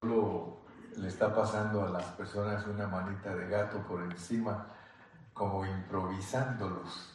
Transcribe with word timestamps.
solo 0.00 0.58
le 0.96 1.08
está 1.08 1.34
pasando 1.34 1.84
a 1.84 1.88
las 1.88 2.04
personas 2.12 2.66
una 2.66 2.86
manita 2.86 3.34
de 3.34 3.48
gato 3.48 3.78
por 3.82 4.02
encima, 4.02 4.66
como 5.32 5.64
improvisándolos, 5.64 7.14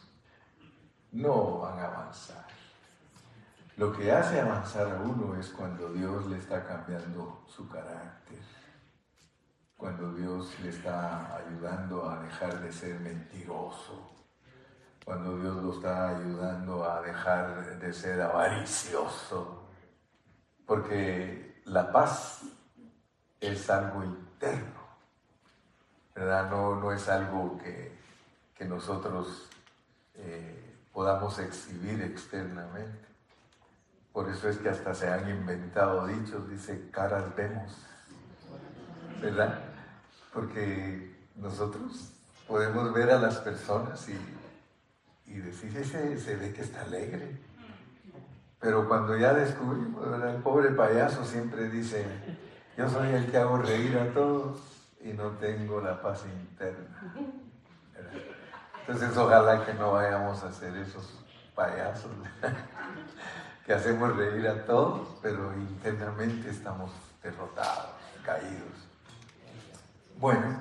no 1.12 1.60
van 1.60 1.78
a 1.78 1.86
avanzar. 1.86 2.46
Lo 3.76 3.92
que 3.92 4.12
hace 4.12 4.40
avanzar 4.40 4.86
a 4.96 5.00
uno 5.00 5.34
es 5.36 5.48
cuando 5.50 5.92
Dios 5.92 6.26
le 6.26 6.38
está 6.38 6.64
cambiando 6.64 7.44
su 7.48 7.68
carácter, 7.68 8.40
cuando 9.76 10.12
Dios 10.14 10.58
le 10.60 10.68
está 10.70 11.36
ayudando 11.36 12.08
a 12.08 12.20
dejar 12.20 12.60
de 12.60 12.72
ser 12.72 13.00
mentiroso, 13.00 14.10
cuando 15.04 15.38
Dios 15.38 15.56
lo 15.62 15.72
está 15.74 16.10
ayudando 16.10 16.90
a 16.90 17.02
dejar 17.02 17.78
de 17.78 17.92
ser 17.92 18.22
avaricioso, 18.22 19.68
porque 20.64 21.62
la 21.66 21.92
paz 21.92 22.42
es 23.46 23.68
algo 23.70 24.04
interno, 24.04 24.80
¿verdad? 26.14 26.50
No, 26.50 26.76
no 26.76 26.92
es 26.92 27.08
algo 27.08 27.58
que, 27.58 27.94
nosotros 28.64 29.50
eh, 30.14 30.74
podamos 30.90 31.38
exhibir 31.38 32.00
externamente. 32.00 33.06
Por 34.10 34.30
eso 34.30 34.48
es 34.48 34.56
que 34.56 34.70
hasta 34.70 34.94
se 34.94 35.06
han 35.06 35.28
inventado 35.28 36.06
dichos, 36.06 36.48
dice, 36.48 36.88
caras 36.90 37.36
vemos, 37.36 37.72
¿verdad? 39.20 39.58
Porque 40.32 41.14
nosotros 41.36 42.14
podemos 42.48 42.90
ver 42.94 43.10
a 43.10 43.18
las 43.18 43.36
personas 43.36 44.08
y, 44.08 44.18
y 45.26 45.34
decir, 45.40 45.76
ese 45.76 46.18
se 46.18 46.36
ve 46.36 46.54
que 46.54 46.62
está 46.62 46.80
alegre. 46.80 47.38
Pero 48.60 48.88
cuando 48.88 49.14
ya 49.18 49.34
descubrimos, 49.34 50.06
el 50.24 50.42
pobre 50.42 50.70
payaso 50.70 51.22
siempre 51.26 51.68
dice, 51.68 52.06
yo 52.76 52.88
soy 52.88 53.08
el 53.08 53.30
que 53.30 53.36
hago 53.36 53.58
reír 53.58 53.96
a 53.98 54.12
todos 54.12 54.58
y 55.00 55.12
no 55.12 55.30
tengo 55.32 55.80
la 55.80 56.00
paz 56.00 56.24
interna. 56.26 57.12
Entonces 58.80 59.16
ojalá 59.16 59.64
que 59.64 59.74
no 59.74 59.92
vayamos 59.92 60.42
a 60.42 60.52
ser 60.52 60.76
esos 60.76 61.20
payasos 61.54 62.10
que 63.66 63.72
hacemos 63.72 64.16
reír 64.16 64.48
a 64.48 64.64
todos, 64.66 65.08
pero 65.22 65.52
internamente 65.54 66.50
estamos 66.50 66.90
derrotados, 67.22 67.90
caídos. 68.24 68.88
Bueno, 70.18 70.60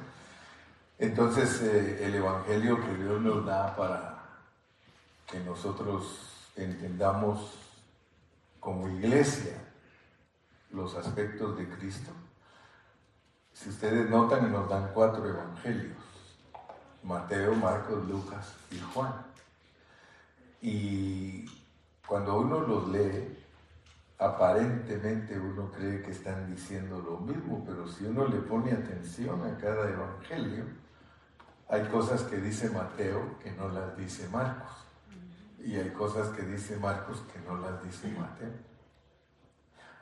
entonces 0.99 1.61
eh, 1.61 2.05
el 2.05 2.15
Evangelio 2.15 2.79
que 2.79 2.93
Dios 2.95 3.21
nos 3.21 3.45
da 3.45 3.75
para 3.75 4.19
que 5.25 5.39
nosotros 5.39 6.51
entendamos 6.55 7.59
como 8.59 8.87
iglesia 8.87 9.62
los 10.73 10.95
aspectos 10.95 11.57
de 11.57 11.69
Cristo. 11.69 12.11
Si 13.53 13.69
ustedes 13.69 14.09
notan, 14.09 14.51
nos 14.51 14.67
dan 14.67 14.89
cuatro 14.93 15.27
evangelios, 15.27 15.95
Mateo, 17.03 17.53
Marcos, 17.55 18.05
Lucas 18.07 18.53
y 18.71 18.79
Juan. 18.79 19.13
Y 20.61 21.45
cuando 22.07 22.39
uno 22.39 22.61
los 22.61 22.89
lee, 22.89 23.37
aparentemente 24.17 25.39
uno 25.39 25.71
cree 25.71 26.01
que 26.01 26.11
están 26.11 26.49
diciendo 26.53 26.99
lo 26.99 27.19
mismo, 27.19 27.63
pero 27.65 27.87
si 27.87 28.05
uno 28.05 28.27
le 28.27 28.37
pone 28.37 28.71
atención 28.71 29.45
a 29.45 29.57
cada 29.57 29.89
evangelio, 29.89 30.65
hay 31.69 31.85
cosas 31.87 32.23
que 32.23 32.37
dice 32.37 32.69
Mateo 32.69 33.37
que 33.39 33.51
no 33.51 33.69
las 33.69 33.95
dice 33.95 34.27
Marcos. 34.29 34.71
Y 35.59 35.75
hay 35.75 35.91
cosas 35.91 36.29
que 36.29 36.41
dice 36.41 36.77
Marcos 36.77 37.23
que 37.31 37.39
no 37.47 37.57
las 37.57 37.81
dice 37.83 38.07
Mateo. 38.09 38.72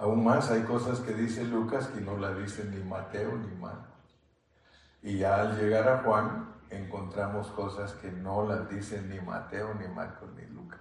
Aún 0.01 0.23
más 0.23 0.49
hay 0.49 0.63
cosas 0.63 0.99
que 1.01 1.13
dice 1.13 1.43
Lucas 1.43 1.85
que 1.89 2.01
no 2.01 2.17
las 2.17 2.35
dice 2.35 2.65
ni 2.65 2.83
Mateo 2.83 3.37
ni 3.37 3.55
Marcos. 3.57 4.17
Y 5.03 5.19
ya 5.19 5.39
al 5.39 5.59
llegar 5.59 5.87
a 5.87 5.99
Juan 5.99 6.55
encontramos 6.71 7.49
cosas 7.49 7.93
que 7.93 8.11
no 8.11 8.47
las 8.47 8.67
dicen 8.67 9.11
ni 9.11 9.19
Mateo, 9.19 9.75
ni 9.75 9.87
Marcos, 9.89 10.27
ni 10.35 10.43
Lucas. 10.47 10.79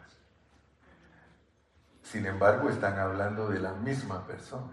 Sin 2.03 2.25
embargo, 2.25 2.70
están 2.70 2.98
hablando 2.98 3.50
de 3.50 3.60
la 3.60 3.75
misma 3.75 4.26
persona. 4.26 4.72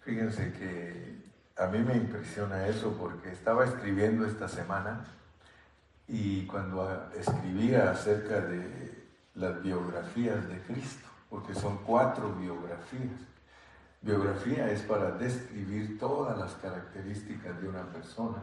Fíjense 0.00 0.52
que 0.52 1.32
a 1.56 1.68
mí 1.68 1.78
me 1.78 1.96
impresiona 1.96 2.66
eso 2.66 2.94
porque 3.00 3.32
estaba 3.32 3.64
escribiendo 3.64 4.26
esta 4.26 4.48
semana 4.48 5.06
y 6.08 6.46
cuando 6.46 7.10
escribía 7.14 7.90
acerca 7.90 8.42
de 8.42 9.08
las 9.34 9.62
biografías 9.62 10.46
de 10.46 10.60
Cristo, 10.60 11.08
porque 11.32 11.54
son 11.54 11.78
cuatro 11.78 12.30
biografías. 12.34 13.18
Biografía 14.02 14.70
es 14.70 14.82
para 14.82 15.12
describir 15.12 15.98
todas 15.98 16.36
las 16.36 16.52
características 16.56 17.58
de 17.62 17.68
una 17.68 17.84
persona 17.84 18.42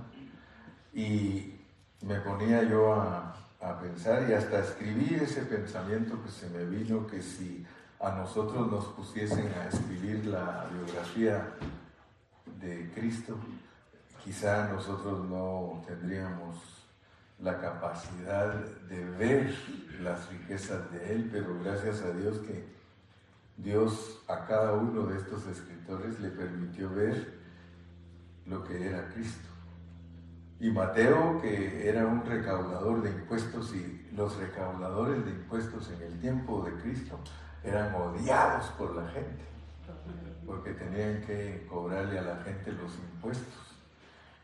y 0.91 1.53
me 2.01 2.15
ponía 2.21 2.63
yo 2.63 2.91
a, 2.93 3.35
a 3.61 3.79
pensar 3.79 4.27
y 4.27 4.33
hasta 4.33 4.61
escribí 4.61 5.13
ese 5.13 5.43
pensamiento 5.43 6.19
que 6.23 6.31
se 6.31 6.49
me 6.49 6.65
vino 6.65 7.05
que 7.05 7.21
si 7.21 7.63
a 7.99 8.09
nosotros 8.13 8.71
nos 8.71 8.85
pusiesen 8.85 9.53
a 9.53 9.67
escribir 9.67 10.25
la 10.25 10.65
biografía 10.73 11.47
de 12.59 12.89
Cristo, 12.95 13.35
quizá 14.23 14.67
nosotros 14.69 15.29
no 15.29 15.83
tendríamos 15.85 16.55
la 17.37 17.61
capacidad 17.61 18.55
de 18.89 19.05
ver 19.11 19.55
las 20.01 20.27
riquezas 20.29 20.91
de 20.91 21.13
Él, 21.13 21.29
pero 21.31 21.59
gracias 21.63 22.01
a 22.01 22.11
Dios 22.13 22.39
que 22.39 22.78
Dios 23.63 24.21
a 24.27 24.45
cada 24.45 24.73
uno 24.73 25.05
de 25.07 25.17
estos 25.17 25.45
escritores 25.47 26.19
le 26.19 26.29
permitió 26.29 26.89
ver 26.89 27.39
lo 28.45 28.63
que 28.63 28.87
era 28.87 29.09
Cristo. 29.09 29.49
Y 30.59 30.71
Mateo, 30.71 31.39
que 31.41 31.87
era 31.87 32.05
un 32.05 32.25
recaudador 32.25 33.01
de 33.01 33.11
impuestos 33.11 33.73
y 33.73 34.09
los 34.15 34.37
recaudadores 34.37 35.25
de 35.25 35.31
impuestos 35.31 35.89
en 35.91 36.01
el 36.01 36.19
tiempo 36.19 36.63
de 36.63 36.73
Cristo 36.81 37.19
eran 37.63 37.93
odiados 37.95 38.67
por 38.77 38.95
la 38.95 39.07
gente, 39.09 39.43
porque 40.45 40.71
tenían 40.71 41.21
que 41.21 41.65
cobrarle 41.69 42.19
a 42.19 42.23
la 42.23 42.37
gente 42.43 42.71
los 42.71 42.95
impuestos. 42.95 43.77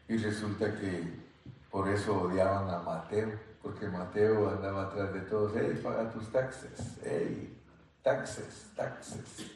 Y 0.08 0.18
resulta 0.18 0.74
que 0.76 1.26
por 1.72 1.90
eso 1.90 2.22
odiaban 2.22 2.70
a 2.70 2.80
Mateo, 2.80 3.32
porque 3.62 3.88
Mateo 3.88 4.50
andaba 4.50 4.84
atrás 4.84 5.14
de 5.14 5.22
todos, 5.22 5.54
hey, 5.56 5.80
paga 5.84 6.10
tus 6.12 6.32
taxes, 6.32 7.00
hey, 7.04 7.58
taxes, 8.06 8.70
taxes. 8.76 9.52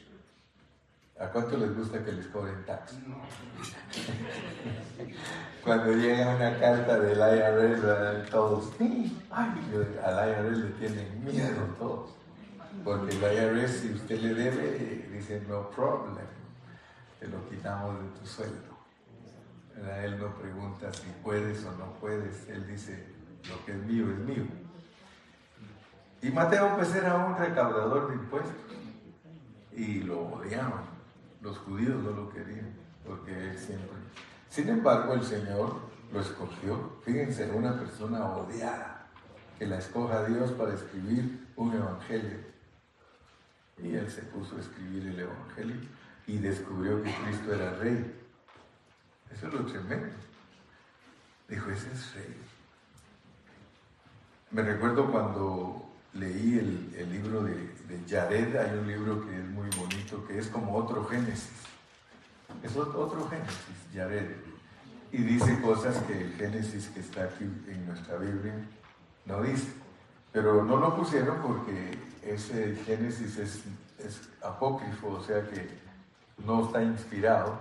¿A 1.20 1.28
cuánto 1.28 1.56
les 1.56 1.76
gusta 1.76 2.04
que 2.04 2.10
les 2.10 2.26
cobren 2.26 2.66
taxes? 2.66 2.98
Cuando 5.64 5.92
llega 5.92 6.34
una 6.34 6.58
carta 6.58 6.98
del 6.98 7.18
IRS, 7.18 8.28
todos, 8.28 8.72
ay, 9.30 9.52
al 10.04 10.28
IRS 10.28 10.58
le 10.58 10.70
tienen 10.80 11.24
miedo 11.24 11.62
todos. 11.78 12.10
Porque 12.82 13.14
el 13.14 13.22
IRS, 13.22 13.70
si 13.70 13.92
usted 13.92 14.20
le 14.20 14.34
debe, 14.34 15.08
dice, 15.12 15.40
no 15.48 15.70
problem, 15.70 16.26
te 17.20 17.28
lo 17.28 17.48
quitamos 17.48 18.02
de 18.02 18.08
tu 18.18 18.26
sueldo. 18.26 18.80
Él 20.02 20.18
no 20.18 20.34
pregunta 20.34 20.92
si 20.92 21.06
puedes 21.22 21.64
o 21.66 21.70
no 21.76 21.92
puedes, 22.00 22.48
él 22.48 22.66
dice, 22.66 23.06
lo 23.48 23.64
que 23.64 23.70
es 23.72 23.78
mío 23.78 24.10
es 24.10 24.18
mío. 24.18 24.44
Y 26.22 26.30
Mateo 26.30 26.76
pues 26.76 26.94
era 26.94 27.16
un 27.16 27.36
recaudador 27.36 28.08
de 28.08 28.14
impuestos 28.14 28.54
y 29.72 30.00
lo 30.00 30.20
odiaban 30.20 31.00
los 31.40 31.58
judíos 31.58 32.02
no 32.02 32.10
lo 32.10 32.30
querían, 32.30 32.74
porque 33.06 33.32
él 33.32 33.58
siempre. 33.58 33.96
Sin 34.48 34.68
embargo, 34.68 35.14
el 35.14 35.24
Señor 35.24 35.80
lo 36.12 36.20
escogió. 36.20 36.98
Fíjense, 37.04 37.50
una 37.50 37.78
persona 37.78 38.26
odiada, 38.26 39.06
que 39.58 39.66
la 39.66 39.78
escoja 39.78 40.24
Dios 40.24 40.50
para 40.52 40.74
escribir 40.74 41.48
un 41.56 41.72
evangelio. 41.74 42.38
Y 43.78 43.94
él 43.94 44.10
se 44.10 44.22
puso 44.22 44.56
a 44.56 44.60
escribir 44.60 45.06
el 45.06 45.20
evangelio 45.20 45.76
y 46.26 46.38
descubrió 46.38 47.02
que 47.02 47.14
Cristo 47.24 47.54
era 47.54 47.72
rey. 47.74 48.14
Eso 49.32 49.46
es 49.46 49.54
lo 49.54 49.64
tremendo. 49.64 50.14
Dijo, 51.48 51.70
ese 51.70 51.90
es 51.92 52.14
rey. 52.14 52.36
Me 54.50 54.62
recuerdo 54.62 55.10
cuando 55.10 55.89
leí 56.14 56.58
el, 56.96 57.12
libro 57.12 57.42
de, 57.42 57.54
de, 57.88 58.04
Yared, 58.06 58.56
hay 58.56 58.78
un 58.78 58.86
libro 58.86 59.24
que 59.24 59.36
es 59.36 59.44
muy 59.46 59.68
bonito, 59.76 60.26
que 60.26 60.38
es 60.38 60.48
como 60.48 60.76
otro 60.76 61.04
Génesis. 61.06 61.50
Es 62.62 62.76
otro 62.76 63.28
Génesis, 63.28 63.92
Yared. 63.94 64.36
Y 65.12 65.18
dice 65.18 65.60
cosas 65.60 65.96
que 66.04 66.20
el 66.20 66.32
Génesis 66.34 66.88
que 66.88 67.00
está 67.00 67.24
aquí 67.24 67.44
en 67.44 67.86
nuestra 67.86 68.16
Biblia 68.16 68.54
no 69.26 69.42
dice. 69.42 69.72
Pero 70.32 70.64
no 70.64 70.76
lo 70.76 70.96
pusieron 70.96 71.38
porque 71.42 71.98
ese 72.22 72.76
Génesis 72.86 73.36
es, 73.38 73.62
es 73.98 74.28
apócrifo, 74.42 75.08
o 75.08 75.22
sea 75.22 75.42
que 75.48 75.68
no 76.44 76.66
está 76.66 76.82
inspirado. 76.82 77.58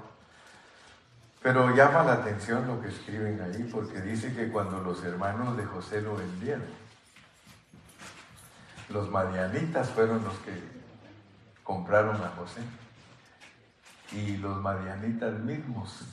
Pero 1.42 1.74
llama 1.74 2.04
la 2.04 2.14
atención 2.14 2.68
lo 2.68 2.82
que 2.82 2.90
escriben 2.90 3.40
ahí, 3.42 3.68
porque 3.72 4.02
dice 4.02 4.34
que 4.34 4.50
cuando 4.50 4.80
los 4.82 5.04
hermanos 5.04 5.56
de 5.56 5.66
José 5.66 6.02
lo 6.02 6.16
vendieron, 6.18 6.66
los 8.90 9.10
madianitas 9.10 9.90
fueron 9.90 10.24
los 10.24 10.38
que 10.40 10.62
compraron 11.64 12.16
a 12.24 12.30
José. 12.30 12.62
Y 14.12 14.38
los 14.38 14.58
madianitas 14.58 15.40
mismos, 15.40 16.04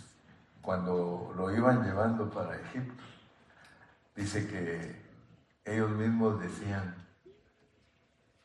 cuando 0.61 1.33
lo 1.35 1.55
iban 1.55 1.83
llevando 1.83 2.31
para 2.31 2.57
Egipto, 2.61 3.03
dice 4.15 4.47
que 4.47 5.03
ellos 5.65 5.91
mismos 5.91 6.41
decían, 6.41 6.95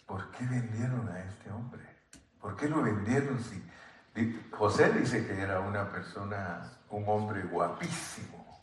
¿por 0.05 0.31
qué 0.31 0.45
vendieron 0.45 1.09
a 1.09 1.19
este 1.19 1.51
hombre? 1.51 1.83
¿Por 2.39 2.55
qué 2.55 2.69
lo 2.69 2.81
vendieron 2.81 3.43
si... 3.43 3.61
José 4.51 4.91
dice 4.91 5.25
que 5.25 5.39
era 5.39 5.61
una 5.61 5.89
persona, 5.89 6.69
un 6.89 7.07
hombre 7.07 7.43
guapísimo, 7.43 8.59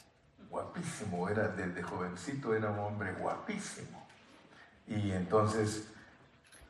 guapísimo, 0.51 1.29
era 1.29 1.49
desde 1.49 1.83
jovencito 1.83 2.55
era 2.55 2.71
un 2.71 2.79
hombre 2.79 3.13
guapísimo. 3.13 4.08
Y 4.89 5.13
entonces 5.13 5.89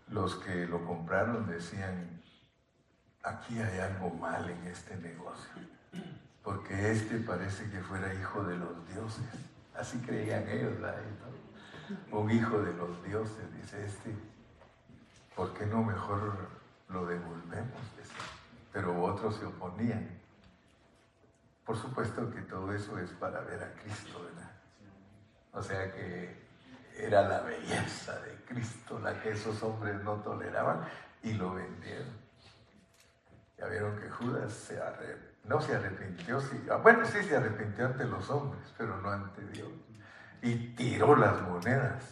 los 0.08 0.36
que 0.36 0.66
lo 0.66 0.84
compraron 0.84 1.46
decían, 1.46 2.20
aquí 3.22 3.58
hay 3.58 3.78
algo 3.78 4.10
mal 4.10 4.48
en 4.50 4.64
este 4.66 4.96
negocio, 4.96 5.50
porque 6.42 6.92
este 6.92 7.18
parece 7.20 7.70
que 7.70 7.80
fuera 7.80 8.12
hijo 8.14 8.42
de 8.42 8.56
los 8.56 8.88
dioses. 8.88 9.24
Así 9.74 9.98
creían 9.98 10.48
ellos, 10.48 10.80
¿verdad? 10.80 11.00
Un 12.10 12.30
hijo 12.30 12.60
de 12.60 12.72
los 12.74 13.04
dioses, 13.04 13.54
dice 13.54 13.86
este, 13.86 14.14
¿por 15.36 15.54
qué 15.54 15.66
no 15.66 15.84
mejor 15.84 16.48
lo 16.88 17.06
devolvemos? 17.06 17.80
Pero 18.72 19.04
otros 19.04 19.36
se 19.36 19.44
oponían. 19.44 20.18
Por 21.64 21.76
supuesto 21.76 22.30
que 22.30 22.40
todo 22.42 22.72
eso 22.72 22.98
es 22.98 23.10
para 23.12 23.40
ver 23.40 23.62
a 23.62 23.72
Cristo, 23.74 24.24
¿verdad? 24.24 24.50
O 25.52 25.62
sea 25.62 25.92
que 25.92 26.47
era 26.98 27.22
la 27.28 27.40
belleza 27.40 28.18
de 28.20 28.34
Cristo 28.46 28.98
la 28.98 29.20
que 29.20 29.30
esos 29.30 29.62
hombres 29.62 30.02
no 30.02 30.14
toleraban 30.16 30.80
y 31.22 31.34
lo 31.34 31.54
vendieron. 31.54 32.28
Ya 33.56 33.66
vieron 33.66 33.98
que 33.98 34.08
Judas 34.08 34.72
no 35.44 35.60
se 35.60 35.74
arrepintió, 35.74 36.40
ah, 36.70 36.76
bueno, 36.76 37.04
sí 37.06 37.22
se 37.24 37.36
arrepintió 37.36 37.86
ante 37.86 38.04
los 38.04 38.28
hombres, 38.30 38.72
pero 38.76 38.96
no 38.98 39.10
ante 39.10 39.42
Dios. 39.48 39.68
Y 40.42 40.74
tiró 40.74 41.16
las 41.16 41.40
monedas. 41.42 42.04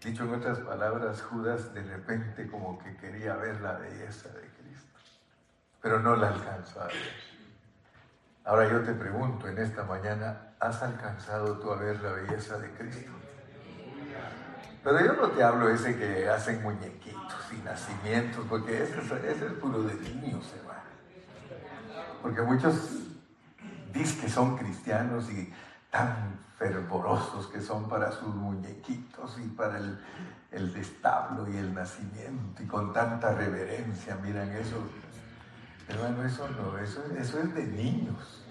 Dicho 0.00 0.24
en 0.24 0.34
otras 0.34 0.60
palabras, 0.60 1.22
Judas 1.22 1.74
de 1.74 1.82
repente 1.82 2.48
como 2.48 2.78
que 2.78 2.96
quería 2.96 3.34
ver 3.36 3.60
la 3.60 3.72
belleza 3.72 4.28
de 4.28 4.42
Cristo, 4.42 4.98
pero 5.80 5.98
no 5.98 6.14
la 6.14 6.28
alcanzó 6.28 6.82
a 6.82 6.86
ver. 6.86 7.36
Ahora 8.44 8.68
yo 8.68 8.82
te 8.82 8.92
pregunto 8.92 9.48
en 9.48 9.58
esta 9.58 9.82
mañana, 9.82 10.54
¿has 10.60 10.80
alcanzado 10.80 11.58
tú 11.58 11.72
a 11.72 11.76
ver 11.76 12.00
la 12.00 12.12
belleza 12.12 12.58
de 12.58 12.70
Cristo? 12.74 13.10
Pero 14.86 15.04
yo 15.04 15.14
no 15.14 15.30
te 15.30 15.42
hablo 15.42 15.68
ese 15.68 15.96
que 15.96 16.28
hacen 16.28 16.62
muñequitos 16.62 17.52
y 17.52 17.56
nacimientos, 17.64 18.46
porque 18.48 18.84
ese, 18.84 19.00
es 19.00 19.52
puro 19.54 19.82
de 19.82 19.94
niños, 19.94 20.48
hermano. 20.56 20.80
Porque 22.22 22.40
muchos 22.42 22.90
dicen 23.92 24.20
que 24.20 24.28
son 24.28 24.56
cristianos 24.56 25.28
y 25.28 25.52
tan 25.90 26.38
fervorosos 26.56 27.48
que 27.48 27.60
son 27.60 27.88
para 27.88 28.12
sus 28.12 28.32
muñequitos 28.32 29.36
y 29.44 29.48
para 29.48 29.76
el, 30.52 30.72
destablo 30.72 31.50
y 31.50 31.56
el 31.56 31.74
nacimiento 31.74 32.62
y 32.62 32.66
con 32.66 32.92
tanta 32.92 33.32
reverencia, 33.32 34.14
miran 34.22 34.52
eso. 34.52 34.76
Hermano, 35.88 36.22
eso 36.22 36.46
no, 36.50 36.78
eso 36.78 37.02
es 37.40 37.54
de 37.56 37.66
niños. 37.66 38.44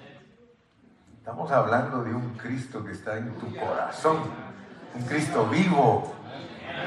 Estamos 1.17 1.49
hablando 1.49 2.03
de 2.03 2.13
un 2.13 2.31
Cristo 2.31 2.83
que 2.83 2.91
está 2.91 3.17
en 3.19 3.31
tu 3.35 3.55
corazón, 3.55 4.17
un 4.95 5.03
Cristo 5.03 5.47
vivo, 5.47 6.15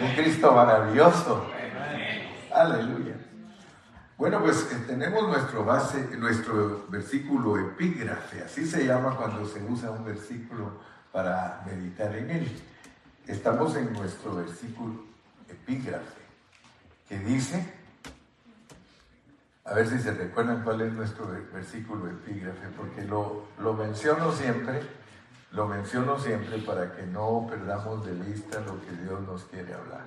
un 0.01 0.15
Cristo 0.15 0.53
maravilloso. 0.53 1.51
Aleluya. 2.53 3.15
Bueno, 4.17 4.41
pues 4.41 4.69
eh, 4.73 4.85
tenemos 4.87 5.29
nuestro 5.29 5.65
base, 5.65 6.09
nuestro 6.19 6.87
versículo 6.89 7.57
epígrafe, 7.57 8.43
así 8.43 8.67
se 8.67 8.85
llama 8.85 9.15
cuando 9.15 9.47
se 9.47 9.63
usa 9.63 9.93
un 9.93 10.05
versículo 10.05 10.73
para 11.13 11.63
meditar 11.67 12.15
en 12.17 12.31
él. 12.31 12.63
Estamos 13.27 13.77
en 13.77 13.93
nuestro 13.93 14.35
versículo 14.35 15.05
epígrafe, 15.49 16.21
que 17.09 17.19
dice, 17.19 17.75
a 19.65 19.75
ver 19.75 19.87
si 19.87 19.99
se 20.01 20.13
recuerdan 20.13 20.65
cuál 20.65 20.81
es 20.81 20.93
nuestro 20.93 21.29
versículo 21.53 22.11
epígrafe, 22.11 22.69
porque 22.77 23.03
lo, 23.05 23.45
lo 23.61 23.75
menciono 23.75 24.33
siempre 24.33 24.81
lo 25.53 25.67
menciono 25.67 26.19
siempre 26.19 26.59
para 26.59 26.93
que 26.93 27.03
no 27.05 27.47
perdamos 27.49 28.05
de 28.05 28.12
vista 28.12 28.61
lo 28.61 28.81
que 28.81 28.93
Dios 29.03 29.21
nos 29.23 29.45
quiere 29.45 29.75
hablar. 29.75 30.05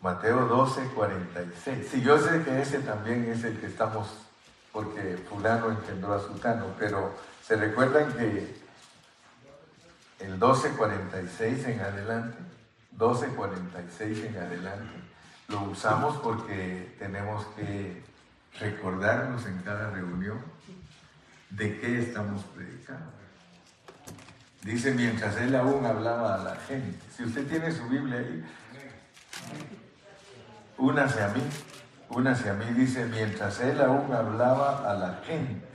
Mateo 0.00 0.46
12, 0.46 0.88
46. 0.94 1.88
Sí, 1.88 2.02
yo 2.02 2.18
sé 2.18 2.42
que 2.42 2.60
ese 2.60 2.80
también 2.80 3.24
es 3.30 3.44
el 3.44 3.58
que 3.60 3.66
estamos, 3.66 4.08
porque 4.72 5.16
fulano 5.28 5.70
engendró 5.70 6.14
a 6.14 6.20
sultano, 6.20 6.66
pero 6.78 7.14
se 7.44 7.56
recuerdan 7.56 8.12
que 8.12 8.62
el 10.18 10.40
12.46 10.40 11.66
en 11.66 11.80
adelante, 11.80 12.38
12.46 12.96 14.26
en 14.26 14.36
adelante, 14.38 14.94
lo 15.48 15.62
usamos 15.64 16.16
porque 16.18 16.96
tenemos 16.98 17.44
que 17.54 18.02
recordarnos 18.58 19.46
en 19.46 19.58
cada 19.58 19.90
reunión 19.90 20.51
de 21.56 21.80
qué 21.80 21.98
estamos 22.00 22.42
predicando. 22.44 23.12
Dice, 24.62 24.92
mientras 24.92 25.36
él 25.38 25.54
aún 25.54 25.84
hablaba 25.84 26.36
a 26.36 26.38
la 26.38 26.56
gente. 26.56 26.98
Si 27.16 27.24
usted 27.24 27.46
tiene 27.48 27.72
su 27.72 27.84
Biblia 27.88 28.18
ahí, 28.18 28.44
únase 30.78 31.22
a 31.22 31.28
mí, 31.28 31.42
únase 32.10 32.48
a 32.48 32.54
mí, 32.54 32.66
dice, 32.74 33.06
mientras 33.06 33.60
él 33.60 33.80
aún 33.80 34.12
hablaba 34.12 34.90
a 34.90 34.94
la 34.94 35.20
gente. 35.26 35.66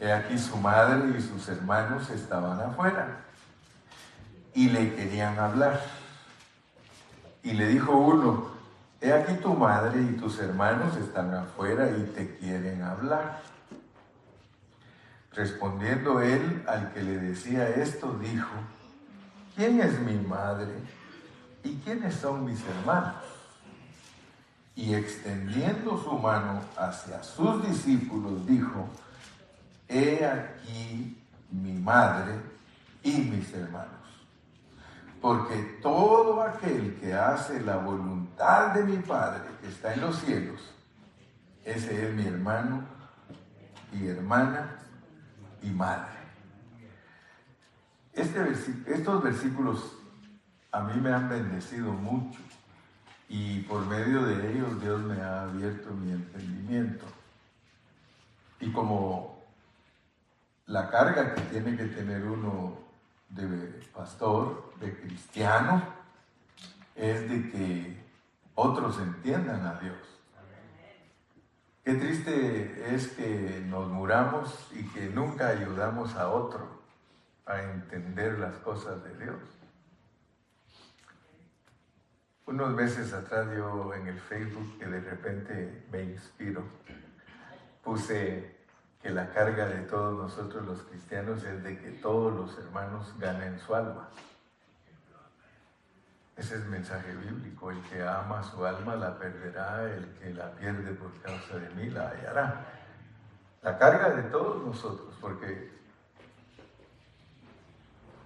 He 0.00 0.12
aquí 0.12 0.38
su 0.38 0.56
madre 0.56 1.18
y 1.18 1.20
sus 1.20 1.48
hermanos 1.48 2.08
estaban 2.10 2.60
afuera 2.60 3.24
y 4.54 4.70
le 4.70 4.94
querían 4.94 5.38
hablar. 5.38 5.80
Y 7.42 7.52
le 7.52 7.68
dijo 7.68 7.92
uno, 7.96 8.50
he 9.00 9.12
aquí 9.12 9.34
tu 9.34 9.54
madre 9.54 10.00
y 10.00 10.16
tus 10.16 10.38
hermanos 10.38 10.96
están 10.96 11.34
afuera 11.34 11.90
y 11.90 12.02
te 12.14 12.36
quieren 12.36 12.82
hablar. 12.82 13.42
Respondiendo 15.34 16.20
él 16.20 16.64
al 16.66 16.92
que 16.92 17.02
le 17.02 17.18
decía 17.18 17.68
esto, 17.68 18.18
dijo, 18.20 18.48
¿quién 19.54 19.80
es 19.80 20.00
mi 20.00 20.16
madre 20.16 20.72
y 21.62 21.76
quiénes 21.76 22.14
son 22.14 22.44
mis 22.44 22.60
hermanos? 22.64 23.16
Y 24.74 24.94
extendiendo 24.94 26.02
su 26.02 26.18
mano 26.18 26.62
hacia 26.76 27.22
sus 27.22 27.66
discípulos, 27.66 28.46
dijo, 28.46 28.88
he 29.88 30.24
aquí 30.24 31.16
mi 31.50 31.72
madre 31.72 32.34
y 33.02 33.12
mis 33.12 33.52
hermanos. 33.52 33.88
Porque 35.20 35.56
todo 35.82 36.42
aquel 36.42 36.94
que 37.00 37.12
hace 37.12 37.60
la 37.60 37.76
voluntad 37.76 38.68
de 38.74 38.84
mi 38.84 38.98
Padre 38.98 39.42
que 39.60 39.68
está 39.68 39.94
en 39.94 40.00
los 40.02 40.18
cielos, 40.20 40.60
ese 41.64 42.08
es 42.08 42.14
mi 42.14 42.26
hermano 42.26 42.84
y 43.92 44.06
hermana 44.06 44.78
y 45.62 45.70
madre. 45.70 46.18
Este 48.12 48.40
estos 48.86 49.22
versículos 49.22 49.98
a 50.72 50.80
mí 50.82 51.00
me 51.00 51.12
han 51.12 51.28
bendecido 51.28 51.92
mucho 51.92 52.40
y 53.28 53.60
por 53.60 53.86
medio 53.86 54.22
de 54.22 54.52
ellos 54.52 54.80
Dios 54.80 55.00
me 55.02 55.20
ha 55.20 55.42
abierto 55.42 55.90
mi 55.90 56.12
entendimiento. 56.12 57.06
Y 58.60 58.72
como 58.72 59.42
la 60.66 60.90
carga 60.90 61.34
que 61.34 61.42
tiene 61.42 61.76
que 61.76 61.86
tener 61.86 62.24
uno 62.24 62.78
de 63.28 63.46
pastor, 63.94 64.72
de 64.80 64.98
cristiano, 65.00 65.82
es 66.94 67.28
de 67.28 67.50
que 67.50 68.02
otros 68.54 68.98
entiendan 68.98 69.64
a 69.66 69.74
Dios. 69.80 70.17
Qué 71.88 71.94
triste 71.94 72.94
es 72.94 73.08
que 73.08 73.64
nos 73.66 73.88
muramos 73.88 74.68
y 74.72 74.86
que 74.88 75.08
nunca 75.08 75.48
ayudamos 75.48 76.14
a 76.16 76.28
otro 76.28 76.82
a 77.46 77.62
entender 77.62 78.38
las 78.38 78.56
cosas 78.56 79.02
de 79.04 79.24
Dios. 79.24 79.40
Unos 82.44 82.74
meses 82.74 83.14
atrás 83.14 83.46
yo 83.56 83.94
en 83.94 84.06
el 84.06 84.20
Facebook 84.20 84.78
que 84.78 84.84
de 84.84 85.00
repente 85.00 85.86
me 85.90 86.02
inspiro, 86.02 86.62
puse 87.82 88.54
que 89.00 89.08
la 89.08 89.30
carga 89.30 89.64
de 89.64 89.80
todos 89.86 90.14
nosotros 90.14 90.66
los 90.66 90.82
cristianos 90.82 91.42
es 91.44 91.64
de 91.64 91.78
que 91.78 91.92
todos 91.92 92.34
los 92.34 92.58
hermanos 92.58 93.14
ganen 93.18 93.58
su 93.60 93.74
alma. 93.74 94.10
Ese 96.38 96.54
es 96.54 96.62
el 96.62 96.68
mensaje 96.68 97.12
bíblico. 97.14 97.72
El 97.72 97.82
que 97.82 98.00
ama 98.00 98.42
su 98.44 98.64
alma 98.64 98.94
la 98.94 99.18
perderá, 99.18 99.82
el 99.84 100.06
que 100.20 100.32
la 100.32 100.52
pierde 100.52 100.92
por 100.92 101.12
causa 101.20 101.58
de 101.58 101.68
mí 101.70 101.90
la 101.90 102.10
hallará. 102.10 102.64
La 103.62 103.76
carga 103.76 104.10
de 104.10 104.22
todos 104.24 104.64
nosotros, 104.64 105.12
porque 105.20 105.76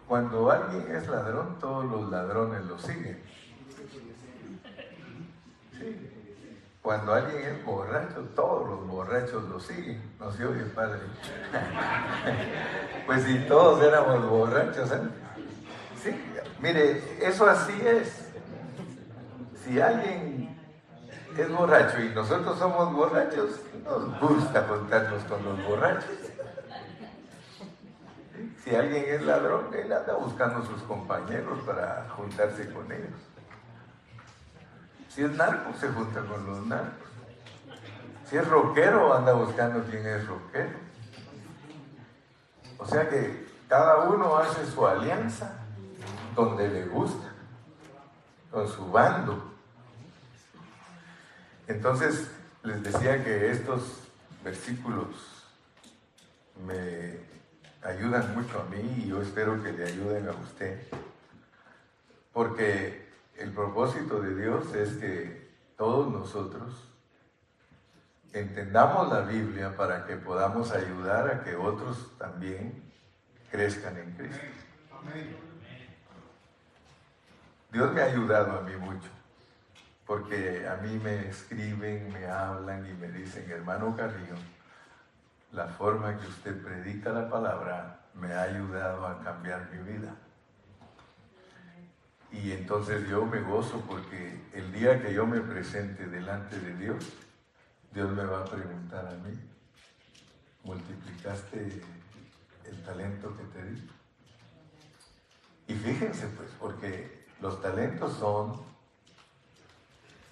cuando 0.07 0.51
alguien 0.51 0.95
es 0.95 1.09
ladrón, 1.09 1.59
todos 1.59 1.87
los 1.87 2.11
ladrones 2.11 2.67
lo 2.67 2.79
siguen. 2.79 3.23
Cuando 6.83 7.15
alguien 7.15 7.43
es 7.45 7.65
borracho, 7.65 8.21
todos 8.35 8.69
los 8.69 8.87
borrachos 8.87 9.45
lo 9.45 9.59
siguen, 9.59 10.03
¿no 10.21 10.31
se 10.31 10.45
oye, 10.45 10.65
padre? 10.65 11.01
pues 13.07 13.23
si 13.23 13.39
todos 13.47 13.83
éramos 13.83 14.29
borrachos, 14.29 14.93
¿eh? 14.93 15.01
Mire, 16.63 17.03
eso 17.21 17.51
así 17.51 17.73
es. 17.85 18.31
Si 19.65 19.81
alguien 19.81 20.57
es 21.37 21.51
borracho 21.51 22.01
y 22.01 22.11
nosotros 22.11 22.57
somos 22.57 22.93
borrachos, 22.93 23.61
nos 23.85 24.21
gusta 24.21 24.69
contarnos 24.69 25.25
con 25.25 25.45
los 25.45 25.65
borrachos. 25.65 26.19
Si 28.63 28.75
alguien 28.77 29.05
es 29.09 29.23
ladrón, 29.23 29.75
él 29.75 29.93
anda 29.93 30.15
buscando 30.15 30.65
sus 30.65 30.81
compañeros 30.83 31.59
para 31.67 32.07
juntarse 32.17 32.73
con 32.73 32.91
ellos. 32.93 33.11
Si 35.09 35.25
es 35.25 35.33
narco, 35.33 35.73
se 35.81 35.89
junta 35.89 36.21
con 36.21 36.47
los 36.47 36.65
narcos. 36.67 37.09
Si 38.31 38.37
es 38.37 38.47
rockero, 38.47 39.13
anda 39.13 39.33
buscando 39.33 39.83
quién 39.91 40.07
es 40.07 40.25
rockero. 40.29 40.79
O 42.79 42.87
sea 42.87 43.09
que 43.09 43.49
cada 43.69 44.05
uno 44.05 44.37
hace 44.37 44.65
su 44.67 44.87
alianza 44.87 45.62
donde 46.35 46.69
le 46.69 46.87
gusta, 46.87 47.33
con 48.51 48.69
su 48.69 48.91
bando. 48.91 49.53
Entonces, 51.67 52.31
les 52.63 52.83
decía 52.83 53.23
que 53.25 53.51
estos 53.51 54.03
versículos 54.45 55.07
me 56.67 57.19
ayudan 57.83 58.35
mucho 58.35 58.61
a 58.61 58.65
mí 58.65 59.03
y 59.05 59.09
yo 59.09 59.23
espero 59.23 59.63
que 59.63 59.73
le 59.73 59.85
ayuden 59.85 60.29
a 60.29 60.33
usted, 60.33 60.81
porque 62.33 63.09
el 63.37 63.53
propósito 63.53 64.21
de 64.21 64.37
Dios 64.37 64.75
es 64.75 64.97
que 64.99 65.51
todos 65.77 66.13
nosotros 66.13 66.89
entendamos 68.33 69.13
la 69.13 69.21
Biblia 69.21 69.77
para 69.77 70.07
que 70.07 70.17
podamos 70.17 70.71
ayudar 70.73 71.29
a 71.29 71.45
que 71.45 71.57
otros 71.57 72.17
también 72.19 72.83
crezcan 73.51 73.97
en 73.99 74.13
Cristo. 74.13 74.41
Dios 77.73 77.91
me 77.95 78.03
ha 78.03 78.05
ayudado 78.05 78.59
a 78.59 78.61
mí 78.61 78.77
mucho, 78.77 79.09
porque 80.07 80.69
a 80.69 80.77
mí 80.77 80.99
me 80.99 81.27
escriben, 81.29 82.13
me 82.13 82.27
hablan 82.27 82.87
y 82.87 82.93
me 82.93 83.09
dicen, 83.09 83.51
hermano 83.51 83.97
Carrillo, 83.97 84.35
la 85.53 85.69
forma 85.69 86.19
que 86.19 86.27
usted 86.27 86.63
predica 86.63 87.11
la 87.13 87.31
palabra 87.31 88.01
me 88.13 88.31
ha 88.35 88.43
ayudado 88.43 89.07
a 89.07 89.23
cambiar 89.23 89.71
mi 89.73 89.91
vida. 89.91 90.15
Y 92.31 92.53
entonces 92.53 93.09
yo 93.09 93.25
me 93.25 93.41
gozo 93.41 93.81
porque 93.89 94.39
el 94.53 94.71
día 94.71 95.01
que 95.01 95.15
yo 95.15 95.27
me 95.27 95.41
presente 95.41 96.07
delante 96.07 96.59
de 96.61 96.77
Dios, 96.77 97.11
Dios 97.95 98.11
me 98.13 98.25
va 98.27 98.41
a 98.41 98.45
preguntar 98.45 99.07
a 99.07 99.15
mí, 99.27 99.35
¿multiplicaste 100.65 101.83
el 102.67 102.83
talento 102.85 103.35
que 103.35 103.45
te 103.45 103.65
di? 103.65 103.91
Y 105.69 105.75
fíjense 105.75 106.27
pues, 106.37 106.51
porque 106.61 107.22
los 107.43 107.61
talentos 107.61 108.15
son 108.15 108.53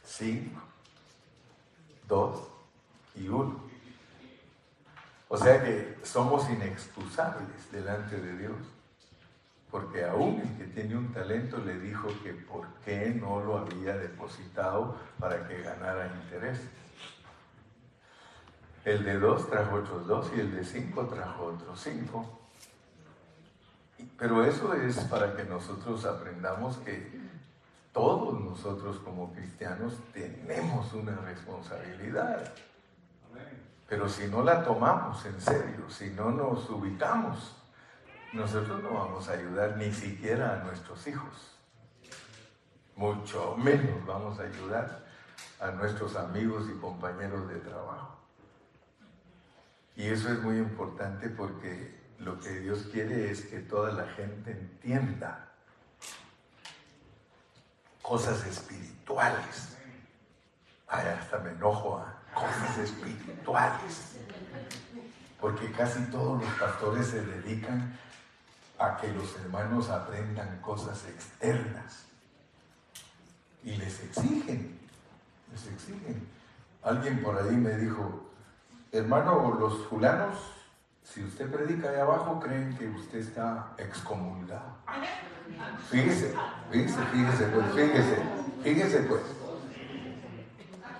cinco, 0.04 0.60
dos 2.06 2.40
y 3.16 3.28
uno. 3.28 3.60
O 5.28 5.36
sea 5.36 5.62
que 5.62 5.98
somos 6.04 6.48
inexcusables 6.48 7.70
delante 7.72 8.16
de 8.16 8.38
Dios 8.38 8.56
porque 9.72 10.04
aún 10.04 10.40
el 10.40 10.56
que 10.56 10.72
tiene 10.72 10.96
un 10.96 11.12
talento 11.12 11.58
le 11.58 11.78
dijo 11.78 12.08
que 12.22 12.32
por 12.32 12.66
qué 12.84 13.10
no 13.10 13.40
lo 13.40 13.58
había 13.58 13.96
depositado 13.96 14.96
para 15.18 15.46
que 15.46 15.62
ganara 15.62 16.12
interés. 16.24 16.60
El 18.84 19.04
de 19.04 19.18
dos 19.18 19.48
trajo 19.50 19.76
otros 19.76 20.06
dos 20.06 20.30
y 20.36 20.40
el 20.40 20.54
de 20.54 20.64
cinco 20.64 21.06
trajo 21.06 21.46
otros 21.46 21.80
cinco. 21.80 22.39
Pero 24.18 24.44
eso 24.44 24.74
es 24.74 24.98
para 25.04 25.34
que 25.34 25.44
nosotros 25.44 26.04
aprendamos 26.04 26.76
que 26.78 27.20
todos 27.92 28.40
nosotros 28.40 28.98
como 28.98 29.32
cristianos 29.32 29.94
tenemos 30.12 30.92
una 30.92 31.16
responsabilidad. 31.16 32.52
Pero 33.88 34.08
si 34.08 34.28
no 34.28 34.44
la 34.44 34.62
tomamos 34.62 35.24
en 35.26 35.40
serio, 35.40 35.88
si 35.88 36.10
no 36.10 36.30
nos 36.30 36.70
ubicamos, 36.70 37.56
nosotros 38.32 38.82
no 38.82 38.94
vamos 38.94 39.28
a 39.28 39.32
ayudar 39.32 39.76
ni 39.76 39.92
siquiera 39.92 40.54
a 40.54 40.64
nuestros 40.64 41.04
hijos. 41.08 41.56
Mucho 42.94 43.56
menos 43.56 44.06
vamos 44.06 44.38
a 44.38 44.44
ayudar 44.44 45.04
a 45.58 45.72
nuestros 45.72 46.14
amigos 46.16 46.66
y 46.70 46.78
compañeros 46.78 47.48
de 47.48 47.56
trabajo. 47.56 48.16
Y 49.96 50.06
eso 50.06 50.32
es 50.32 50.40
muy 50.40 50.58
importante 50.58 51.28
porque 51.28 51.99
lo 52.20 52.38
que 52.38 52.50
Dios 52.60 52.86
quiere 52.92 53.30
es 53.30 53.42
que 53.46 53.60
toda 53.60 53.92
la 53.92 54.06
gente 54.08 54.50
entienda 54.50 55.48
cosas 58.02 58.46
espirituales. 58.46 59.76
Ay, 60.86 61.08
hasta 61.08 61.38
me 61.38 61.52
enojo 61.52 61.98
a 61.98 62.22
cosas 62.34 62.78
espirituales. 62.78 64.16
Porque 65.40 65.72
casi 65.72 66.00
todos 66.10 66.42
los 66.42 66.52
pastores 66.54 67.06
se 67.06 67.24
dedican 67.24 67.98
a 68.78 68.98
que 68.98 69.08
los 69.12 69.34
hermanos 69.38 69.88
aprendan 69.88 70.60
cosas 70.60 71.06
externas. 71.06 72.04
Y 73.64 73.76
les 73.76 73.98
exigen, 74.00 74.78
les 75.52 75.66
exigen. 75.68 76.28
Alguien 76.82 77.22
por 77.22 77.38
ahí 77.38 77.56
me 77.56 77.76
dijo, 77.78 78.30
hermano, 78.92 79.56
los 79.58 79.86
fulanos, 79.86 80.36
si 81.02 81.24
usted 81.24 81.50
predica 81.50 81.90
ahí 81.90 82.00
abajo, 82.00 82.40
creen 82.40 82.76
que 82.76 82.88
usted 82.88 83.18
está 83.18 83.72
excomulgado. 83.78 84.76
Fíjese, 85.88 86.34
fíjese, 86.70 86.98
fíjese, 87.12 87.46
pues, 87.46 87.66
fíjese, 87.74 88.16
fíjese 88.62 89.00
pues. 89.00 89.22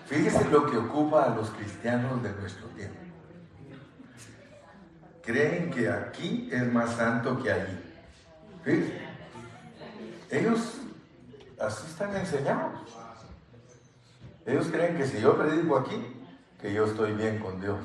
Fíjese 0.06 0.44
lo 0.50 0.68
que 0.68 0.76
ocupa 0.76 1.24
a 1.24 1.34
los 1.34 1.50
cristianos 1.50 2.20
de 2.22 2.32
nuestro 2.32 2.66
tiempo 2.68 3.00
creen 5.22 5.70
que 5.70 5.88
aquí 5.88 6.48
es 6.50 6.72
más 6.72 6.96
santo 6.96 7.40
que 7.42 7.52
allí. 7.52 7.78
Ellos 10.30 10.80
así 11.58 11.86
están 11.86 12.16
enseñados. 12.16 12.80
Ellos 14.46 14.68
creen 14.70 14.96
que 14.96 15.06
si 15.06 15.20
yo 15.20 15.36
predico 15.36 15.78
aquí, 15.78 16.20
que 16.60 16.72
yo 16.72 16.86
estoy 16.86 17.12
bien 17.12 17.38
con 17.38 17.60
Dios. 17.60 17.78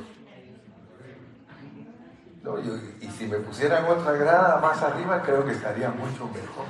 Y 3.02 3.08
si 3.08 3.28
me 3.28 3.38
pusieran 3.38 3.86
otra 3.86 4.12
grada 4.14 4.60
más 4.60 4.82
arriba, 4.84 5.22
creo 5.24 5.44
que 5.46 5.52
estaría 5.52 5.90
mucho 5.90 6.28
mejor. 6.28 6.66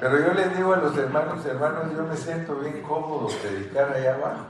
Pero 0.00 0.18
yo 0.18 0.32
les 0.32 0.56
digo 0.56 0.72
a 0.72 0.78
los 0.78 0.96
hermanos, 0.96 1.44
hermanos, 1.44 1.92
yo 1.94 2.04
me 2.04 2.16
siento 2.16 2.54
bien 2.56 2.82
cómodo 2.82 3.28
predicar 3.42 3.92
allá 3.92 4.14
abajo. 4.14 4.46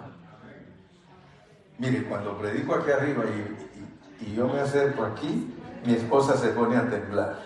Mire, 1.79 2.05
cuando 2.05 2.39
predico 2.39 2.75
aquí 2.75 2.91
arriba 2.91 3.25
y, 3.25 4.27
y 4.27 4.35
yo 4.35 4.47
me 4.47 4.61
acerco 4.61 5.05
aquí, 5.05 5.55
mi 5.85 5.95
esposa 5.95 6.37
se 6.37 6.49
pone 6.49 6.77
a 6.77 6.89
temblar. 6.89 7.39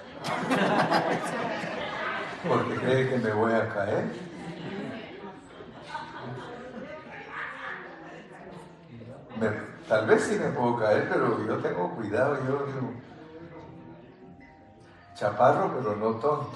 Porque 2.48 2.74
cree 2.74 3.08
que 3.08 3.18
me 3.18 3.32
voy 3.32 3.52
a 3.52 3.68
caer. 3.68 4.04
Tal 9.92 10.06
vez 10.06 10.22
sí 10.22 10.38
me 10.38 10.48
puedo 10.52 10.78
caer, 10.78 11.06
pero 11.06 11.46
yo 11.46 11.58
tengo 11.58 11.90
cuidado, 11.90 12.38
yo 12.46 12.64
digo, 12.64 12.94
chaparro, 15.14 15.70
pero 15.76 15.96
no 15.96 16.12
tonto. 16.12 16.50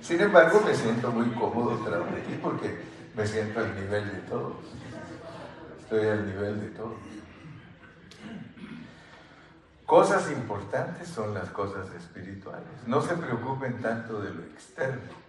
Sin 0.00 0.20
embargo, 0.20 0.62
me 0.64 0.72
siento 0.76 1.10
muy 1.10 1.28
cómodo 1.30 1.72
aquí 1.72 2.38
porque 2.40 2.84
me 3.16 3.26
siento 3.26 3.58
al 3.58 3.74
nivel 3.74 4.12
de 4.12 4.20
todos. 4.20 4.54
Estoy 5.80 6.06
al 6.06 6.24
nivel 6.24 6.60
de 6.60 6.68
todos. 6.68 6.98
Cosas 9.86 10.30
importantes 10.30 11.08
son 11.08 11.34
las 11.34 11.50
cosas 11.50 11.92
espirituales. 11.94 12.68
No 12.86 13.02
se 13.02 13.16
preocupen 13.16 13.82
tanto 13.82 14.20
de 14.20 14.32
lo 14.32 14.44
externo, 14.44 15.23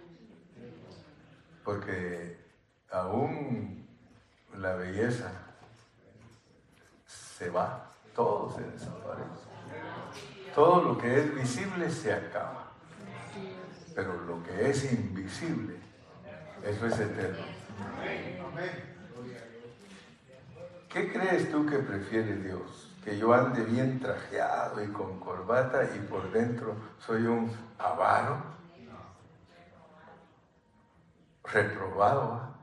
porque 1.66 2.38
aún 2.92 3.84
la 4.56 4.76
belleza 4.76 5.32
se 7.04 7.50
va, 7.50 7.90
todo 8.14 8.54
se 8.56 8.62
desaparece. 8.62 9.46
Todo 10.54 10.82
lo 10.82 10.96
que 10.96 11.18
es 11.18 11.34
visible 11.34 11.90
se 11.90 12.14
acaba, 12.14 12.70
pero 13.96 14.18
lo 14.22 14.42
que 14.44 14.70
es 14.70 14.92
invisible, 14.92 15.74
eso 16.62 16.86
es 16.86 17.00
eterno. 17.00 17.44
¿Qué 20.88 21.12
crees 21.12 21.50
tú 21.50 21.66
que 21.66 21.78
prefiere 21.78 22.36
Dios? 22.36 22.94
¿Que 23.04 23.18
yo 23.18 23.34
ande 23.34 23.64
bien 23.64 23.98
trajeado 23.98 24.82
y 24.82 24.86
con 24.92 25.18
corbata 25.18 25.82
y 25.96 25.98
por 25.98 26.30
dentro 26.30 26.76
soy 27.00 27.26
un 27.26 27.52
avaro? 27.76 28.55
Reprobado. 31.52 32.56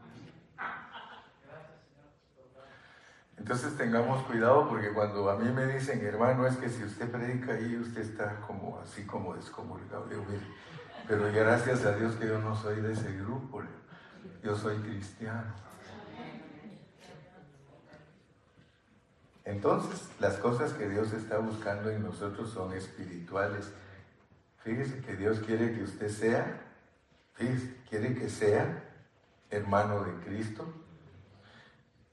Entonces 3.38 3.75
tengamos 3.75 4.24
cuidado 4.24 4.70
porque 4.70 4.94
cuando 4.94 5.30
a 5.30 5.38
mí 5.38 5.52
me 5.52 5.66
dicen, 5.66 6.06
hermano, 6.06 6.48
es 6.48 6.56
que 6.56 6.70
si 6.70 6.84
usted 6.84 7.12
predica 7.12 7.54
ahí, 7.54 7.75
usted 7.75 8.02
está 8.02 8.40
como 8.48 8.80
así 8.80 9.06
como 9.06 9.36
descomulgado. 9.36 10.06
Pero 11.08 11.32
gracias 11.34 11.86
a 11.86 11.94
Dios 11.96 12.16
que 12.16 12.28
yo 12.28 12.40
no 12.40 12.56
soy 12.56 12.80
de 12.80 12.94
ese 12.94 13.12
grupo, 13.18 13.62
yo 14.42 14.56
soy 14.56 14.78
cristiano. 14.78 15.54
Entonces, 19.46 20.10
las 20.22 20.38
cosas 20.38 20.72
que 20.72 20.88
Dios 20.88 21.12
está 21.12 21.38
buscando 21.40 21.90
en 21.90 22.02
nosotros 22.02 22.50
son 22.50 22.74
espirituales. 22.74 23.74
Fíjese 24.60 25.02
que 25.02 25.18
Dios 25.18 25.40
quiere 25.40 25.74
que 25.74 25.84
usted 25.84 26.08
sea, 26.08 26.62
fíjese, 27.34 27.78
quiere 27.90 28.16
que 28.16 28.30
sea 28.30 28.84
hermano 29.50 30.04
de 30.04 30.13
Cristo, 30.25 30.66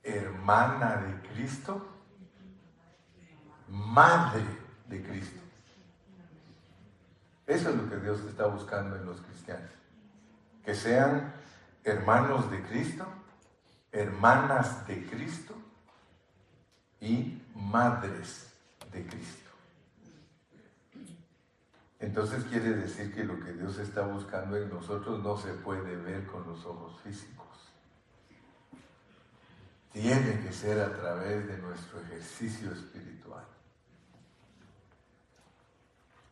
hermana 0.02 0.96
de 0.96 1.28
Cristo, 1.28 1.86
madre 3.68 4.44
de 4.88 5.02
Cristo. 5.02 5.40
Eso 7.46 7.70
es 7.70 7.76
lo 7.76 7.90
que 7.90 7.96
Dios 7.96 8.20
está 8.20 8.46
buscando 8.46 8.96
en 8.96 9.06
los 9.06 9.20
cristianos. 9.22 9.70
Que 10.64 10.74
sean 10.74 11.32
hermanos 11.82 12.50
de 12.50 12.62
Cristo, 12.62 13.06
hermanas 13.90 14.86
de 14.86 15.04
Cristo 15.06 15.54
y 17.00 17.42
madres 17.54 18.52
de 18.92 19.06
Cristo. 19.06 19.49
Entonces 22.00 22.44
quiere 22.44 22.70
decir 22.70 23.14
que 23.14 23.24
lo 23.24 23.38
que 23.38 23.52
Dios 23.52 23.78
está 23.78 24.06
buscando 24.06 24.56
en 24.56 24.70
nosotros 24.70 25.22
no 25.22 25.36
se 25.36 25.52
puede 25.52 25.96
ver 25.96 26.26
con 26.26 26.46
los 26.46 26.64
ojos 26.64 26.98
físicos. 27.02 27.46
Tiene 29.92 30.40
que 30.40 30.52
ser 30.52 30.80
a 30.80 30.94
través 30.94 31.46
de 31.46 31.58
nuestro 31.58 32.00
ejercicio 32.00 32.72
espiritual. 32.72 33.44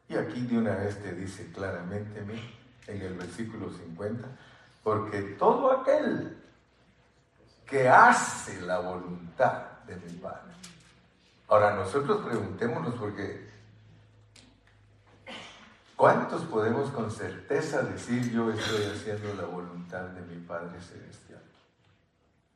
Y 0.08 0.16
aquí 0.16 0.40
de 0.46 0.56
una 0.56 0.74
vez 0.74 1.02
te 1.02 1.12
dice 1.12 1.52
claramente 1.52 2.24
en 2.86 3.02
el 3.02 3.14
versículo 3.14 3.70
50, 3.70 4.26
porque 4.82 5.20
todo 5.38 5.70
aquel 5.70 6.38
que 7.66 7.86
hace 7.86 8.62
la 8.62 8.78
voluntad 8.78 9.82
de 9.86 9.96
mi 9.96 10.12
Padre. 10.14 10.52
Ahora 11.48 11.74
nosotros 11.74 12.24
preguntémonos 12.24 12.94
porque 12.94 13.57
¿cuántos 15.98 16.44
podemos 16.44 16.90
con 16.90 17.10
certeza 17.10 17.82
decir 17.82 18.30
yo 18.30 18.50
estoy 18.52 18.84
haciendo 18.86 19.34
la 19.34 19.48
voluntad 19.48 20.04
de 20.04 20.22
mi 20.22 20.40
Padre 20.46 20.80
Celestial? 20.80 21.42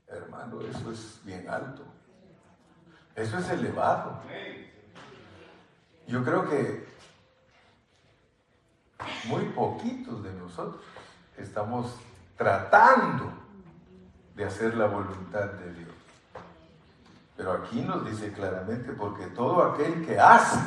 Hermano, 0.07 0.61
eso 0.61 0.93
es 0.93 1.21
bien 1.25 1.49
alto. 1.51 1.83
Eso 3.17 3.39
es 3.39 3.51
elevado. 3.51 4.21
Yo 6.07 6.25
creo 6.25 6.49
que 6.49 6.87
muy 9.25 9.47
poquitos 9.47 10.23
de 10.23 10.33
nosotros 10.35 10.83
estamos 11.37 11.97
tratando 12.37 13.33
de 14.37 14.45
hacer 14.45 14.77
la 14.77 14.87
voluntad 14.87 15.47
de 15.47 15.73
Dios. 15.75 15.91
Pero 17.37 17.53
aquí 17.55 17.81
nos 17.81 18.07
dice 18.07 18.33
claramente, 18.33 18.93
porque 18.93 19.27
todo 19.27 19.65
aquel 19.65 20.07
que 20.07 20.19
hace 20.19 20.61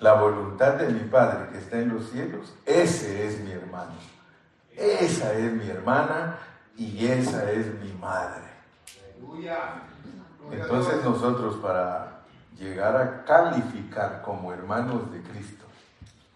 la 0.00 0.14
voluntad 0.14 0.74
de 0.74 0.88
mi 0.88 1.00
Padre 1.08 1.48
que 1.50 1.58
está 1.58 1.78
en 1.78 1.94
los 1.94 2.10
cielos, 2.10 2.54
ese 2.64 3.26
es 3.26 3.40
mi 3.40 3.52
hermano. 3.52 3.94
Esa 4.76 5.32
es 5.34 5.52
mi 5.52 5.68
hermana 5.68 6.38
y 6.76 7.06
esa 7.06 7.50
es 7.50 7.66
mi 7.80 7.92
madre. 7.94 8.44
Entonces 10.52 11.04
nosotros 11.04 11.56
para 11.56 12.20
llegar 12.56 12.96
a 12.96 13.24
calificar 13.24 14.22
como 14.22 14.52
hermanos 14.52 15.10
de 15.12 15.20
Cristo, 15.22 15.64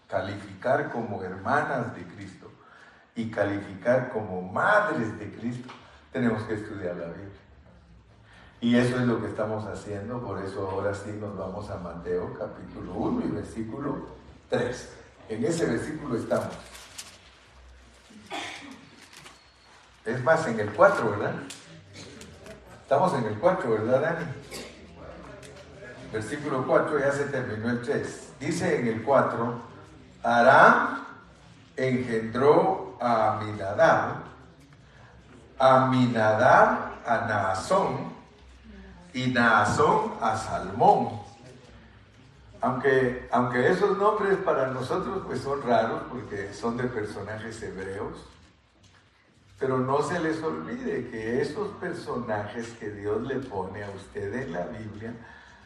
calificar 0.07 0.91
como 0.91 1.23
hermanas 1.23 1.95
de 1.95 2.03
Cristo 2.03 2.51
y 3.15 3.29
calificar 3.29 4.09
como 4.09 4.41
madres 4.41 5.17
de 5.19 5.31
Cristo, 5.31 5.73
tenemos 6.11 6.43
que 6.43 6.55
estudiar 6.55 6.95
la 6.97 7.07
Biblia. 7.07 7.42
Y 8.63 8.77
eso 8.77 8.97
es 8.97 9.05
lo 9.05 9.19
que 9.19 9.27
estamos 9.27 9.65
haciendo, 9.65 10.21
por 10.21 10.41
eso 10.41 10.69
ahora 10.71 10.93
sí 10.93 11.11
nos 11.19 11.37
vamos 11.37 11.69
a 11.69 11.75
Mateo 11.79 12.33
capítulo 12.39 12.93
1 12.93 13.25
y 13.25 13.27
versículo 13.31 14.07
3. 14.49 14.89
En 15.27 15.43
ese 15.43 15.65
versículo 15.65 16.15
estamos. 16.15 16.47
Es 20.05 20.23
más, 20.23 20.47
en 20.47 20.61
el 20.61 20.71
4, 20.71 21.11
¿verdad? 21.11 21.33
Estamos 22.83 23.13
en 23.15 23.25
el 23.25 23.37
4, 23.37 23.69
¿verdad, 23.69 24.01
Dani? 24.01 24.25
Versículo 26.13 26.65
4, 26.65 26.99
ya 26.99 27.11
se 27.11 27.25
terminó 27.25 27.69
el 27.69 27.81
3. 27.81 28.33
Dice 28.39 28.79
en 28.79 28.87
el 28.87 29.03
4, 29.03 29.61
Aram 30.23 31.03
engendró 31.75 32.97
a 33.01 33.33
Aminadab, 33.33 34.23
Aminadab 35.59 36.93
a 37.05 37.17
Naasón, 37.27 38.12
y 39.13 39.27
Naasón 39.27 40.13
a 40.19 40.37
Salmón. 40.37 41.21
Aunque, 42.61 43.27
aunque 43.31 43.69
esos 43.69 43.97
nombres 43.97 44.37
para 44.37 44.67
nosotros 44.67 45.23
pues 45.25 45.41
son 45.41 45.61
raros 45.61 46.03
porque 46.09 46.53
son 46.53 46.77
de 46.77 46.85
personajes 46.85 47.61
hebreos, 47.61 48.25
pero 49.59 49.77
no 49.77 50.01
se 50.01 50.19
les 50.19 50.41
olvide 50.41 51.09
que 51.09 51.41
esos 51.41 51.69
personajes 51.75 52.69
que 52.79 52.89
Dios 52.89 53.21
le 53.23 53.35
pone 53.35 53.83
a 53.83 53.89
usted 53.91 54.33
en 54.33 54.53
la 54.53 54.65
Biblia 54.65 55.13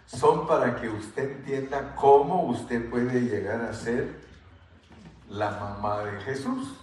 son 0.08 0.48
para 0.48 0.76
que 0.80 0.90
usted 0.90 1.32
entienda 1.32 1.96
cómo 1.96 2.44
usted 2.46 2.90
puede 2.90 3.22
llegar 3.22 3.62
a 3.62 3.74
ser 3.74 4.20
la 5.30 5.52
mamá 5.52 6.00
de 6.04 6.20
Jesús. 6.22 6.74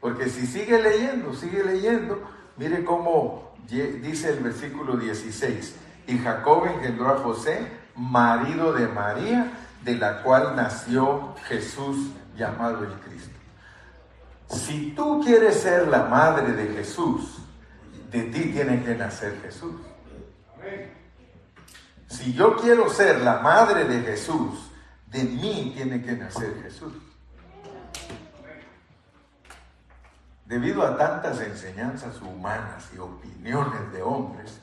Porque 0.00 0.28
si 0.28 0.46
sigue 0.46 0.80
leyendo, 0.80 1.32
sigue 1.34 1.64
leyendo, 1.64 2.20
mire 2.56 2.84
cómo 2.84 3.54
dice 3.66 4.30
el 4.30 4.40
versículo 4.40 4.96
16 4.96 5.87
y 6.08 6.18
Jacob 6.18 6.64
engendró 6.66 7.10
a 7.10 7.18
José, 7.18 7.70
marido 7.94 8.72
de 8.72 8.88
María, 8.88 9.52
de 9.82 9.94
la 9.94 10.22
cual 10.22 10.56
nació 10.56 11.34
Jesús 11.44 12.10
llamado 12.34 12.82
el 12.82 12.92
Cristo. 12.94 13.38
Si 14.48 14.92
tú 14.92 15.20
quieres 15.22 15.60
ser 15.60 15.86
la 15.86 16.04
madre 16.04 16.52
de 16.52 16.74
Jesús, 16.74 17.38
de 18.10 18.22
ti 18.22 18.52
tiene 18.52 18.82
que 18.82 18.94
nacer 18.94 19.38
Jesús. 19.42 19.74
Si 22.06 22.32
yo 22.32 22.56
quiero 22.56 22.88
ser 22.88 23.20
la 23.20 23.40
madre 23.40 23.84
de 23.84 24.00
Jesús, 24.00 24.70
de 25.08 25.24
mí 25.24 25.74
tiene 25.76 26.02
que 26.02 26.12
nacer 26.12 26.62
Jesús. 26.62 26.94
Debido 30.46 30.86
a 30.86 30.96
tantas 30.96 31.38
enseñanzas 31.42 32.18
humanas 32.22 32.88
y 32.94 32.98
opiniones 32.98 33.92
de 33.92 34.00
hombres, 34.00 34.62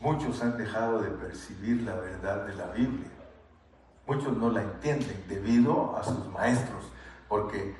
Muchos 0.00 0.40
han 0.42 0.56
dejado 0.56 1.02
de 1.02 1.10
percibir 1.10 1.82
la 1.82 1.94
verdad 1.96 2.46
de 2.46 2.54
la 2.54 2.66
Biblia. 2.66 3.08
Muchos 4.06 4.36
no 4.36 4.50
la 4.50 4.62
entienden 4.62 5.24
debido 5.28 5.96
a 5.96 6.04
sus 6.04 6.26
maestros, 6.28 6.84
porque 7.28 7.74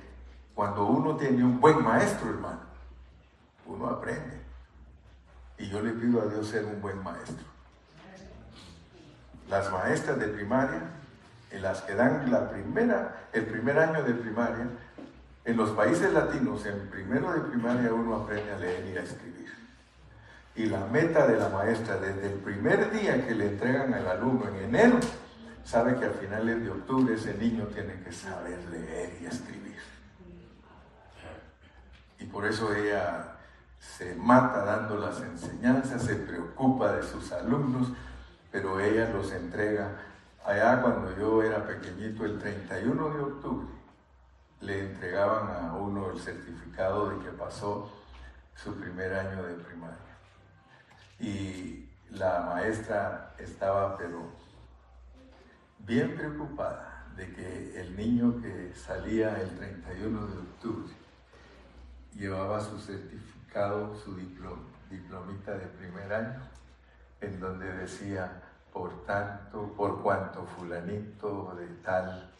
cuando 0.54 0.86
uno 0.86 1.16
tiene 1.16 1.44
un 1.44 1.60
buen 1.60 1.82
maestro, 1.82 2.30
hermano, 2.30 2.60
uno 3.66 3.86
aprende. 3.86 4.42
Y 5.58 5.68
yo 5.68 5.80
le 5.80 5.92
pido 5.92 6.20
a 6.20 6.26
Dios 6.26 6.48
ser 6.48 6.64
un 6.64 6.80
buen 6.80 7.02
maestro. 7.02 7.46
Las 9.48 9.70
maestras 9.70 10.18
de 10.18 10.26
primaria, 10.28 10.82
en 11.50 11.62
las 11.62 11.80
que 11.82 11.94
dan 11.94 12.30
la 12.30 12.50
primera, 12.50 13.28
el 13.32 13.46
primer 13.46 13.78
año 13.78 14.02
de 14.02 14.14
primaria, 14.14 14.66
en 15.44 15.56
los 15.56 15.70
países 15.70 16.12
latinos, 16.12 16.66
en 16.66 16.88
primero 16.90 17.32
de 17.32 17.40
primaria 17.40 17.92
uno 17.94 18.16
aprende 18.16 18.52
a 18.52 18.58
leer 18.58 18.86
y 18.92 18.98
a 18.98 19.02
escribir. 19.02 19.57
Y 20.58 20.66
la 20.66 20.84
meta 20.86 21.24
de 21.24 21.36
la 21.38 21.48
maestra 21.50 21.98
desde 21.98 22.32
el 22.32 22.40
primer 22.40 22.90
día 22.90 23.24
que 23.24 23.32
le 23.32 23.46
entregan 23.46 23.94
al 23.94 24.08
alumno 24.08 24.48
en 24.48 24.56
enero, 24.56 24.98
sabe 25.64 25.96
que 26.00 26.06
a 26.06 26.10
finales 26.10 26.64
de 26.64 26.68
octubre 26.68 27.14
ese 27.14 27.32
niño 27.34 27.66
tiene 27.66 28.02
que 28.02 28.10
saber 28.10 28.58
leer 28.68 29.18
y 29.22 29.26
escribir. 29.26 29.78
Y 32.18 32.24
por 32.24 32.44
eso 32.44 32.74
ella 32.74 33.36
se 33.78 34.16
mata 34.16 34.64
dando 34.64 34.96
las 34.98 35.20
enseñanzas, 35.20 36.02
se 36.02 36.16
preocupa 36.16 36.90
de 36.90 37.04
sus 37.04 37.30
alumnos, 37.30 37.92
pero 38.50 38.80
ella 38.80 39.10
los 39.10 39.30
entrega. 39.30 39.92
Allá 40.44 40.82
cuando 40.82 41.16
yo 41.16 41.40
era 41.40 41.64
pequeñito, 41.68 42.24
el 42.24 42.36
31 42.36 43.10
de 43.10 43.20
octubre, 43.20 43.68
le 44.62 44.80
entregaban 44.80 45.50
a 45.54 45.74
uno 45.74 46.10
el 46.10 46.18
certificado 46.18 47.10
de 47.10 47.24
que 47.24 47.30
pasó 47.30 47.92
su 48.56 48.74
primer 48.74 49.14
año 49.14 49.44
de 49.44 49.54
primaria 49.54 50.07
y 51.20 51.88
la 52.10 52.40
maestra 52.40 53.34
estaba 53.38 53.96
pero 53.96 54.30
bien 55.80 56.14
preocupada 56.16 57.06
de 57.16 57.32
que 57.32 57.80
el 57.80 57.96
niño 57.96 58.40
que 58.40 58.72
salía 58.74 59.40
el 59.40 59.50
31 59.56 60.26
de 60.26 60.38
octubre 60.38 60.92
llevaba 62.14 62.60
su 62.60 62.78
certificado, 62.78 63.96
su 63.96 64.16
diplomita 64.90 65.52
de 65.52 65.66
primer 65.66 66.12
año, 66.12 66.40
en 67.20 67.40
donde 67.40 67.72
decía, 67.72 68.42
por 68.72 69.04
tanto, 69.04 69.72
por 69.76 70.02
cuanto 70.02 70.46
fulanito 70.46 71.54
de 71.58 71.66
tal 71.82 72.30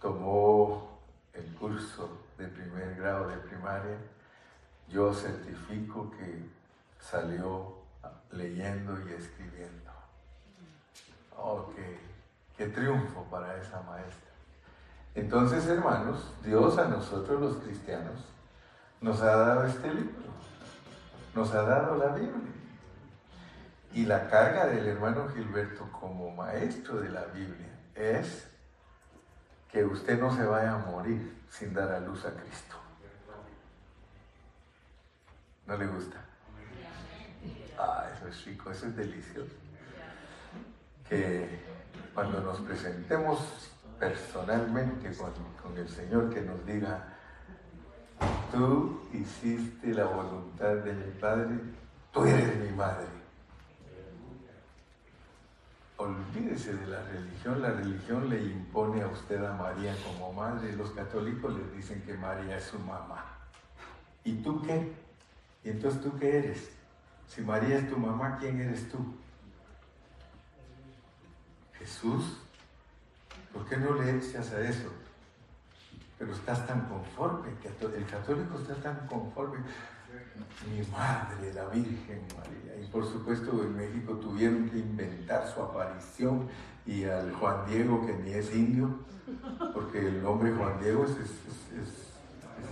tomó 0.00 1.00
el 1.34 1.44
curso 1.54 2.22
de 2.38 2.46
primer 2.48 2.94
grado 2.96 3.28
de 3.28 3.36
primaria, 3.36 3.98
yo 4.88 5.12
certifico 5.12 6.10
que 6.12 6.44
salió 7.00 7.83
leyendo 8.36 8.98
y 9.08 9.12
escribiendo. 9.12 9.90
Oh, 11.36 11.70
qué, 12.56 12.66
triunfo 12.68 13.24
para 13.30 13.56
esa 13.60 13.80
maestra. 13.82 14.30
Entonces, 15.14 15.66
hermanos, 15.66 16.32
Dios 16.42 16.78
a 16.78 16.88
nosotros 16.88 17.40
los 17.40 17.56
cristianos 17.58 18.24
nos 19.00 19.20
ha 19.20 19.36
dado 19.36 19.64
este 19.64 19.92
libro, 19.92 20.32
nos 21.34 21.52
ha 21.54 21.62
dado 21.62 21.96
la 21.96 22.14
Biblia. 22.14 22.52
Y 23.92 24.06
la 24.06 24.28
carga 24.28 24.66
del 24.66 24.86
hermano 24.86 25.28
Gilberto 25.28 25.88
como 25.92 26.34
maestro 26.34 27.00
de 27.00 27.10
la 27.10 27.26
Biblia 27.26 27.68
es 27.94 28.48
que 29.70 29.84
usted 29.84 30.18
no 30.18 30.34
se 30.34 30.44
vaya 30.44 30.74
a 30.74 30.78
morir 30.78 31.42
sin 31.50 31.74
dar 31.74 31.92
a 31.92 32.00
luz 32.00 32.24
a 32.24 32.30
Cristo. 32.30 32.76
¿No 35.66 35.76
le 35.76 35.86
gusta? 35.86 36.16
Ah, 37.78 38.06
es 38.28 38.44
rico, 38.44 38.70
eso 38.70 38.86
es 38.86 38.96
delicioso. 38.96 39.52
Que 41.08 41.60
cuando 42.14 42.40
nos 42.40 42.60
presentemos 42.60 43.38
personalmente 43.98 45.14
con, 45.16 45.32
con 45.62 45.76
el 45.78 45.88
Señor, 45.88 46.32
que 46.32 46.40
nos 46.40 46.64
diga, 46.66 47.14
tú 48.52 49.08
hiciste 49.12 49.94
la 49.94 50.04
voluntad 50.04 50.74
de 50.76 50.92
mi 50.92 51.10
Padre, 51.20 51.58
tú 52.12 52.24
eres 52.24 52.56
mi 52.56 52.76
madre 52.76 53.24
olvídese 55.96 56.74
de 56.74 56.86
la 56.86 57.02
religión, 57.02 57.62
la 57.62 57.70
religión 57.70 58.28
le 58.28 58.42
impone 58.42 59.02
a 59.02 59.06
usted 59.06 59.42
a 59.44 59.54
María 59.54 59.94
como 60.04 60.32
madre, 60.32 60.74
los 60.76 60.90
católicos 60.90 61.54
les 61.56 61.76
dicen 61.76 62.02
que 62.02 62.14
María 62.14 62.58
es 62.58 62.64
su 62.64 62.78
mamá. 62.80 63.24
¿Y 64.24 64.34
tú 64.42 64.60
qué? 64.62 64.92
¿Y 65.62 65.70
entonces 65.70 66.02
tú 66.02 66.16
qué 66.18 66.38
eres? 66.38 66.70
Si 67.28 67.40
María 67.40 67.78
es 67.78 67.90
tu 67.90 67.96
mamá, 67.96 68.38
¿quién 68.38 68.60
eres 68.60 68.88
tú? 68.90 68.98
Jesús. 71.78 72.38
¿Por 73.52 73.66
qué 73.66 73.76
no 73.76 73.94
le 73.94 74.16
echas 74.16 74.52
a 74.52 74.60
eso? 74.60 74.90
Pero 76.18 76.32
estás 76.32 76.66
tan 76.66 76.86
conforme, 76.86 77.50
el 77.50 78.06
católico 78.06 78.58
está 78.58 78.74
tan 78.76 79.06
conforme 79.06 79.58
mi 80.70 80.86
madre, 80.88 81.52
la 81.52 81.66
Virgen 81.66 82.22
María. 82.36 82.82
Y 82.82 82.86
por 82.86 83.04
supuesto 83.04 83.50
en 83.62 83.76
México 83.76 84.14
tuvieron 84.14 84.68
que 84.68 84.78
inventar 84.78 85.46
su 85.48 85.60
aparición 85.60 86.48
y 86.86 87.04
al 87.04 87.32
Juan 87.32 87.66
Diego, 87.66 88.06
que 88.06 88.14
ni 88.14 88.32
es 88.32 88.54
indio, 88.54 88.98
porque 89.72 90.06
el 90.06 90.22
nombre 90.22 90.52
Juan 90.52 90.78
Diego 90.80 91.04
es, 91.04 91.16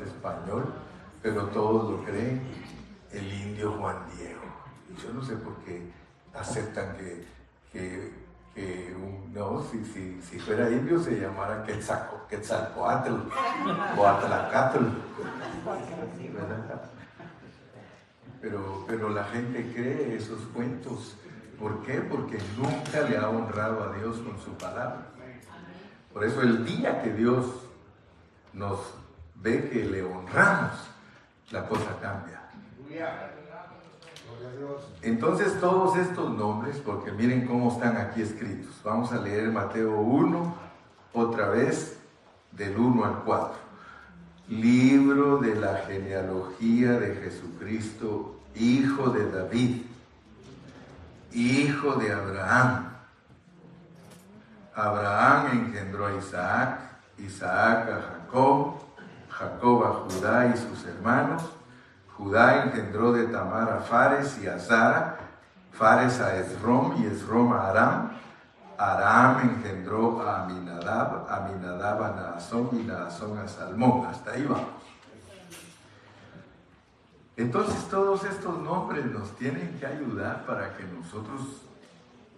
español, 0.07 0.65
pero 1.23 1.47
todos 1.49 1.91
lo 1.91 2.05
creen, 2.05 2.43
el 3.13 3.33
indio 3.33 3.73
Juan 3.79 3.97
Diego. 4.17 4.42
Yo 5.01 5.13
no 5.13 5.23
sé 5.23 5.37
por 5.37 5.57
qué 5.65 5.91
aceptan 6.35 6.97
que, 6.97 7.25
que, 7.73 8.95
un, 8.97 9.33
no, 9.33 9.65
si, 9.71 9.85
si, 9.85 10.21
si, 10.23 10.39
fuera 10.39 10.71
indio 10.71 11.01
se 11.01 11.19
llamara 11.19 11.65
Quetzalcoatl 11.65 13.15
o 13.97 14.07
Atlacatl 14.07 14.85
pero, 18.43 18.85
pero 18.89 19.09
la 19.09 19.25
gente 19.25 19.73
cree 19.73 20.17
esos 20.17 20.41
cuentos. 20.53 21.17
¿Por 21.59 21.83
qué? 21.85 22.01
Porque 22.01 22.39
nunca 22.57 23.09
le 23.09 23.17
ha 23.17 23.29
honrado 23.29 23.85
a 23.85 23.97
Dios 23.97 24.19
con 24.19 24.39
su 24.41 24.53
palabra. 24.59 25.07
Por 26.13 26.25
eso 26.25 26.43
el 26.43 26.65
día 26.67 27.01
que 27.03 27.13
Dios 27.13 27.47
nos 28.53 28.81
ve 29.37 29.71
que 29.71 29.85
le 29.85 30.03
honramos, 30.03 30.73
la 31.51 31.67
cosa 31.69 31.97
cambia. 32.01 32.43
Entonces 35.03 35.59
todos 35.61 35.97
estos 35.97 36.31
nombres, 36.37 36.77
porque 36.85 37.13
miren 37.13 37.47
cómo 37.47 37.73
están 37.73 37.97
aquí 37.97 38.23
escritos. 38.23 38.81
Vamos 38.85 39.13
a 39.13 39.19
leer 39.19 39.51
Mateo 39.51 40.01
1 40.01 40.55
otra 41.13 41.49
vez 41.51 41.99
del 42.53 42.77
1 42.77 43.05
al 43.05 43.23
4 43.25 43.63
libro 44.49 45.39
de 45.39 45.55
la 45.55 45.79
genealogía 45.87 46.93
de 46.93 47.15
Jesucristo, 47.17 48.41
hijo 48.55 49.11
de 49.11 49.31
David, 49.31 49.83
hijo 51.33 51.95
de 51.95 52.13
Abraham. 52.13 52.89
Abraham 54.75 55.67
engendró 55.67 56.07
a 56.07 56.17
Isaac, 56.17 56.81
Isaac 57.19 57.89
a 57.89 58.03
Jacob, 58.03 58.75
Jacob 59.29 59.85
a 59.85 59.93
Judá 59.93 60.53
y 60.55 60.59
sus 60.59 60.85
hermanos. 60.87 61.43
Judá 62.23 62.63
engendró 62.63 63.13
de 63.13 63.27
Tamar 63.27 63.69
a 63.69 63.81
Fares 63.81 64.39
y 64.41 64.47
a 64.47 64.57
Zara, 64.57 65.19
Fares 65.73 66.21
a 66.21 66.37
Esrom 66.37 67.03
y 67.03 67.07
Esrom 67.07 67.53
a 67.53 67.69
Aram, 67.69 68.13
Aram 68.79 69.41
engendró 69.41 70.23
a 70.23 70.45
Aminadab, 70.45 71.27
Aminadab 71.29 72.03
a 72.03 72.11
Naasón 72.11 72.69
y 72.75 72.85
Naasón 72.85 73.39
a 73.39 73.49
Salmón. 73.49 74.07
Hasta 74.07 74.33
ahí 74.33 74.45
vamos. 74.45 74.67
Entonces 77.37 77.89
todos 77.89 78.23
estos 78.25 78.57
nombres 78.59 79.05
nos 79.07 79.37
tienen 79.37 79.77
que 79.81 79.87
ayudar 79.87 80.47
para 80.47 80.77
que 80.77 80.85
nosotros 80.85 81.63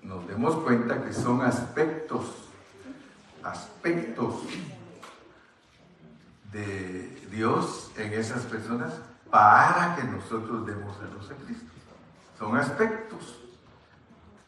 nos 0.03 0.27
demos 0.27 0.57
cuenta 0.57 1.03
que 1.03 1.12
son 1.12 1.42
aspectos, 1.42 2.49
aspectos 3.42 4.37
de 6.53 7.29
Dios 7.31 7.90
en 7.99 8.14
esas 8.14 8.44
personas 8.44 8.94
para 9.35 9.97
que 9.97 10.05
nosotros 10.05 10.64
demos 10.64 10.97
a 10.99 11.12
los 11.12 11.29
a 11.29 11.35
Cristo. 11.35 11.66
Son 12.38 12.57
aspectos. 12.57 13.40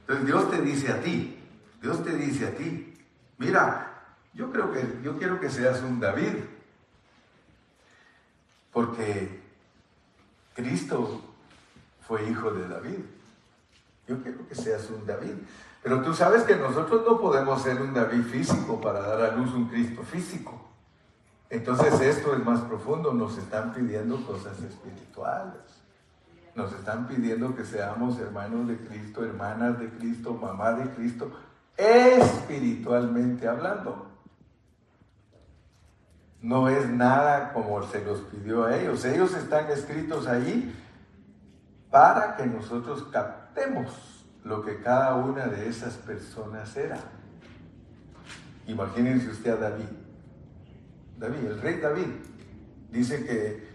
Entonces 0.03 0.27
Dios 0.27 0.49
te 0.49 0.61
dice 0.61 0.92
a 0.92 1.03
ti, 1.03 1.42
Dios 1.83 2.05
te 2.05 2.16
dice 2.16 2.46
a 2.46 2.55
ti, 2.55 2.96
mira, 3.37 4.05
yo 4.33 4.53
creo 4.53 4.72
que 4.72 5.01
yo 5.03 5.18
quiero 5.18 5.40
que 5.40 5.51
seas 5.51 5.83
un 5.83 5.99
David. 5.99 6.37
Porque 8.72 9.42
Cristo 10.55 11.20
fue 12.07 12.31
hijo 12.31 12.53
de 12.53 12.68
David. 12.68 13.01
Yo 14.07 14.22
quiero 14.22 14.46
que 14.46 14.55
seas 14.55 14.88
un 14.90 15.05
David. 15.05 15.35
Pero 15.83 16.01
tú 16.03 16.14
sabes 16.14 16.44
que 16.44 16.55
nosotros 16.55 17.03
no 17.05 17.20
podemos 17.20 17.61
ser 17.61 17.83
un 17.83 17.92
David 17.92 18.22
físico 18.22 18.81
para 18.81 19.01
dar 19.01 19.20
a 19.20 19.37
luz 19.37 19.53
un 19.53 19.68
Cristo 19.68 20.05
físico. 20.05 20.75
Entonces 21.48 22.00
esto 22.00 22.35
es 22.35 22.44
más 22.44 22.61
profundo, 22.62 23.14
nos 23.14 23.38
están 23.38 23.72
pidiendo 23.72 24.24
cosas 24.26 24.61
espirituales. 24.62 25.61
Nos 26.54 26.72
están 26.72 27.06
pidiendo 27.06 27.54
que 27.54 27.64
seamos 27.64 28.18
hermanos 28.18 28.66
de 28.66 28.78
Cristo, 28.78 29.24
hermanas 29.24 29.78
de 29.78 29.90
Cristo, 29.90 30.35
mamá 30.35 30.72
de 30.72 30.90
Cristo, 30.90 31.30
espiritualmente 31.76 33.46
hablando. 33.46 34.11
No 36.40 36.68
es 36.68 36.88
nada 36.88 37.52
como 37.52 37.82
se 37.82 38.04
los 38.04 38.20
pidió 38.20 38.64
a 38.64 38.76
ellos. 38.76 39.04
Ellos 39.04 39.35
están 39.35 39.70
escritos 39.70 40.26
ahí 40.26 40.74
para 41.90 42.37
que 42.37 42.46
nosotros 42.46 43.04
captemos 43.12 44.24
lo 44.44 44.62
que 44.64 44.80
cada 44.80 45.14
una 45.14 45.46
de 45.46 45.68
esas 45.68 45.94
personas 45.94 46.76
era. 46.76 46.98
Imagínense 48.66 49.28
usted 49.28 49.52
a 49.52 49.70
David. 49.70 50.05
David, 51.18 51.46
el 51.46 51.61
rey 51.62 51.81
David, 51.81 52.09
dice 52.90 53.24
que 53.24 53.66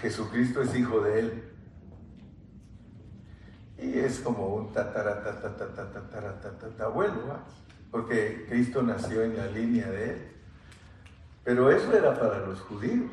Jesucristo 0.00 0.62
es 0.62 0.74
hijo 0.76 1.00
de 1.00 1.18
él. 1.18 1.44
Y 3.78 3.98
es 3.98 4.20
como 4.20 4.54
un 4.56 4.72
abuelo, 6.82 7.38
porque 7.90 8.46
Cristo 8.48 8.82
nació 8.82 9.22
en 9.22 9.36
la 9.36 9.46
línea 9.46 9.90
de 9.90 10.10
él. 10.10 10.18
Pero 11.44 11.70
eso 11.70 11.96
era 11.96 12.18
para 12.18 12.40
los 12.40 12.60
judíos. 12.60 13.10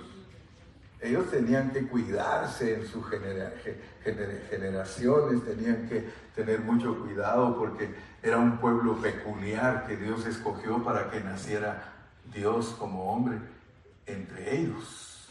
Ellos 0.99 1.29
tenían 1.29 1.71
que 1.71 1.87
cuidarse 1.87 2.73
en 2.73 2.85
sus 2.85 3.05
generaciones, 4.49 5.45
tenían 5.45 5.87
que 5.87 6.09
tener 6.35 6.59
mucho 6.61 6.99
cuidado 6.99 7.57
porque 7.57 7.93
era 8.21 8.37
un 8.37 8.57
pueblo 8.57 8.95
peculiar 8.95 9.85
que 9.87 9.95
Dios 9.95 10.25
escogió 10.25 10.83
para 10.83 11.09
que 11.09 11.21
naciera 11.21 11.93
Dios 12.33 12.75
como 12.77 13.13
hombre 13.13 13.37
entre 14.07 14.59
ellos. 14.59 15.29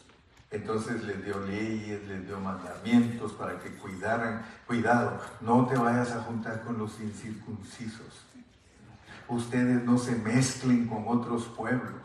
Entonces 0.51 1.03
les 1.03 1.25
dio 1.25 1.41
leyes, 1.41 2.07
les 2.07 2.27
dio 2.27 2.39
mandamientos 2.39 3.33
para 3.33 3.59
que 3.59 3.75
cuidaran. 3.77 4.45
Cuidado, 4.67 5.19
no 5.41 5.67
te 5.67 5.77
vayas 5.77 6.13
a 6.13 6.21
juntar 6.21 6.63
con 6.63 6.79
los 6.79 7.01
incircuncisos. 7.01 8.25
Ustedes 9.29 9.83
no 9.83 9.99
se 9.99 10.15
mezclen 10.15 10.87
con 10.87 11.05
otros 11.09 11.47
pueblos, 11.47 12.03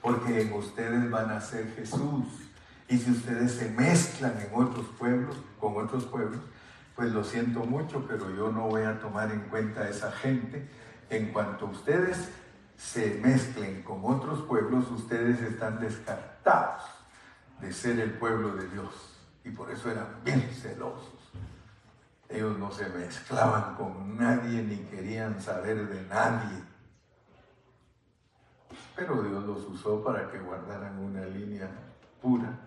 porque 0.00 0.42
en 0.42 0.52
ustedes 0.52 1.10
van 1.10 1.30
a 1.30 1.40
ser 1.40 1.74
Jesús. 1.74 2.26
Y 2.88 2.98
si 2.98 3.10
ustedes 3.10 3.52
se 3.52 3.68
mezclan 3.70 4.38
en 4.38 4.48
otros 4.54 4.86
pueblos, 4.98 5.36
con 5.58 5.76
otros 5.76 6.04
pueblos, 6.04 6.40
pues 6.94 7.10
lo 7.10 7.24
siento 7.24 7.64
mucho, 7.64 8.06
pero 8.06 8.30
yo 8.36 8.52
no 8.52 8.68
voy 8.68 8.82
a 8.82 9.00
tomar 9.00 9.32
en 9.32 9.40
cuenta 9.40 9.80
a 9.80 9.88
esa 9.88 10.12
gente. 10.12 10.68
En 11.10 11.32
cuanto 11.32 11.66
ustedes 11.66 12.28
se 12.76 13.20
mezclen 13.22 13.82
con 13.82 14.04
otros 14.04 14.42
pueblos, 14.42 14.90
ustedes 14.90 15.40
están 15.40 15.80
descartados 15.80 16.82
de 17.60 17.72
ser 17.72 18.00
el 18.00 18.12
pueblo 18.14 18.54
de 18.54 18.68
Dios. 18.68 19.18
Y 19.44 19.50
por 19.50 19.70
eso 19.70 19.90
eran 19.90 20.22
bien 20.24 20.48
celosos. 20.52 21.32
Ellos 22.28 22.58
no 22.58 22.70
se 22.72 22.88
mezclaban 22.88 23.74
con 23.74 24.16
nadie 24.16 24.62
ni 24.62 24.78
querían 24.84 25.40
saber 25.40 25.88
de 25.88 26.02
nadie. 26.08 26.62
Pero 28.96 29.22
Dios 29.22 29.44
los 29.44 29.64
usó 29.66 30.02
para 30.02 30.30
que 30.30 30.38
guardaran 30.38 30.98
una 30.98 31.24
línea 31.26 31.68
pura, 32.20 32.58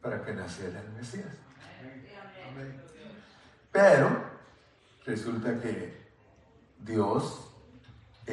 para 0.00 0.24
que 0.24 0.32
naciera 0.32 0.80
el 0.80 0.90
Mesías. 0.92 1.36
Pero 3.72 4.24
resulta 5.04 5.60
que 5.60 6.10
Dios, 6.78 7.49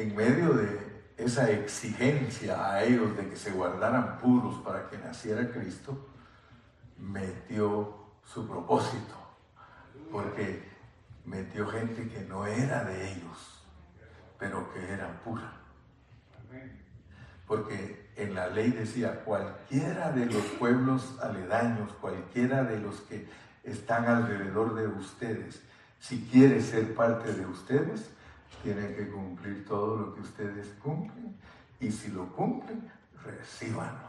en 0.02 0.14
medio 0.14 0.54
de 0.54 0.88
esa 1.16 1.50
exigencia 1.50 2.72
a 2.72 2.84
ellos 2.84 3.16
de 3.16 3.28
que 3.28 3.36
se 3.36 3.50
guardaran 3.50 4.18
puros 4.18 4.58
para 4.62 4.88
que 4.88 4.98
naciera 4.98 5.50
Cristo, 5.50 6.08
metió 6.98 7.96
su 8.24 8.46
propósito 8.46 9.14
porque 10.10 10.62
metió 11.24 11.66
gente 11.66 12.08
que 12.08 12.20
no 12.22 12.46
era 12.46 12.84
de 12.84 13.12
ellos, 13.12 13.64
pero 14.38 14.72
que 14.72 14.92
era 14.92 15.20
pura. 15.22 15.52
Porque 17.46 18.10
en 18.16 18.34
la 18.34 18.48
ley 18.48 18.70
decía, 18.70 19.24
cualquiera 19.24 20.12
de 20.12 20.26
los 20.26 20.42
pueblos 20.58 21.18
aledaños, 21.22 21.92
cualquiera 22.00 22.62
de 22.62 22.78
los 22.78 23.00
que 23.02 23.26
están 23.64 24.04
alrededor 24.06 24.74
de 24.74 24.86
ustedes, 24.86 25.62
si 25.98 26.28
quiere 26.30 26.60
ser 26.60 26.94
parte 26.94 27.32
de 27.32 27.46
ustedes, 27.46 28.10
tiene 28.62 28.94
que 28.94 29.08
cumplir 29.08 29.66
todo 29.66 29.96
lo 29.96 30.14
que 30.14 30.20
ustedes 30.20 30.68
cumplen. 30.82 31.36
Y 31.80 31.90
si 31.90 32.10
lo 32.10 32.26
cumplen, 32.32 32.90
recíbanlo. 33.24 34.08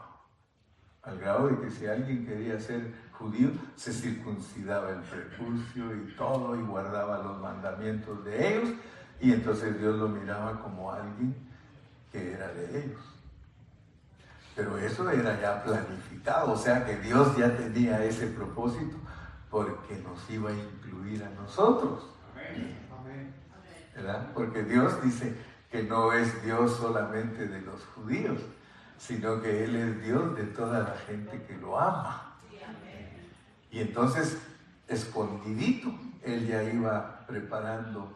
Al 1.04 1.18
grado 1.20 1.48
de 1.48 1.60
que 1.60 1.72
si 1.72 1.86
alguien 1.86 2.26
quería 2.26 2.60
ser 2.60 2.94
judío 3.14 3.52
se 3.76 3.92
circuncidaba 3.94 4.92
el 4.92 5.02
prepucio 5.02 5.96
y 5.96 6.16
todo 6.16 6.56
y 6.56 6.62
guardaba 6.62 7.20
los 7.20 7.40
mandamientos 7.40 8.24
de 8.24 8.56
ellos 8.56 8.70
y 9.20 9.34
entonces 9.34 9.80
Dios 9.80 9.98
lo 9.98 10.08
miraba 10.08 10.62
como 10.62 10.92
alguien 10.92 11.36
que 12.12 12.34
era 12.34 12.48
de 12.54 12.86
ellos. 12.86 13.02
Pero 14.56 14.78
eso 14.78 15.10
era 15.10 15.40
ya 15.40 15.64
planificado, 15.64 16.52
o 16.52 16.58
sea 16.58 16.86
que 16.86 16.98
Dios 16.98 17.36
ya 17.38 17.56
tenía 17.56 18.04
ese 18.04 18.28
propósito 18.28 18.98
porque 19.50 19.96
nos 19.98 20.30
iba 20.30 20.50
a 20.50 20.54
incluir 20.54 21.24
a 21.24 21.30
nosotros. 21.30 22.04
Porque 24.34 24.64
Dios 24.64 25.02
dice 25.04 25.36
que 25.72 25.84
no 25.84 26.14
es 26.14 26.44
Dios 26.44 26.78
solamente 26.78 27.48
de 27.48 27.62
los 27.62 27.84
judíos, 27.96 28.40
sino 28.98 29.42
que 29.42 29.64
Él 29.64 29.76
es 29.76 30.02
Dios 30.04 30.36
de 30.36 30.44
toda 30.44 30.80
la 30.80 30.96
gente 31.08 31.44
que 31.44 31.58
lo 31.58 31.80
ama. 31.80 32.36
Y 33.72 33.80
entonces, 33.80 34.38
escondidito, 34.88 35.94
él 36.24 36.48
ya 36.48 36.64
iba 36.64 37.26
preparando 37.28 38.12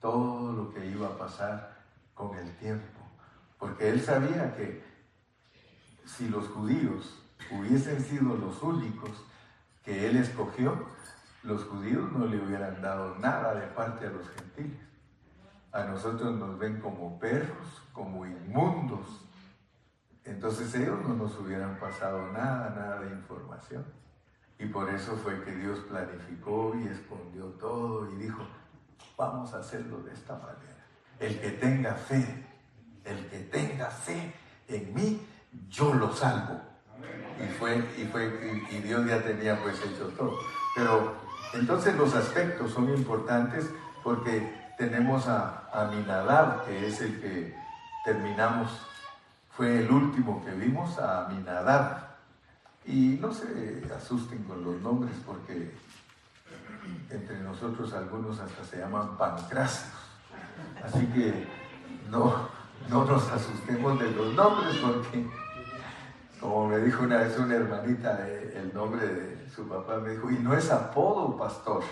todo 0.00 0.52
lo 0.52 0.74
que 0.74 0.86
iba 0.86 1.06
a 1.06 1.18
pasar 1.18 1.76
con 2.14 2.36
el 2.36 2.50
tiempo. 2.56 3.00
Porque 3.58 3.88
él 3.88 4.00
sabía 4.00 4.54
que 4.56 4.84
si 6.04 6.28
los 6.28 6.48
judíos 6.48 7.22
hubiesen 7.50 8.02
sido 8.02 8.36
los 8.36 8.62
únicos 8.62 9.10
que 9.84 10.08
él 10.08 10.16
escogió, 10.16 10.86
los 11.42 11.64
judíos 11.64 12.10
no 12.12 12.26
le 12.26 12.42
hubieran 12.42 12.82
dado 12.82 13.16
nada 13.18 13.54
de 13.54 13.66
parte 13.68 14.06
a 14.06 14.10
los 14.10 14.28
gentiles. 14.30 14.85
A 15.72 15.84
nosotros 15.84 16.34
nos 16.34 16.58
ven 16.58 16.80
como 16.80 17.18
perros, 17.18 17.82
como 17.92 18.24
inmundos. 18.24 19.24
Entonces 20.24 20.74
ellos 20.74 20.98
no 21.06 21.14
nos 21.14 21.38
hubieran 21.38 21.78
pasado 21.78 22.32
nada, 22.32 22.70
nada 22.70 23.00
de 23.00 23.10
información. 23.10 23.84
Y 24.58 24.66
por 24.66 24.88
eso 24.88 25.16
fue 25.16 25.42
que 25.44 25.54
Dios 25.54 25.80
planificó 25.80 26.74
y 26.74 26.88
escondió 26.88 27.44
todo 27.60 28.10
y 28.10 28.16
dijo, 28.16 28.42
vamos 29.16 29.52
a 29.52 29.58
hacerlo 29.58 29.98
de 30.02 30.14
esta 30.14 30.34
manera. 30.34 30.86
El 31.20 31.38
que 31.40 31.50
tenga 31.50 31.94
fe, 31.94 32.46
el 33.04 33.26
que 33.28 33.38
tenga 33.40 33.90
fe 33.90 34.34
en 34.68 34.94
mí, 34.94 35.26
yo 35.68 35.94
lo 35.94 36.12
salvo. 36.12 36.60
Y 37.38 37.52
fue, 37.58 37.76
y 37.98 38.06
fue, 38.06 38.64
y 38.70 38.78
Dios 38.78 39.06
ya 39.06 39.22
tenía 39.22 39.62
pues 39.62 39.78
hecho 39.84 40.08
todo. 40.16 40.38
Pero 40.74 41.14
entonces 41.52 41.94
los 41.96 42.14
aspectos 42.14 42.72
son 42.72 42.88
importantes 42.94 43.70
porque 44.02 44.65
tenemos 44.76 45.26
a, 45.26 45.68
a 45.72 46.64
que 46.66 46.86
es 46.86 47.00
el 47.00 47.20
que 47.20 47.54
terminamos, 48.04 48.70
fue 49.50 49.80
el 49.80 49.90
último 49.90 50.44
que 50.44 50.52
vimos, 50.52 50.98
a 50.98 51.28
Minadab. 51.28 52.06
Y 52.84 53.18
no 53.20 53.32
se 53.32 53.82
asusten 53.96 54.44
con 54.44 54.62
los 54.62 54.80
nombres 54.80 55.16
porque 55.26 55.74
entre 57.10 57.38
nosotros 57.40 57.92
algunos 57.92 58.38
hasta 58.38 58.64
se 58.64 58.78
llaman 58.78 59.16
pancráceos. 59.16 59.92
Así 60.84 61.04
que 61.06 61.46
no, 62.10 62.48
no 62.88 63.04
nos 63.04 63.28
asustemos 63.30 63.98
de 63.98 64.10
los 64.12 64.34
nombres 64.34 64.76
porque, 64.76 65.26
como 66.40 66.68
me 66.68 66.78
dijo 66.78 67.02
una 67.02 67.18
vez 67.18 67.38
una 67.38 67.56
hermanita, 67.56 68.18
eh, 68.28 68.54
el 68.56 68.72
nombre 68.72 69.06
de 69.06 69.50
su 69.50 69.66
papá 69.68 69.98
me 69.98 70.10
dijo, 70.10 70.30
y 70.30 70.38
no 70.38 70.54
es 70.54 70.70
apodo, 70.70 71.36
pastor, 71.36 71.82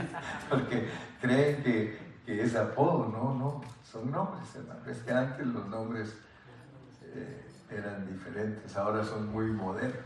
porque 0.50 0.88
creen 1.20 1.62
que, 1.62 2.09
es 2.38 2.54
apodo, 2.54 3.08
no, 3.08 3.34
no, 3.34 3.62
son 3.90 4.10
nombres, 4.10 4.54
hermano. 4.54 4.80
Es 4.86 4.98
que 4.98 5.12
antes 5.12 5.46
los 5.46 5.66
nombres 5.66 6.14
eh, 7.02 7.46
eran 7.70 8.06
diferentes, 8.06 8.76
ahora 8.76 9.02
son 9.04 9.32
muy 9.32 9.46
modernos. 9.46 10.04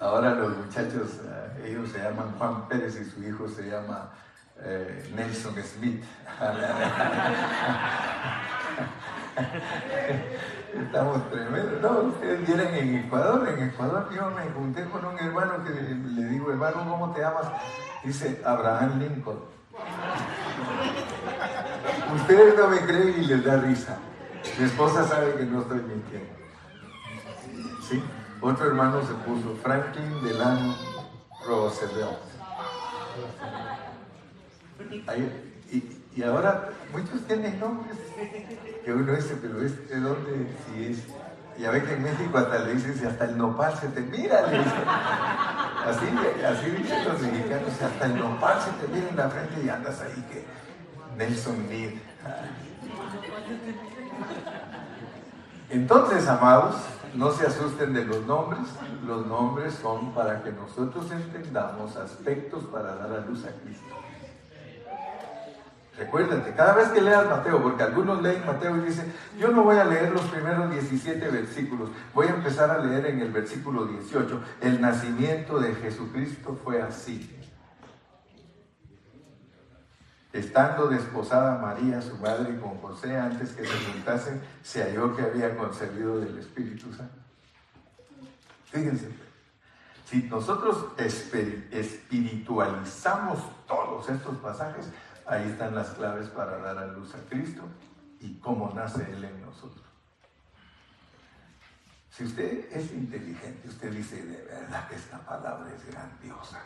Ahora 0.00 0.34
los 0.34 0.56
muchachos, 0.56 1.20
eh, 1.24 1.68
ellos 1.68 1.90
se 1.90 1.98
llaman 1.98 2.32
Juan 2.38 2.68
Pérez 2.68 2.98
y 3.00 3.04
su 3.04 3.22
hijo 3.22 3.48
se 3.48 3.70
llama 3.70 4.10
eh, 4.60 5.10
Nelson 5.14 5.54
Smith. 5.62 6.02
Estamos 10.74 11.30
tremendos. 11.30 11.80
No, 11.80 11.90
ustedes 12.08 12.46
vienen 12.46 12.74
en 12.74 12.94
Ecuador. 13.06 13.48
En 13.48 13.68
Ecuador 13.68 14.08
yo 14.14 14.30
me 14.30 14.50
junté 14.50 14.84
con 14.84 15.04
un 15.04 15.18
hermano 15.18 15.64
que 15.64 15.70
le 15.70 16.24
digo, 16.26 16.50
hermano, 16.50 16.84
¿cómo 16.88 17.12
te 17.12 17.20
llamas? 17.20 17.46
Dice 18.02 18.40
Abraham 18.44 18.98
Lincoln. 18.98 19.38
Ustedes 22.14 22.56
no 22.56 22.68
me 22.68 22.80
creen 22.80 23.14
y 23.22 23.26
les 23.26 23.44
da 23.44 23.56
risa. 23.56 23.98
Mi 24.58 24.64
esposa 24.64 25.06
sabe 25.08 25.34
que 25.34 25.44
no 25.44 25.62
estoy 25.62 25.80
mintiendo. 25.80 26.32
¿Sí? 27.88 28.02
Otro 28.40 28.66
hermano 28.66 29.00
se 29.02 29.14
puso 29.14 29.56
Franklin 29.62 30.22
Delano 30.22 30.76
Roosevelt. 31.46 32.18
y, 36.16 36.22
ahora 36.22 36.70
muchos 36.92 37.22
tienen 37.26 37.58
nombres 37.58 37.96
que 38.84 38.92
uno 38.92 39.12
dice, 39.12 39.36
pero 39.40 39.60
este 39.62 39.98
dónde 39.98 40.46
si 40.66 40.86
es. 40.86 40.98
Ya 41.58 41.70
ve 41.70 41.84
que 41.84 41.94
en 41.94 42.02
México 42.02 42.36
hasta 42.36 42.58
le 42.58 42.74
dicen, 42.74 42.98
si 42.98 43.06
hasta 43.06 43.26
el 43.26 43.38
nopal 43.38 43.76
se 43.78 43.88
te 43.88 44.00
mira, 44.00 44.44
Así, 45.86 46.06
así 46.44 46.70
dicen 46.70 47.04
los 47.04 47.20
mexicanos, 47.20 47.82
hasta 47.82 48.06
el 48.06 48.16
nopal 48.18 48.58
se 48.60 48.70
te 48.70 48.92
mira 48.92 49.08
en 49.10 49.16
la 49.16 49.28
frente 49.28 49.62
y 49.64 49.68
andas 49.68 50.00
ahí 50.00 50.24
que 50.32 50.44
Nelson 51.16 51.68
Need. 51.68 51.98
Entonces, 55.70 56.26
amados, 56.28 56.76
no 57.14 57.30
se 57.30 57.46
asusten 57.46 57.92
de 57.92 58.04
los 58.04 58.24
nombres, 58.26 58.66
los 59.06 59.26
nombres 59.26 59.74
son 59.74 60.12
para 60.12 60.42
que 60.42 60.52
nosotros 60.52 61.10
entendamos 61.10 61.96
aspectos 61.96 62.64
para 62.64 62.96
dar 62.96 63.12
a 63.12 63.20
luz 63.20 63.44
a 63.44 63.52
Cristo. 63.62 64.03
Recuérdate, 65.96 66.52
cada 66.54 66.74
vez 66.74 66.88
que 66.88 67.00
leas 67.00 67.28
Mateo, 67.28 67.62
porque 67.62 67.84
algunos 67.84 68.20
leen 68.20 68.44
Mateo 68.44 68.76
y 68.78 68.80
dicen, 68.80 69.12
yo 69.38 69.52
no 69.52 69.62
voy 69.62 69.76
a 69.76 69.84
leer 69.84 70.10
los 70.10 70.22
primeros 70.22 70.68
17 70.70 71.28
versículos, 71.28 71.90
voy 72.12 72.26
a 72.26 72.30
empezar 72.30 72.68
a 72.68 72.78
leer 72.78 73.06
en 73.06 73.20
el 73.20 73.30
versículo 73.30 73.86
18, 73.86 74.42
el 74.62 74.80
nacimiento 74.80 75.60
de 75.60 75.72
Jesucristo 75.76 76.58
fue 76.64 76.82
así. 76.82 77.30
Estando 80.32 80.88
desposada 80.88 81.58
María, 81.58 82.02
su 82.02 82.16
madre, 82.16 82.58
con 82.58 82.78
José, 82.78 83.16
antes 83.16 83.52
que 83.52 83.64
se 83.64 83.92
juntasen, 83.92 84.42
se 84.64 84.82
halló 84.82 85.14
que 85.14 85.22
había 85.22 85.56
concebido 85.56 86.18
del 86.18 86.40
Espíritu 86.40 86.92
Santo. 86.92 87.24
Fíjense, 88.64 89.08
si 90.06 90.24
nosotros 90.24 90.88
espiritualizamos 90.98 93.38
todos 93.68 94.08
estos 94.08 94.36
pasajes, 94.38 94.86
ahí 95.26 95.48
están 95.50 95.74
las 95.74 95.90
claves 95.90 96.28
para 96.28 96.58
dar 96.58 96.78
a 96.78 96.86
luz 96.86 97.14
a 97.14 97.28
Cristo 97.28 97.62
y 98.20 98.34
cómo 98.38 98.72
nace 98.74 99.02
Él 99.10 99.24
en 99.24 99.40
nosotros. 99.42 99.84
Si 102.10 102.24
usted 102.24 102.72
es 102.72 102.92
inteligente, 102.92 103.68
usted 103.68 103.90
dice, 103.90 104.22
de 104.24 104.42
verdad 104.44 104.88
que 104.88 104.94
esta 104.94 105.18
palabra 105.18 105.68
es 105.74 105.84
grandiosa. 105.86 106.62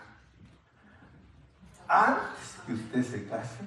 Antes 1.88 2.59
que 2.66 2.75
usted 2.75 3.03
se 3.03 3.29
case, 3.29 3.64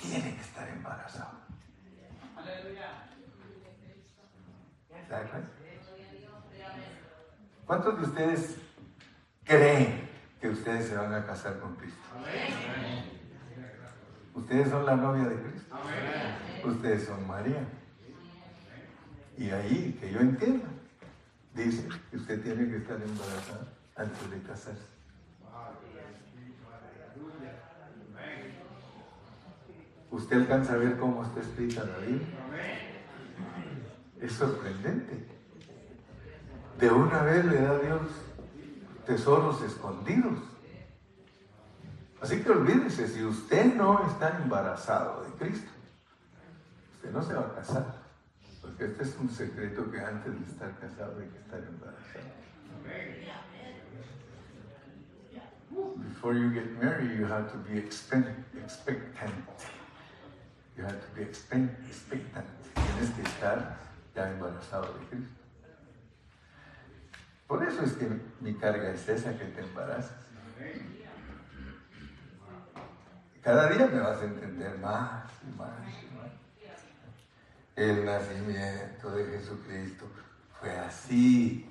tiene 0.00 0.34
que 0.34 0.40
estar 0.40 0.68
embarazado. 0.68 1.46
¿Cuántos 7.64 7.98
de 8.00 8.06
ustedes 8.06 8.56
creen 9.44 10.10
que 10.40 10.48
ustedes 10.48 10.88
se 10.88 10.96
van 10.96 11.14
a 11.14 11.24
casar 11.24 11.60
con 11.60 11.76
Cristo? 11.76 12.00
Ustedes 14.36 14.68
son 14.68 14.84
la 14.84 14.96
novia 14.96 15.24
de 15.24 15.36
Cristo. 15.36 15.76
Ustedes 16.64 17.06
son 17.06 17.26
María. 17.26 17.66
Y 19.38 19.50
ahí, 19.50 19.98
que 19.98 20.12
yo 20.12 20.20
entienda, 20.20 20.66
dice 21.54 21.88
que 22.10 22.16
usted 22.18 22.42
tiene 22.42 22.68
que 22.68 22.76
estar 22.76 23.00
embarazada 23.00 23.66
antes 23.96 24.30
de 24.30 24.42
casarse. 24.42 24.96
¿Usted 30.10 30.36
alcanza 30.36 30.74
a 30.74 30.76
ver 30.76 30.98
cómo 30.98 31.22
está 31.24 31.40
escrita 31.40 31.84
la 31.84 31.98
Biblia? 31.98 32.26
Es 34.20 34.32
sorprendente. 34.32 35.26
De 36.78 36.90
una 36.90 37.22
vez 37.22 37.44
le 37.46 37.60
da 37.60 37.70
a 37.70 37.78
Dios 37.78 38.00
tesoros 39.06 39.62
escondidos. 39.62 40.55
Así 42.26 42.42
que 42.42 42.50
olvídese, 42.50 43.06
si 43.06 43.22
usted 43.22 43.76
no 43.76 44.04
está 44.04 44.36
embarazado 44.42 45.22
de 45.22 45.30
Cristo, 45.38 45.70
usted 46.96 47.12
no 47.12 47.22
se 47.22 47.34
va 47.34 47.42
a 47.42 47.54
casar. 47.54 47.86
Porque 48.60 48.86
este 48.86 49.04
es 49.04 49.16
un 49.20 49.30
secreto 49.30 49.88
que 49.92 50.00
antes 50.00 50.32
de 50.32 50.44
estar 50.52 50.76
casado 50.80 51.20
hay 51.20 51.28
que 51.28 51.38
estar 51.38 51.60
embarazado. 51.60 52.26
Before 55.98 56.34
you 56.34 56.50
get 56.50 56.68
married, 56.82 57.16
you 57.16 57.26
have 57.26 57.48
to 57.52 57.58
be 57.58 57.78
expectant. 57.78 58.44
You 60.76 60.82
have 60.82 60.98
to 60.98 61.14
be 61.14 61.22
expectant. 61.22 61.70
Tienes 62.74 63.10
que 63.14 63.22
estar 63.22 63.78
ya 64.16 64.32
embarazado 64.32 64.92
de 64.98 65.06
Cristo. 65.10 65.30
Por 67.46 67.62
eso 67.62 67.84
es 67.84 67.92
que 67.92 68.08
mi 68.40 68.54
carga 68.54 68.90
es 68.90 69.08
esa, 69.08 69.30
que 69.38 69.44
te 69.44 69.60
embarazas. 69.60 70.26
Cada 73.46 73.68
día 73.68 73.86
me 73.86 74.00
vas 74.00 74.20
a 74.20 74.24
entender 74.24 74.76
más 74.78 75.22
y 75.44 75.56
más. 75.56 75.70
El 77.76 78.04
nacimiento 78.04 79.12
de 79.12 79.24
Jesucristo 79.24 80.04
fue 80.58 80.76
así. 80.76 81.70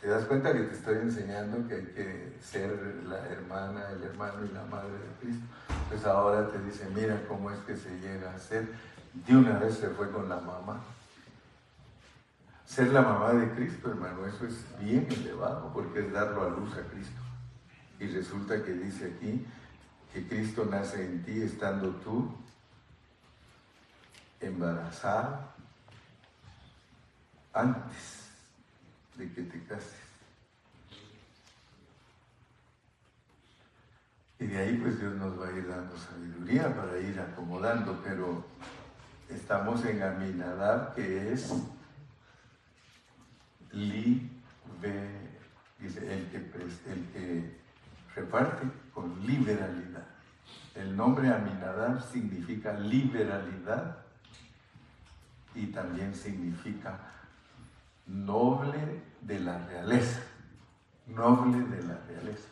¿Te 0.00 0.08
das 0.08 0.24
cuenta 0.24 0.52
que 0.52 0.64
te 0.64 0.74
estoy 0.74 0.96
enseñando 0.96 1.68
que 1.68 1.74
hay 1.74 1.84
que 1.84 2.36
ser 2.42 3.04
la 3.06 3.24
hermana, 3.28 3.90
el 3.92 4.02
hermano 4.02 4.44
y 4.44 4.48
la 4.48 4.64
madre 4.64 4.90
de 4.90 5.20
Cristo? 5.20 5.46
Pues 5.88 6.04
ahora 6.04 6.48
te 6.48 6.58
dice, 6.64 6.88
mira 6.92 7.22
cómo 7.28 7.52
es 7.52 7.60
que 7.60 7.76
se 7.76 7.90
llega 8.00 8.34
a 8.34 8.40
ser. 8.40 8.66
De 9.12 9.36
una 9.36 9.56
vez 9.56 9.76
se 9.76 9.90
fue 9.90 10.10
con 10.10 10.28
la 10.28 10.40
mamá. 10.40 10.80
Ser 12.66 12.88
la 12.88 13.02
mamá 13.02 13.34
de 13.34 13.48
Cristo, 13.52 13.88
hermano, 13.88 14.26
eso 14.26 14.46
es 14.46 14.64
bien 14.80 15.06
elevado 15.12 15.70
porque 15.72 16.00
es 16.00 16.12
darlo 16.12 16.42
a 16.42 16.48
luz 16.48 16.72
a 16.74 16.82
Cristo. 16.90 17.20
Y 18.00 18.08
resulta 18.08 18.64
que 18.64 18.72
dice 18.72 19.14
aquí 19.16 19.46
que 20.12 20.26
Cristo 20.26 20.64
nace 20.64 21.04
en 21.04 21.22
ti 21.24 21.42
estando 21.42 21.90
tú 21.96 22.30
embarazada 24.40 25.54
antes 27.52 28.30
de 29.16 29.32
que 29.32 29.42
te 29.42 29.62
cases. 29.64 30.00
Y 34.38 34.46
de 34.46 34.58
ahí 34.58 34.76
pues 34.78 34.98
Dios 34.98 35.14
nos 35.16 35.38
va 35.38 35.48
a 35.48 35.52
ir 35.52 35.68
dando 35.68 35.96
sabiduría 35.98 36.74
para 36.74 36.98
ir 36.98 37.20
acomodando, 37.20 38.00
pero 38.02 38.42
estamos 39.28 39.84
en 39.84 40.02
Aminadab 40.02 40.94
que 40.94 41.32
es 41.32 41.52
li, 43.72 44.30
dice, 45.78 46.00
que, 46.00 46.36
el 46.36 47.06
que 47.12 47.60
reparte 48.14 48.66
con 48.92 49.26
liberalidad. 49.26 50.06
El 50.74 50.96
nombre 50.96 51.32
Aminadab 51.32 52.02
significa 52.02 52.72
liberalidad 52.72 53.98
y 55.54 55.66
también 55.66 56.14
significa 56.14 56.98
noble 58.06 59.02
de 59.20 59.40
la 59.40 59.58
realeza, 59.66 60.20
noble 61.06 61.58
de 61.66 61.82
la 61.82 61.98
realeza. 62.08 62.48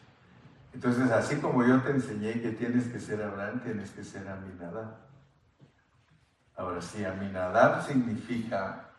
Entonces, 0.74 1.10
así 1.10 1.36
como 1.36 1.64
yo 1.64 1.80
te 1.82 1.90
enseñé 1.90 2.40
que 2.40 2.50
tienes 2.50 2.88
que 2.88 3.00
ser 3.00 3.22
Abraham, 3.22 3.60
tienes 3.60 3.90
que 3.90 4.04
ser 4.04 4.28
Aminadab. 4.28 4.96
Ahora, 6.56 6.80
si 6.82 7.04
Aminadab 7.04 7.86
significa 7.86 8.90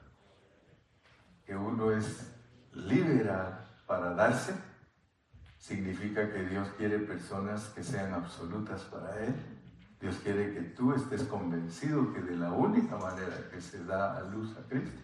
que 1.45 1.55
uno 1.55 1.91
es 1.91 2.31
liberal 2.73 3.65
para 3.85 4.13
darse, 4.13 4.53
significa 5.69 6.31
que 6.33 6.45
Dios 6.45 6.67
quiere 6.79 6.97
personas 6.97 7.65
que 7.75 7.83
sean 7.83 8.11
absolutas 8.11 8.81
para 8.85 9.23
Él. 9.23 9.35
Dios 10.01 10.15
quiere 10.23 10.51
que 10.51 10.61
tú 10.61 10.93
estés 10.93 11.21
convencido 11.23 12.11
que 12.11 12.21
de 12.21 12.37
la 12.37 12.51
única 12.51 12.97
manera 12.97 13.37
que 13.51 13.61
se 13.61 13.83
da 13.83 14.17
a 14.17 14.21
luz 14.21 14.49
a 14.57 14.67
Cristo 14.67 14.99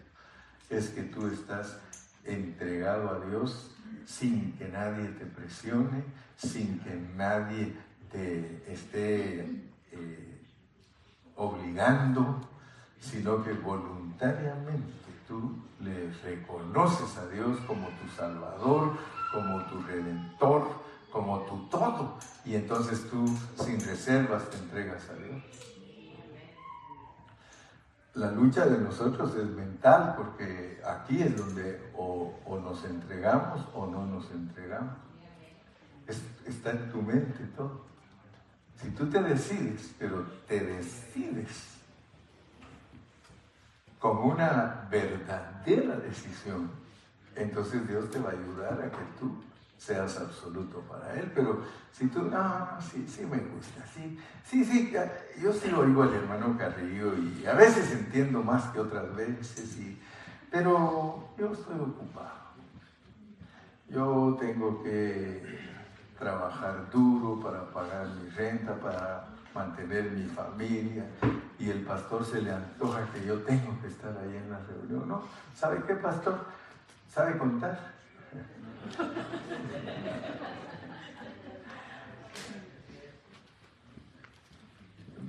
es 0.68 0.88
que 0.88 1.02
tú 1.02 1.28
estás 1.28 1.78
entregado 2.24 3.10
a 3.10 3.24
Dios 3.30 3.70
sin 4.06 4.52
que 4.58 4.66
nadie 4.66 5.06
te 5.10 5.26
presione, 5.26 6.02
sin 6.36 6.80
que 6.80 7.00
nadie 7.16 7.72
te 8.10 8.64
esté 8.66 9.42
eh, 9.92 10.40
obligando, 11.36 12.40
sino 12.98 13.44
que 13.44 13.52
voluntariamente 13.52 15.06
tú 15.28 15.62
le 15.80 16.10
reconoces 16.24 17.16
a 17.18 17.28
Dios 17.28 17.56
como 17.68 17.86
tu 17.88 18.08
Salvador, 18.16 18.96
como 19.36 19.62
tu 19.66 19.82
Redentor, 19.82 20.68
como 21.12 21.40
tu 21.40 21.68
todo, 21.68 22.16
y 22.44 22.54
entonces 22.54 23.08
tú 23.10 23.26
sin 23.62 23.80
reservas 23.80 24.48
te 24.50 24.56
entregas 24.56 25.08
a 25.10 25.14
Dios 25.14 25.42
la 28.16 28.30
lucha 28.30 28.64
de 28.64 28.78
nosotros 28.78 29.34
es 29.36 29.46
mental, 29.50 30.14
porque 30.16 30.80
aquí 30.84 31.22
es 31.22 31.36
donde 31.36 31.92
o, 31.96 32.32
nos 32.62 32.82
entregamos 32.84 33.60
o 33.74 33.86
no 33.86 34.06
nos 34.06 34.30
entregamos. 34.30 34.94
está 36.46 36.70
en 36.70 36.90
tu 36.90 37.02
mente 37.02 37.44
todo. 37.54 37.84
Si 38.80 38.90
tú 38.90 39.08
te 39.10 39.22
decides, 39.22 39.94
pero 39.98 40.22
te 40.48 40.60
decides 40.60 41.74
con 43.98 44.18
una 44.18 44.86
verdadera 44.90 45.96
decisión, 45.96 46.70
entonces 47.36 47.86
Dios 47.86 48.10
te 48.10 48.18
va 48.18 48.30
a 48.30 48.32
ayudar 48.32 48.80
a 48.80 48.90
que 48.90 49.04
tú 49.18 49.42
seas 49.78 50.18
absoluto 50.18 50.80
para 50.80 51.14
Él. 51.14 51.30
Pero 51.34 51.62
si 51.92 52.08
tú, 52.08 52.22
no, 52.22 52.68
sí, 52.80 53.06
sí 53.08 53.24
me 53.26 53.38
gusta, 53.38 53.86
sí, 53.94 54.18
sí, 54.44 54.64
sí, 54.64 54.92
yo 55.40 55.52
sí 55.52 55.72
oigo 55.72 56.02
al 56.02 56.14
hermano 56.14 56.56
Carrillo 56.58 57.12
y 57.16 57.46
a 57.46 57.54
veces 57.54 57.92
entiendo 57.92 58.42
más 58.42 58.64
que 58.70 58.80
otras 58.80 59.14
veces, 59.14 59.76
y, 59.78 60.00
pero 60.50 61.30
yo 61.38 61.52
estoy 61.52 61.78
ocupado. 61.78 62.46
Yo 63.88 64.36
tengo 64.40 64.82
que 64.82 65.42
trabajar 66.18 66.90
duro 66.90 67.40
para 67.40 67.70
pagar 67.70 68.08
mi 68.08 68.28
renta, 68.30 68.74
para 68.74 69.28
mantener 69.54 70.10
mi 70.10 70.24
familia, 70.24 71.06
y 71.58 71.70
el 71.70 71.82
pastor 71.84 72.24
se 72.24 72.42
le 72.42 72.52
antoja 72.52 73.06
que 73.12 73.24
yo 73.24 73.40
tengo 73.42 73.80
que 73.80 73.86
estar 73.86 74.16
ahí 74.18 74.36
en 74.36 74.50
la 74.50 74.58
reunión. 74.58 75.08
No, 75.08 75.22
¿sabe 75.54 75.82
qué, 75.86 75.94
pastor? 75.94 76.44
¿Sabe 77.16 77.38
contar? 77.38 77.78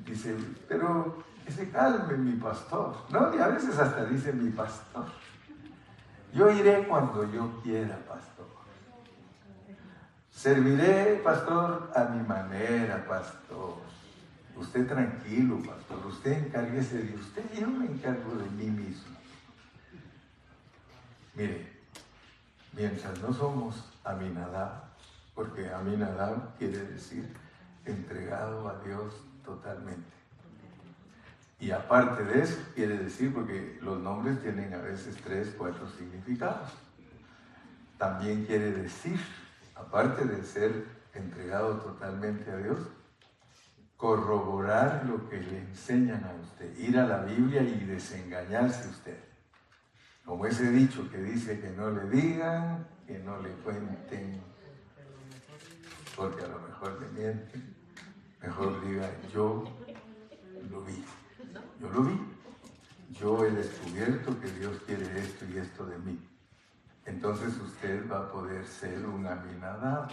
Dice, 0.05 0.35
pero 0.67 1.23
que 1.45 1.51
se 1.53 1.69
calme 1.69 2.17
mi 2.17 2.33
pastor. 2.33 2.93
No, 3.09 3.33
y 3.33 3.39
a 3.39 3.47
veces 3.47 3.79
hasta 3.79 4.03
dice 4.03 4.33
mi 4.33 4.49
pastor. 4.49 5.05
Yo 6.33 6.51
iré 6.51 6.85
cuando 6.89 7.23
yo 7.31 7.61
quiera, 7.63 7.97
pastor. 8.05 8.47
Serviré, 10.29 11.21
pastor, 11.23 11.89
a 11.95 12.03
mi 12.03 12.21
manera, 12.27 13.05
pastor. 13.07 13.75
Usted 14.57 14.85
tranquilo, 14.89 15.59
pastor. 15.65 16.05
Usted 16.05 16.47
encárguese 16.47 16.97
de 16.97 17.15
usted 17.15 17.43
yo 17.57 17.67
me 17.67 17.85
encargo 17.85 18.35
de 18.35 18.49
mí 18.49 18.69
mismo. 18.71 19.15
Mire, 21.33 21.76
mientras 22.78 23.19
no 23.19 23.34
somos 23.34 23.84
Aminadab, 24.03 24.84
porque 25.34 25.69
Aminadab 25.69 26.55
quiere 26.57 26.78
decir 26.78 27.28
entregado 27.86 28.69
a 28.69 28.80
Dios 28.84 29.15
totalmente. 29.43 30.15
Y 31.59 31.71
aparte 31.71 32.23
de 32.23 32.43
eso, 32.43 32.59
quiere 32.75 32.99
decir, 32.99 33.34
porque 33.34 33.80
los 33.82 33.99
nombres 33.99 34.39
tienen 34.41 34.73
a 34.75 34.78
veces 34.78 35.17
tres, 35.23 35.55
cuatro 35.57 35.89
significados. 35.89 36.69
También 37.97 38.45
quiere 38.45 38.71
decir, 38.71 39.19
aparte 39.75 40.25
de 40.25 40.43
ser 40.43 40.86
entregado 41.15 41.78
totalmente 41.78 42.51
a 42.51 42.57
Dios, 42.57 42.78
corroborar 43.97 45.05
lo 45.07 45.28
que 45.28 45.39
le 45.39 45.57
enseñan 45.57 46.23
a 46.23 46.34
usted, 46.43 46.78
ir 46.78 46.99
a 46.99 47.07
la 47.07 47.23
Biblia 47.23 47.63
y 47.63 47.86
desengañarse 47.86 48.88
usted. 48.89 49.26
Como 50.28 50.45
ese 50.45 50.69
dicho 50.71 51.09
que 51.09 51.19
dice 51.19 51.57
que 51.61 51.69
no 51.69 51.89
le 51.89 52.03
digan, 52.09 52.86
que 53.07 53.17
no 53.19 53.41
le 53.41 53.49
cuenten, 53.63 54.41
porque 56.17 56.43
a 56.43 56.49
lo 56.49 56.59
mejor 56.59 57.01
le 57.01 57.07
mienten, 57.17 57.75
mejor 58.41 58.86
diga 58.86 59.09
yo 59.34 59.63
lo 60.69 60.82
vi. 60.82 61.05
Yo 61.80 61.89
lo 61.89 62.03
vi. 62.03 62.19
Yo 63.11 63.45
he 63.45 63.51
descubierto 63.51 64.38
que 64.41 64.51
Dios 64.51 64.75
quiere 64.86 65.05
esto 65.17 65.45
y 65.45 65.59
esto 65.59 65.86
de 65.86 65.97
mí. 65.99 66.19
Entonces 67.05 67.55
usted 67.55 68.11
va 68.11 68.19
a 68.19 68.32
poder 68.32 68.65
ser 68.65 69.05
un 69.05 69.25
aminadado. 69.25 70.09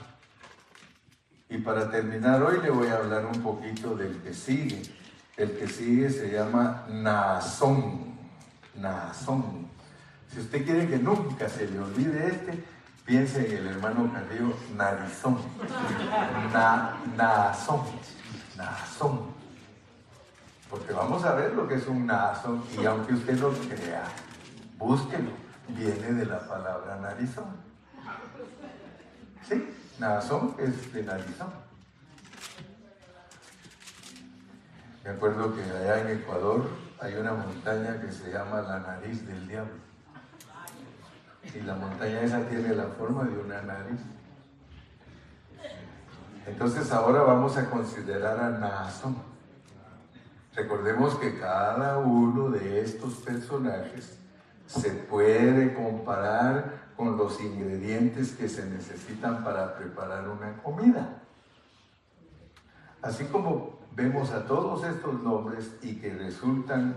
Y 1.49 1.59
para 1.59 1.91
terminar 1.91 2.41
hoy 2.41 2.61
le 2.63 2.71
voy 2.71 2.87
a 2.87 2.99
hablar 2.99 3.27
un 3.27 3.43
poquito 3.43 3.97
del 3.97 4.23
que 4.23 4.33
sigue. 4.33 4.81
El 5.37 5.59
que 5.59 5.67
sigue 5.67 6.09
se 6.09 6.31
llama 6.31 6.87
Naasón. 6.89 8.15
Naasón. 8.77 9.75
Si 10.35 10.41
usted 10.41 10.65
quiere 10.65 10.89
que 10.89 10.99
nunca 10.99 11.49
se 11.49 11.69
le 11.69 11.79
olvide 11.79 12.27
este, 12.27 12.65
piense 13.07 13.47
en 13.47 13.57
el 13.59 13.67
hermano 13.69 14.13
Carrillo 14.13 14.53
Narizón. 14.77 15.39
Na, 16.53 16.97
Naasón. 17.17 17.83
Naasón. 18.57 19.21
Porque 20.69 20.93
vamos 20.93 21.25
a 21.25 21.37
ver 21.37 21.53
lo 21.53 21.69
que 21.69 21.77
es 21.77 21.87
un 21.87 22.05
naso 22.07 22.67
y 22.77 22.85
aunque 22.85 23.15
usted 23.15 23.39
lo 23.39 23.53
crea, 23.53 24.07
búsquelo. 24.77 25.31
Viene 25.69 26.13
de 26.15 26.27
la 26.27 26.41
palabra 26.49 26.97
narizón. 26.97 27.57
¿Sí? 29.49 29.73
Nazón 30.01 30.57
es 30.59 30.93
de 30.93 31.05
narizón. 31.05 31.53
Me 35.05 35.11
acuerdo 35.11 35.55
que 35.55 35.63
allá 35.63 36.01
en 36.01 36.19
Ecuador 36.19 36.69
hay 37.01 37.15
una 37.15 37.35
montaña 37.35 38.01
que 38.01 38.11
se 38.11 38.33
llama 38.33 38.63
la 38.63 38.81
nariz 38.81 39.25
del 39.29 39.47
diablo. 39.47 39.84
Y 41.53 41.61
la 41.61 41.75
montaña 41.75 42.21
esa 42.21 42.41
tiene 42.49 42.75
la 42.75 42.85
forma 42.85 43.25
de 43.25 43.39
una 43.39 43.63
nariz. 43.63 44.01
Entonces 46.47 46.93
ahora 46.93 47.23
vamos 47.23 47.57
a 47.57 47.69
considerar 47.71 48.39
a 48.39 48.51
Nazón. 48.51 49.17
Recordemos 50.55 51.17
que 51.17 51.39
cada 51.39 51.99
uno 51.99 52.51
de 52.51 52.81
estos 52.81 53.15
personajes 53.15 54.19
se 54.67 54.91
puede 54.91 55.75
comparar 55.75 56.85
con 56.97 57.17
los 57.17 57.41
ingredientes 57.41 58.33
que 58.33 58.49
se 58.49 58.65
necesitan 58.67 59.43
para 59.43 59.75
preparar 59.77 60.29
una 60.29 60.57
comida. 60.63 61.23
Así 63.03 63.25
como 63.25 63.81
vemos 63.95 64.31
a 64.31 64.47
todos 64.47 64.85
estos 64.85 65.23
nombres 65.23 65.73
y 65.83 65.97
que 65.97 66.13
resultan 66.15 66.97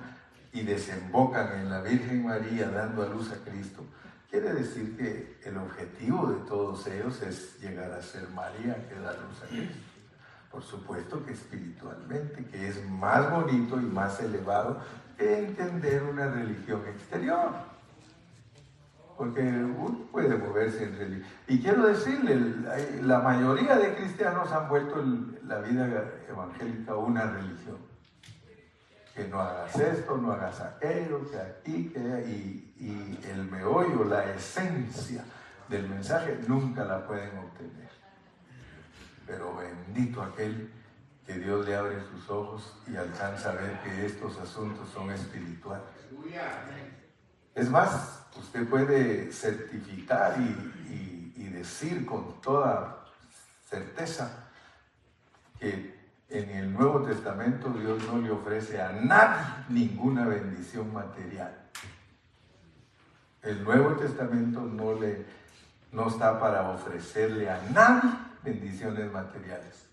y 0.53 0.63
desembocan 0.63 1.59
en 1.59 1.69
la 1.69 1.81
Virgen 1.81 2.25
María 2.25 2.69
dando 2.69 3.03
a 3.03 3.07
luz 3.07 3.31
a 3.31 3.49
Cristo, 3.49 3.83
quiere 4.29 4.53
decir 4.53 4.97
que 4.97 5.39
el 5.43 5.57
objetivo 5.57 6.27
de 6.27 6.45
todos 6.47 6.85
ellos 6.87 7.21
es 7.21 7.59
llegar 7.59 7.91
a 7.91 8.01
ser 8.01 8.27
María 8.29 8.87
que 8.87 8.95
da 8.99 9.13
luz 9.13 9.43
a 9.43 9.47
Cristo 9.47 9.87
por 10.51 10.63
supuesto 10.63 11.23
que 11.23 11.33
espiritualmente, 11.33 12.45
que 12.45 12.67
es 12.67 12.83
más 12.89 13.29
bonito 13.29 13.79
y 13.79 13.85
más 13.85 14.19
elevado 14.21 14.79
que 15.17 15.39
entender 15.39 16.01
una 16.03 16.27
religión 16.29 16.81
exterior. 16.87 17.51
Porque 19.17 19.41
uno 19.41 20.07
puede 20.11 20.35
moverse 20.35 20.83
en 20.83 20.97
religión. 20.97 21.29
Y 21.47 21.59
quiero 21.59 21.87
decirle, 21.87 22.39
la 23.03 23.19
mayoría 23.19 23.77
de 23.77 23.95
cristianos 23.95 24.51
han 24.51 24.69
vuelto 24.69 25.03
la 25.43 25.59
vida 25.59 26.11
evangélica 26.29 26.95
una 26.95 27.25
religión. 27.25 27.77
Que 29.17 29.27
no 29.27 29.41
hagas 29.41 29.75
esto, 29.75 30.15
no 30.15 30.31
hagas 30.31 30.61
aquello, 30.61 31.29
que 31.29 31.37
aquí, 31.37 31.89
que 31.89 31.99
y, 31.99 33.19
el 33.31 33.43
meollo, 33.45 34.05
la 34.05 34.31
esencia 34.31 35.25
del 35.67 35.89
mensaje, 35.89 36.39
nunca 36.47 36.85
la 36.85 37.05
pueden 37.05 37.35
obtener 37.39 37.87
pero 39.25 39.53
bendito 39.57 40.21
aquel 40.21 40.71
que 41.25 41.33
Dios 41.33 41.65
le 41.67 41.75
abre 41.75 41.97
sus 42.09 42.29
ojos 42.29 42.73
y 42.87 42.95
alcanza 42.95 43.49
a 43.49 43.55
ver 43.55 43.77
que 43.81 44.05
estos 44.05 44.37
asuntos 44.37 44.87
son 44.89 45.11
espirituales. 45.11 45.83
Es 47.53 47.69
más, 47.69 48.25
usted 48.37 48.65
puede 48.69 49.29
certificar 49.33 50.39
y 50.39 51.49
decir 51.49 52.05
con 52.05 52.39
toda 52.41 53.03
certeza 53.69 54.49
que 55.59 56.06
en 56.29 56.49
el 56.49 56.73
Nuevo 56.73 57.01
Testamento 57.01 57.69
Dios 57.69 58.03
no 58.11 58.19
le 58.19 58.31
ofrece 58.31 58.81
a 58.81 58.91
nadie 58.91 59.45
ninguna 59.69 60.25
bendición 60.25 60.93
material. 60.93 61.53
El 63.41 63.63
Nuevo 63.63 63.91
Testamento 63.91 64.61
no, 64.61 64.93
le, 64.93 65.25
no 65.91 66.09
está 66.09 66.39
para 66.39 66.69
ofrecerle 66.69 67.49
a 67.49 67.61
nadie 67.73 68.11
bendiciones 68.43 69.11
materiales. 69.11 69.87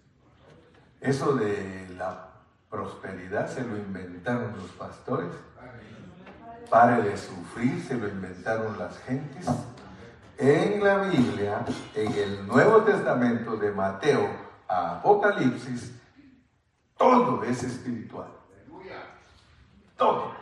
Eso 1.01 1.35
de 1.35 1.89
la 1.97 2.31
prosperidad 2.69 3.49
se 3.49 3.63
lo 3.63 3.77
inventaron 3.77 4.57
los 4.57 4.71
pastores. 4.73 5.29
Pare 6.69 7.03
de 7.03 7.17
sufrir 7.17 7.81
se 7.83 7.95
lo 7.95 8.09
inventaron 8.09 8.77
las 8.79 8.99
gentes. 9.01 9.47
En 10.37 10.83
la 10.83 10.99
Biblia, 10.99 11.65
en 11.95 12.13
el 12.13 12.47
Nuevo 12.49 12.83
Testamento 12.83 13.57
de 13.57 13.71
Mateo 13.71 14.29
a 14.67 14.97
Apocalipsis, 14.97 15.93
todo 16.97 17.43
es 17.45 17.63
espiritual. 17.63 18.29
Todo. 19.97 20.33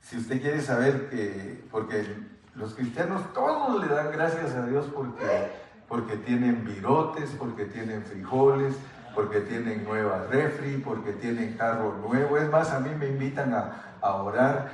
Si 0.00 0.18
usted 0.18 0.40
quiere 0.40 0.62
saber 0.62 1.10
que, 1.10 1.66
porque 1.70 2.06
los 2.54 2.74
cristianos 2.74 3.32
todos 3.32 3.80
le 3.80 3.92
dan 3.92 4.12
gracias 4.12 4.54
a 4.54 4.66
Dios 4.66 4.86
porque 4.94 5.50
porque 5.88 6.16
tienen 6.16 6.64
virotes, 6.64 7.30
porque 7.38 7.66
tienen 7.66 8.02
frijoles, 8.04 8.74
porque 9.14 9.40
tienen 9.40 9.84
nueva 9.84 10.26
refri, 10.30 10.78
porque 10.78 11.12
tienen 11.12 11.56
carro 11.56 11.96
nuevo. 11.98 12.36
Es 12.36 12.50
más, 12.50 12.70
a 12.72 12.80
mí 12.80 12.90
me 12.98 13.08
invitan 13.08 13.54
a, 13.54 14.14
orar, 14.14 14.70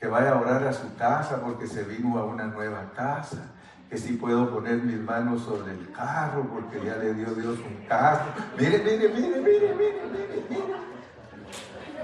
que 0.00 0.06
vaya 0.06 0.32
a 0.32 0.40
orar 0.40 0.66
a 0.66 0.72
su 0.72 0.96
casa 0.96 1.40
porque 1.42 1.66
se 1.66 1.84
vino 1.84 2.18
a 2.18 2.24
una 2.24 2.46
nueva 2.46 2.90
casa. 2.94 3.50
Que 3.92 3.98
si 3.98 4.14
puedo 4.14 4.50
poner 4.50 4.78
mis 4.78 4.98
manos 5.00 5.42
sobre 5.42 5.72
el 5.72 5.92
carro 5.92 6.48
porque 6.48 6.82
ya 6.82 6.96
le 6.96 7.12
dio 7.12 7.26
Dios 7.34 7.58
un 7.58 7.86
carro. 7.86 8.32
Mire, 8.58 8.78
mire, 8.78 9.10
mire, 9.10 9.38
mire, 9.38 9.40
mire, 9.42 9.74
mire, 9.74 10.46
mire. 10.48 10.62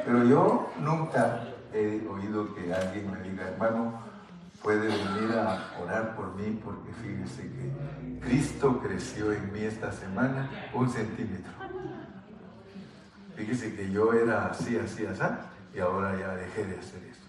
Pero 0.05 0.25
yo 0.25 0.71
nunca 0.81 1.45
he 1.73 2.07
oído 2.07 2.55
que 2.55 2.75
alguien 2.75 3.11
me 3.11 3.23
diga, 3.23 3.49
hermano, 3.49 4.03
puede 4.63 4.87
venir 4.87 5.35
a 5.35 5.65
orar 5.83 6.15
por 6.15 6.35
mí 6.35 6.61
porque 6.63 6.93
fíjese 6.93 7.45
que 7.45 8.21
Cristo 8.21 8.83
creció 8.83 9.33
en 9.33 9.51
mí 9.51 9.61
esta 9.61 9.91
semana 9.91 10.51
un 10.75 10.91
centímetro. 10.91 11.53
Fíjese 13.35 13.75
que 13.75 13.91
yo 13.91 14.13
era 14.13 14.49
así, 14.49 14.77
así, 14.77 15.07
así, 15.07 15.23
y 15.75 15.79
ahora 15.79 16.19
ya 16.19 16.35
dejé 16.35 16.67
de 16.67 16.79
hacer 16.79 17.03
eso. 17.05 17.23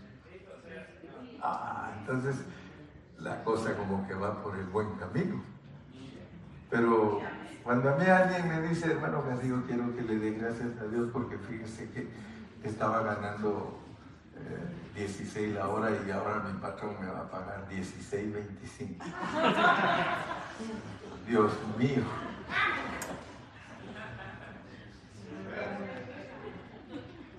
Ah, 1.42 1.94
entonces 2.02 2.36
la 3.22 3.44
cosa 3.44 3.76
como 3.76 4.08
que 4.08 4.14
va 4.14 4.42
por 4.42 4.56
el 4.58 4.66
buen 4.66 4.92
camino. 4.96 5.44
Pero 6.70 7.22
cuando 7.64 7.90
a 7.90 7.96
mí 7.96 8.06
alguien 8.06 8.48
me 8.48 8.68
dice, 8.68 8.92
hermano 8.92 9.24
Castillo, 9.24 9.64
quiero 9.66 9.96
que 9.96 10.02
le 10.02 10.20
dé 10.20 10.32
gracias 10.32 10.80
a 10.80 10.86
Dios 10.86 11.10
porque 11.12 11.38
fíjese 11.38 11.90
que 11.90 12.08
estaba 12.64 13.02
ganando 13.04 13.80
16 14.96 15.56
la 15.56 15.68
hora 15.68 15.92
y 16.06 16.12
ahora 16.12 16.44
mi 16.46 16.60
patrón 16.60 16.96
me 17.00 17.08
va 17.08 17.20
a 17.20 17.30
pagar 17.30 17.66
16.25. 17.70 18.98
Dios 21.28 21.52
mío. 21.78 22.04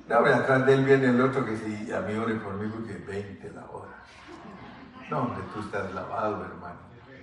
No, 0.08 0.16
atrás 0.16 0.66
de 0.66 0.74
él 0.74 0.84
viene 0.84 1.10
el 1.10 1.20
otro 1.20 1.44
que 1.44 1.56
si 1.56 1.92
a 1.92 2.00
mí 2.00 2.14
ore 2.14 2.34
por 2.36 2.54
mí 2.54 2.68
porque 2.68 2.94
20 2.94 3.52
la 3.52 3.64
hora. 3.66 4.02
No, 5.10 5.22
hombre, 5.22 5.42
tú 5.52 5.60
estás 5.60 5.92
lavado, 5.92 6.44
hermano. 6.44 6.78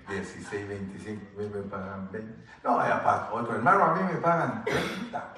16, 0.09 0.67
25, 0.67 1.21
a 1.21 1.41
mí 1.41 1.49
me 1.53 1.61
pagan 1.63 2.09
20. 2.11 2.33
No, 2.63 2.79
ya 2.85 3.29
otro 3.31 3.55
hermano, 3.55 3.83
a 3.85 3.95
mí 3.95 4.01
me 4.03 4.19
pagan 4.19 4.63
30. 4.65 5.33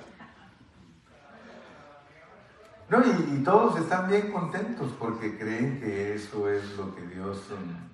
No, 2.89 3.01
y, 3.05 3.43
todos 3.43 3.79
están 3.79 4.09
bien 4.09 4.31
contentos 4.31 4.91
porque 4.97 5.37
creen 5.37 5.79
que 5.79 6.15
eso 6.15 6.49
es 6.49 6.75
lo 6.75 6.95
que 6.95 7.01
Dios 7.03 7.37
um, 7.51 7.88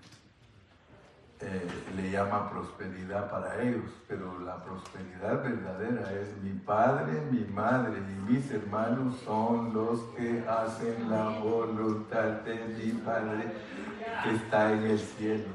eh, 1.47 1.67
le 1.95 2.09
llama 2.09 2.49
prosperidad 2.49 3.29
para 3.29 3.61
ellos, 3.61 3.83
pero 4.07 4.39
la 4.39 4.63
prosperidad 4.63 5.43
verdadera 5.43 6.11
es 6.13 6.35
mi 6.41 6.57
padre, 6.59 7.21
mi 7.29 7.45
madre 7.53 7.99
y 7.99 8.31
mis 8.31 8.49
hermanos 8.49 9.15
son 9.23 9.71
los 9.71 9.99
que 10.17 10.43
hacen 10.47 11.07
la 11.07 11.37
voluntad 11.39 12.41
de 12.41 12.55
mi 12.55 12.91
Padre 12.93 13.53
que 14.23 14.35
está 14.35 14.73
en 14.73 14.83
el 14.85 14.99
cielo. 14.99 15.45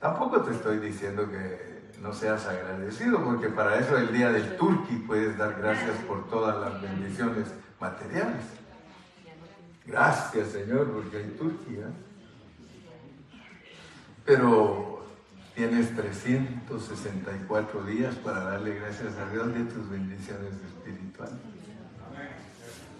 Tampoco 0.00 0.42
te 0.42 0.50
estoy 0.50 0.78
diciendo 0.78 1.30
que 1.30 1.92
no 2.00 2.12
seas 2.12 2.44
agradecido, 2.46 3.22
porque 3.22 3.50
para 3.50 3.78
eso 3.78 3.96
el 3.96 4.12
día 4.12 4.32
del 4.32 4.56
Turqui 4.56 4.96
puedes 4.96 5.38
dar 5.38 5.54
gracias 5.60 5.96
por 6.08 6.28
todas 6.28 6.60
las 6.60 6.82
bendiciones 6.82 7.54
materiales. 7.80 8.42
Gracias 9.86 10.48
Señor, 10.48 10.90
porque 10.90 11.18
hay 11.18 11.36
Turqui. 11.38 11.76
¿eh? 11.76 12.11
Pero 14.24 15.04
tienes 15.54 15.94
364 15.96 17.82
días 17.84 18.14
para 18.16 18.44
darle 18.44 18.76
gracias 18.76 19.14
a 19.18 19.30
Dios 19.32 19.52
de 19.52 19.64
tus 19.64 19.90
bendiciones 19.90 20.54
espirituales. 20.54 21.34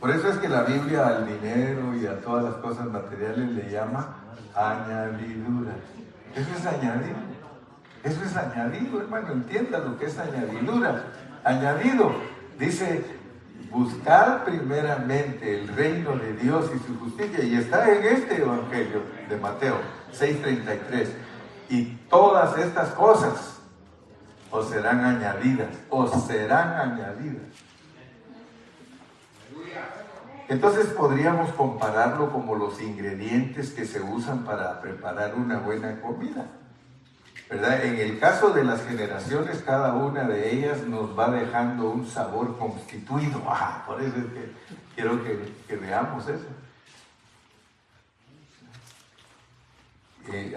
Por 0.01 0.11
eso 0.11 0.29
es 0.29 0.39
que 0.39 0.49
la 0.49 0.63
Biblia 0.65 1.07
al 1.07 1.27
dinero 1.27 1.97
y 1.97 2.07
a 2.07 2.21
todas 2.21 2.45
las 2.45 2.55
cosas 2.55 2.87
materiales 2.87 3.51
le 3.53 3.71
llama 3.71 4.17
añadidura. 4.55 5.75
Eso 6.35 6.49
es 6.59 6.67
añadido. 6.67 7.17
Eso 8.03 8.25
es 8.25 8.37
añadido, 8.37 9.01
hermano. 9.01 9.31
Entienda 9.31 9.79
lo 9.79 9.97
que 9.97 10.07
es 10.07 10.19
añadidura. 10.19 11.05
Añadido. 11.45 12.13
Dice, 12.59 13.05
buscar 13.71 14.45
primeramente 14.45 15.61
el 15.61 15.69
reino 15.69 16.17
de 16.17 16.33
Dios 16.33 16.69
y 16.75 16.79
su 16.85 16.99
justicia. 16.99 17.45
Y 17.45 17.55
está 17.55 17.89
en 17.89 18.05
este 18.05 18.43
Evangelio 18.43 19.03
de 19.29 19.37
Mateo 19.37 19.77
6:33. 20.13 21.09
Y 21.69 21.85
todas 22.11 22.59
estas 22.59 22.91
cosas 22.91 23.61
os 24.51 24.69
serán 24.69 25.05
añadidas, 25.05 25.71
os 25.89 26.11
serán 26.27 26.93
añadidas. 26.93 27.43
Entonces 30.49 30.87
podríamos 30.89 31.51
compararlo 31.53 32.31
como 32.31 32.55
los 32.55 32.81
ingredientes 32.83 33.71
que 33.71 33.87
se 33.87 34.03
usan 34.03 34.45
para 34.45 34.81
preparar 34.83 35.35
una 35.35 35.59
buena 35.59 36.01
comida. 36.01 36.47
¿verdad? 37.49 37.85
En 37.85 37.99
el 37.99 38.19
caso 38.19 38.51
de 38.51 38.65
las 38.65 38.83
generaciones, 38.87 39.63
cada 39.65 39.93
una 39.93 40.25
de 40.25 40.55
ellas 40.55 40.87
nos 40.87 41.19
va 41.19 41.31
dejando 41.31 41.91
un 41.91 42.07
sabor 42.07 42.59
constituido. 42.59 43.43
Ah, 43.47 43.85
por 43.87 44.01
eso 44.01 44.17
es 44.17 44.25
que 44.25 44.53
quiero 44.95 45.23
que, 45.23 45.77
veamos 45.77 46.29
eso. 46.29 46.47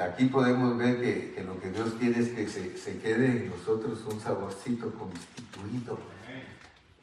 Aquí 0.01 0.25
podemos 0.25 0.77
ver 0.77 1.01
que, 1.01 1.43
lo 1.43 1.59
que 1.59 1.71
Dios 1.71 1.93
quiere 1.99 2.19
es 2.21 2.29
que 2.29 2.47
se, 2.47 2.99
quede 2.99 3.25
en 3.27 3.49
nosotros 3.49 4.03
un 4.11 4.19
saborcito 4.19 4.91
constituido. 4.93 5.97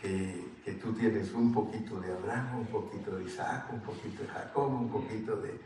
Que, 0.00 0.46
que, 0.64 0.72
tú 0.72 0.92
tienes 0.92 1.32
un 1.32 1.52
poquito 1.52 2.00
de 2.00 2.12
Abraham, 2.12 2.60
un 2.60 2.66
poquito 2.66 3.16
de 3.16 3.24
Isaac, 3.24 3.72
un 3.72 3.80
poquito 3.80 4.22
de 4.22 4.28
Jacob, 4.28 4.72
un 4.72 4.90
poquito 4.90 5.36
de, 5.36 5.60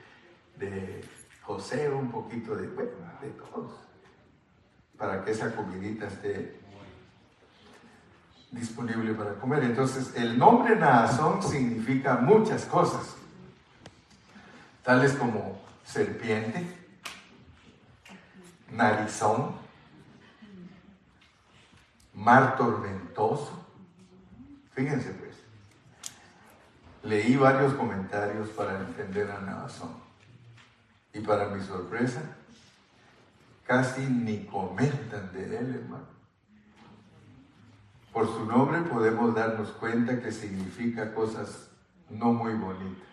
de 0.59 1.05
José, 1.41 1.91
un 1.91 2.11
poquito 2.11 2.55
de, 2.55 2.67
bueno, 2.69 2.91
de 3.23 3.29
todos 3.31 3.87
para 4.97 5.25
que 5.25 5.31
esa 5.31 5.55
comidita 5.55 6.07
esté 6.07 6.59
disponible 8.51 9.15
para 9.15 9.35
comer. 9.35 9.65
Entonces, 9.65 10.15
el 10.17 10.39
nombre 10.39 10.77
Naasón 10.77 11.43
significa 11.43 12.17
muchas 12.17 12.65
cosas, 12.65 13.17
tales 14.83 15.13
como 15.13 15.61
serpiente, 15.85 16.86
narizón, 18.71 19.55
mar 22.15 22.57
tormentoso. 22.57 23.65
Fíjense 24.73 25.11
pues, 25.13 25.37
leí 27.03 27.37
varios 27.37 27.75
comentarios 27.75 28.49
para 28.51 28.79
entender 28.81 29.31
a 29.31 29.41
Naasón. 29.41 29.95
Y 31.13 31.21
para 31.21 31.49
mi 31.49 31.63
sorpresa, 31.63 32.21
casi 33.67 34.03
ni 34.03 34.45
comentan 34.45 35.33
de 35.33 35.59
él, 35.59 35.75
hermano. 35.77 36.17
Por 38.13 38.27
su 38.29 38.45
nombre 38.47 38.81
podemos 38.83 39.35
darnos 39.35 39.71
cuenta 39.73 40.21
que 40.21 40.33
significa 40.33 41.15
cosas 41.15 41.69
no 42.11 42.33
muy 42.33 42.55
bonitas. 42.55 43.09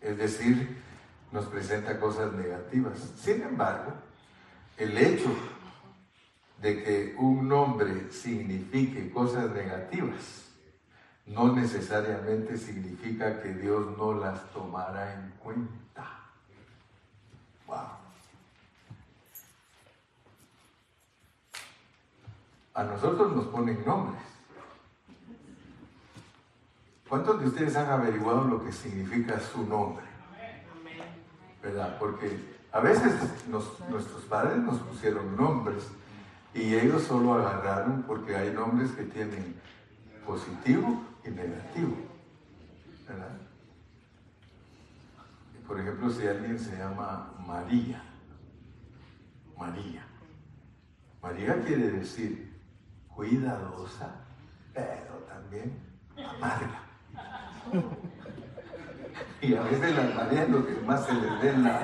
Es 0.00 0.16
decir, 0.16 0.82
nos 1.32 1.46
presenta 1.46 1.98
cosas 1.98 2.32
negativas. 2.34 2.98
Sin 3.16 3.42
embargo, 3.42 3.92
el 4.76 4.96
hecho 4.96 5.34
de 6.60 6.84
que 6.84 7.16
un 7.18 7.48
nombre 7.48 8.12
signifique 8.12 9.10
cosas 9.10 9.50
negativas 9.50 10.50
no 11.26 11.52
necesariamente 11.52 12.56
significa 12.56 13.40
que 13.40 13.54
Dios 13.54 13.96
no 13.96 14.12
las 14.14 14.44
tomará 14.52 15.14
en 15.14 15.32
cuenta. 15.42 16.06
Wow. 17.66 17.78
A 22.74 22.84
nosotros 22.84 23.34
nos 23.34 23.46
ponen 23.46 23.82
nombres. 23.84 24.22
¿Cuántos 27.08 27.40
de 27.40 27.46
ustedes 27.48 27.76
han 27.76 27.90
averiguado 27.90 28.44
lo 28.44 28.64
que 28.64 28.72
significa 28.72 29.38
su 29.38 29.66
nombre? 29.66 30.11
¿Verdad? 31.62 31.96
Porque 31.98 32.38
a 32.72 32.80
veces 32.80 33.12
nuestros 33.48 34.22
padres 34.28 34.58
nos 34.58 34.78
pusieron 34.80 35.36
nombres 35.36 35.84
y 36.54 36.74
ellos 36.74 37.02
solo 37.02 37.34
agarraron 37.34 38.02
porque 38.02 38.36
hay 38.36 38.50
nombres 38.52 38.90
que 38.92 39.04
tienen 39.04 39.54
positivo 40.26 41.02
y 41.24 41.30
negativo. 41.30 41.96
Por 45.66 45.80
ejemplo, 45.80 46.10
si 46.10 46.26
alguien 46.26 46.58
se 46.58 46.76
llama 46.76 47.32
María, 47.46 48.02
María. 49.56 50.04
María 51.22 51.62
quiere 51.64 51.90
decir 51.90 52.60
cuidadosa, 53.08 54.16
pero 54.74 55.14
también 55.28 55.78
amarga. 56.16 56.82
Y 59.42 59.56
a 59.56 59.62
veces 59.62 59.96
las 59.96 60.14
Marías 60.14 60.48
lo 60.48 60.64
que 60.64 60.74
más 60.86 61.04
se 61.04 61.12
les 61.14 61.42
ve 61.42 61.52
la... 61.58 61.80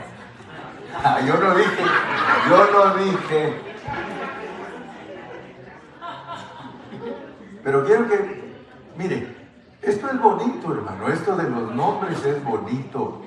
Ah, 1.02 1.20
yo 1.20 1.36
no 1.36 1.54
dije, 1.56 1.82
yo 2.48 2.70
no 2.72 2.94
dije. 3.04 3.60
Pero 7.64 7.84
quiero 7.84 8.08
que, 8.08 8.54
mire, 8.96 9.36
esto 9.82 10.08
es 10.08 10.20
bonito, 10.20 10.72
hermano, 10.72 11.08
esto 11.08 11.34
de 11.34 11.50
los 11.50 11.74
nombres 11.74 12.24
es 12.24 12.42
bonito. 12.44 13.22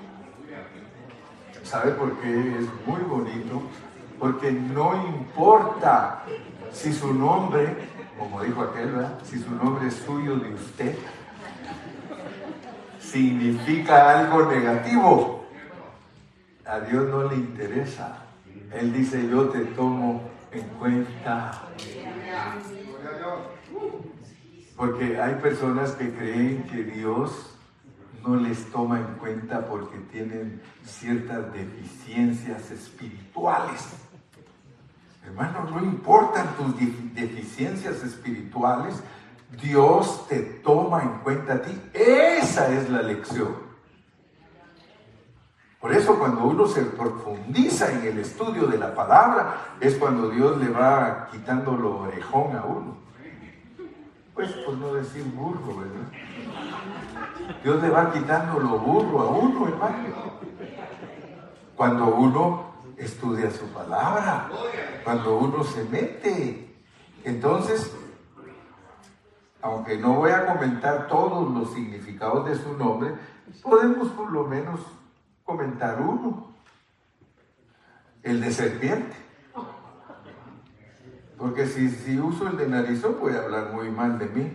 ¿Sabe 1.63 1.91
por 1.91 2.17
qué 2.19 2.57
es 2.57 2.65
muy 2.87 3.01
bonito? 3.01 3.61
Porque 4.17 4.51
no 4.51 4.95
importa 5.07 6.23
si 6.71 6.93
su 6.93 7.13
nombre, 7.13 7.75
como 8.17 8.41
dijo 8.41 8.61
aquel, 8.61 9.07
si 9.23 9.39
su 9.39 9.51
nombre 9.51 9.89
es 9.89 9.95
suyo 9.95 10.37
de 10.37 10.53
usted, 10.53 10.95
significa 13.11 14.19
algo 14.19 14.45
negativo, 14.45 15.45
a 16.65 16.79
Dios 16.79 17.09
no 17.09 17.23
le 17.29 17.35
interesa. 17.35 18.25
Él 18.73 18.93
dice, 18.93 19.27
yo 19.29 19.49
te 19.49 19.59
tomo 19.65 20.29
en 20.51 20.63
cuenta. 20.79 21.61
Porque 24.77 25.21
hay 25.21 25.35
personas 25.35 25.91
que 25.91 26.13
creen 26.13 26.63
que 26.63 26.83
Dios 26.83 27.57
no 28.25 28.37
les 28.37 28.71
toma 28.71 28.99
en 28.99 29.15
cuenta 29.15 29.65
porque 29.65 29.97
tienen 30.11 30.61
ciertas 30.83 31.51
deficiencias 31.53 32.71
espirituales. 32.71 33.89
Hermano, 35.25 35.69
no 35.69 35.83
importan 35.83 36.55
tus 36.55 36.75
deficiencias 37.13 38.03
espirituales, 38.03 39.03
Dios 39.51 40.27
te 40.27 40.39
toma 40.39 41.03
en 41.03 41.19
cuenta 41.19 41.53
a 41.53 41.61
ti. 41.61 41.81
Esa 41.93 42.71
es 42.73 42.89
la 42.89 43.01
lección. 43.01 43.71
Por 45.79 45.91
eso 45.93 46.17
cuando 46.19 46.43
uno 46.43 46.67
se 46.67 46.83
profundiza 46.83 47.91
en 47.91 48.05
el 48.05 48.19
estudio 48.19 48.67
de 48.67 48.77
la 48.77 48.93
palabra, 48.93 49.77
es 49.79 49.95
cuando 49.95 50.29
Dios 50.29 50.57
le 50.57 50.69
va 50.69 51.27
quitando 51.31 51.71
lo 51.71 52.01
orejón 52.01 52.55
a 52.55 52.63
uno. 52.63 52.97
Pues 54.35 54.51
por 54.51 54.75
no 54.75 54.93
decir 54.93 55.23
burro, 55.23 55.77
¿verdad? 55.77 56.11
Dios 57.63 57.81
le 57.81 57.89
va 57.89 58.11
quitando 58.11 58.59
lo 58.59 58.77
burro 58.77 59.21
a 59.21 59.29
uno, 59.31 59.67
hermano. 59.67 59.97
Cuando 61.75 62.05
uno 62.15 62.71
estudia 62.97 63.49
su 63.49 63.65
palabra, 63.69 64.49
cuando 65.03 65.37
uno 65.37 65.63
se 65.63 65.83
mete. 65.85 66.75
Entonces, 67.23 67.91
aunque 69.61 69.97
no 69.97 70.13
voy 70.15 70.31
a 70.31 70.45
comentar 70.45 71.07
todos 71.07 71.51
los 71.53 71.73
significados 71.73 72.45
de 72.47 72.55
su 72.55 72.77
nombre, 72.77 73.13
podemos 73.61 74.09
por 74.09 74.31
lo 74.31 74.45
menos 74.45 74.79
comentar 75.43 76.01
uno. 76.01 76.51
El 78.23 78.39
de 78.41 78.51
serpiente. 78.51 79.15
Porque 81.37 81.65
si, 81.65 82.19
uso 82.19 82.47
el 82.47 82.57
de 82.57 82.67
narizón 82.67 83.17
voy 83.19 83.33
a 83.33 83.39
hablar 83.39 83.73
muy 83.73 83.89
mal 83.89 84.19
de 84.19 84.27
mí. 84.27 84.51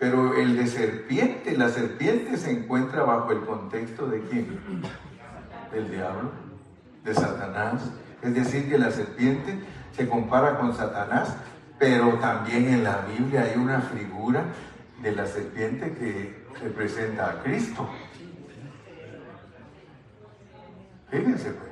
Pero 0.00 0.34
el 0.34 0.56
de 0.56 0.66
serpiente, 0.66 1.56
la 1.56 1.68
serpiente 1.68 2.36
se 2.36 2.50
encuentra 2.50 3.04
bajo 3.04 3.30
el 3.30 3.44
contexto 3.44 4.08
de 4.08 4.20
quién? 4.22 4.58
Del 5.70 5.90
diablo, 5.90 6.30
de 7.04 7.14
Satanás. 7.14 7.92
Es 8.22 8.34
decir, 8.34 8.68
que 8.68 8.78
la 8.78 8.90
serpiente 8.90 9.60
se 9.92 10.08
compara 10.08 10.58
con 10.58 10.74
Satanás, 10.74 11.36
pero 11.80 12.18
también 12.18 12.68
en 12.68 12.84
la 12.84 12.98
Biblia 12.98 13.40
hay 13.40 13.58
una 13.58 13.80
figura 13.80 14.44
de 15.02 15.12
la 15.12 15.26
serpiente 15.26 15.90
que 15.94 16.44
representa 16.60 17.30
a 17.30 17.42
Cristo. 17.42 17.88
Fíjense 21.08 21.52
pues, 21.52 21.70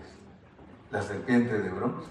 la 0.91 1.03
serpiente 1.03 1.59
de 1.61 1.69
bronce. 1.69 2.09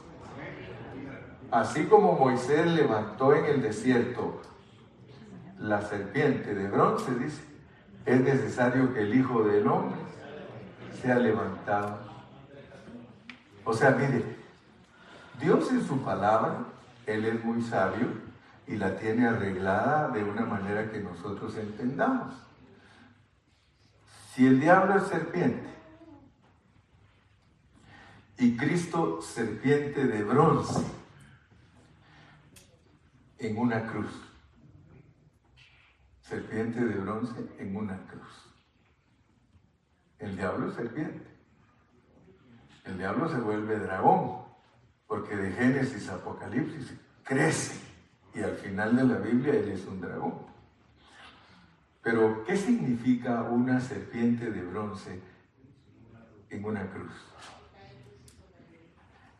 Así 1.49 1.85
como 1.85 2.13
Moisés 2.13 2.67
levantó 2.67 3.33
en 3.33 3.45
el 3.45 3.61
desierto 3.63 4.41
la 5.59 5.81
serpiente 5.81 6.53
de 6.53 6.67
bronce, 6.67 7.15
dice, 7.15 7.41
es 8.05 8.21
necesario 8.21 8.93
que 8.93 9.01
el 9.01 9.15
Hijo 9.15 9.41
del 9.41 9.67
Hombre 9.67 9.97
sea 11.01 11.15
levantado. 11.15 11.97
O 13.65 13.73
sea, 13.73 13.89
mire, 13.89 14.23
Dios 15.41 15.71
en 15.71 15.83
su 15.83 15.99
palabra, 16.03 16.76
Él 17.07 17.25
es 17.25 17.43
muy 17.43 17.61
sabio 17.63 18.07
y 18.67 18.75
la 18.75 18.97
tiene 18.97 19.25
arreglada 19.25 20.09
de 20.09 20.23
una 20.23 20.45
manera 20.45 20.91
que 20.91 20.99
nosotros 20.99 21.55
entendamos. 21.55 22.35
Si 24.33 24.45
el 24.45 24.59
diablo 24.59 24.97
es 24.97 25.07
serpiente 25.07 25.67
y 28.37 28.55
Cristo 28.57 29.21
serpiente 29.21 30.05
de 30.05 30.23
bronce 30.23 30.85
en 33.39 33.57
una 33.57 33.87
cruz, 33.87 34.11
serpiente 36.21 36.81
de 36.81 36.95
bronce 36.95 37.49
en 37.57 37.75
una 37.75 37.97
cruz. 38.05 38.47
El 40.19 40.35
diablo 40.35 40.67
es 40.67 40.75
serpiente. 40.75 41.25
El 42.83 42.97
diablo 42.97 43.29
se 43.29 43.37
vuelve 43.37 43.79
dragón, 43.79 44.46
porque 45.07 45.35
de 45.35 45.51
Génesis 45.51 46.09
a 46.09 46.15
Apocalipsis 46.15 46.93
crece 47.23 47.79
y 48.35 48.41
al 48.41 48.55
final 48.55 48.95
de 48.95 49.03
la 49.05 49.17
Biblia 49.17 49.53
él 49.53 49.69
es 49.69 49.85
un 49.87 50.01
dragón. 50.01 50.35
Pero, 52.03 52.45
¿qué 52.45 52.55
significa 52.55 53.41
una 53.43 53.81
serpiente 53.81 54.51
de 54.51 54.61
bronce 54.61 55.19
en 56.49 56.63
una 56.63 56.89
cruz? 56.89 57.11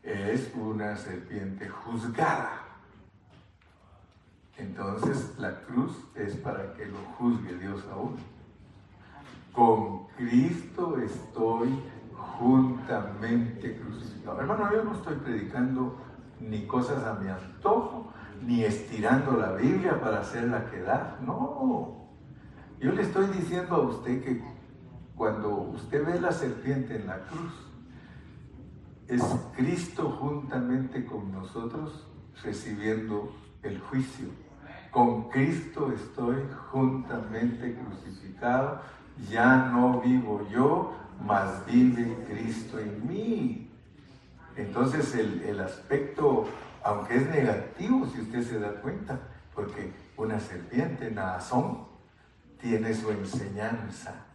Es 0.04 0.52
una 0.56 0.96
serpiente 0.98 1.70
juzgada. 1.70 2.64
Entonces 4.58 5.38
la 5.38 5.62
cruz 5.62 5.96
es 6.16 6.36
para 6.38 6.74
que 6.74 6.88
lo 6.88 6.98
juzgue 7.18 7.58
Dios 7.58 7.86
a 7.92 7.96
uno. 7.96 8.18
Con 9.54 10.08
Cristo 10.18 10.98
estoy 10.98 11.80
juntamente 12.18 13.78
crucificado. 13.78 14.42
Hermano, 14.42 14.72
yo 14.72 14.84
no 14.84 14.94
estoy 14.94 15.16
predicando 15.16 15.98
ni 16.40 16.66
cosas 16.66 17.04
a 17.04 17.16
mi 17.16 17.30
antojo, 17.30 18.12
ni 18.42 18.64
estirando 18.64 19.38
la 19.38 19.54
Biblia 19.54 20.00
para 20.00 20.20
hacerla 20.20 20.70
quedar. 20.70 21.18
No. 21.22 22.10
Yo 22.80 22.92
le 22.92 23.02
estoy 23.02 23.28
diciendo 23.28 23.76
a 23.76 23.82
usted 23.82 24.24
que 24.24 24.44
cuando 25.16 25.50
usted 25.50 26.06
ve 26.06 26.20
la 26.20 26.32
serpiente 26.32 26.96
en 26.96 27.08
la 27.08 27.20
cruz, 27.26 27.54
es 29.08 29.24
Cristo 29.56 30.16
juntamente 30.20 31.06
con 31.06 31.32
nosotros 31.32 32.08
recibiendo 32.44 33.32
el 33.64 33.80
juicio 33.80 34.28
con 34.98 35.30
Cristo 35.30 35.92
estoy 35.92 36.38
juntamente 36.72 37.76
crucificado, 37.76 38.82
ya 39.30 39.70
no 39.72 40.02
vivo 40.02 40.48
yo, 40.50 40.92
mas 41.22 41.66
vive 41.66 42.26
Cristo 42.28 42.80
en 42.80 43.08
mí. 43.08 43.72
Entonces 44.56 45.14
el, 45.16 45.60
aspecto, 45.60 46.48
aunque 46.84 47.18
es 47.18 47.30
negativo, 47.30 48.08
si 48.08 48.22
usted 48.22 48.44
se 48.44 48.60
da 48.60 48.72
cuenta, 48.82 49.20
porque 49.54 49.92
una 50.16 50.40
serpiente, 50.40 51.12
Naasón, 51.12 51.86
tiene 52.60 52.94
su 52.94 53.12
enseñanza 53.12 54.26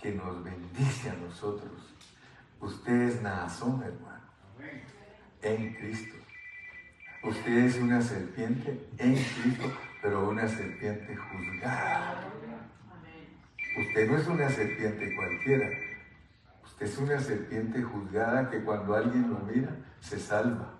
que 0.00 0.12
nos 0.12 0.44
bendice 0.44 1.10
a 1.10 1.14
nosotros. 1.14 1.94
Usted 2.60 3.02
es 3.02 3.22
Naasón, 3.22 3.82
hermano, 3.82 4.22
en 5.42 5.74
Cristo. 5.74 6.14
Usted 7.24 7.64
es 7.64 7.76
una 7.76 8.00
serpiente 8.00 8.88
en 8.98 9.14
Cristo 9.14 9.72
pero 10.02 10.28
una 10.28 10.48
serpiente 10.48 11.16
juzgada. 11.16 12.28
Usted 13.78 14.10
no 14.10 14.16
es 14.16 14.26
una 14.26 14.48
serpiente 14.48 15.14
cualquiera. 15.14 15.68
Es 16.80 16.96
una 16.98 17.18
serpiente 17.20 17.82
juzgada 17.82 18.50
que 18.50 18.62
cuando 18.62 18.94
alguien 18.94 19.30
lo 19.30 19.38
mira, 19.40 19.70
se 20.00 20.18
salva. 20.18 20.74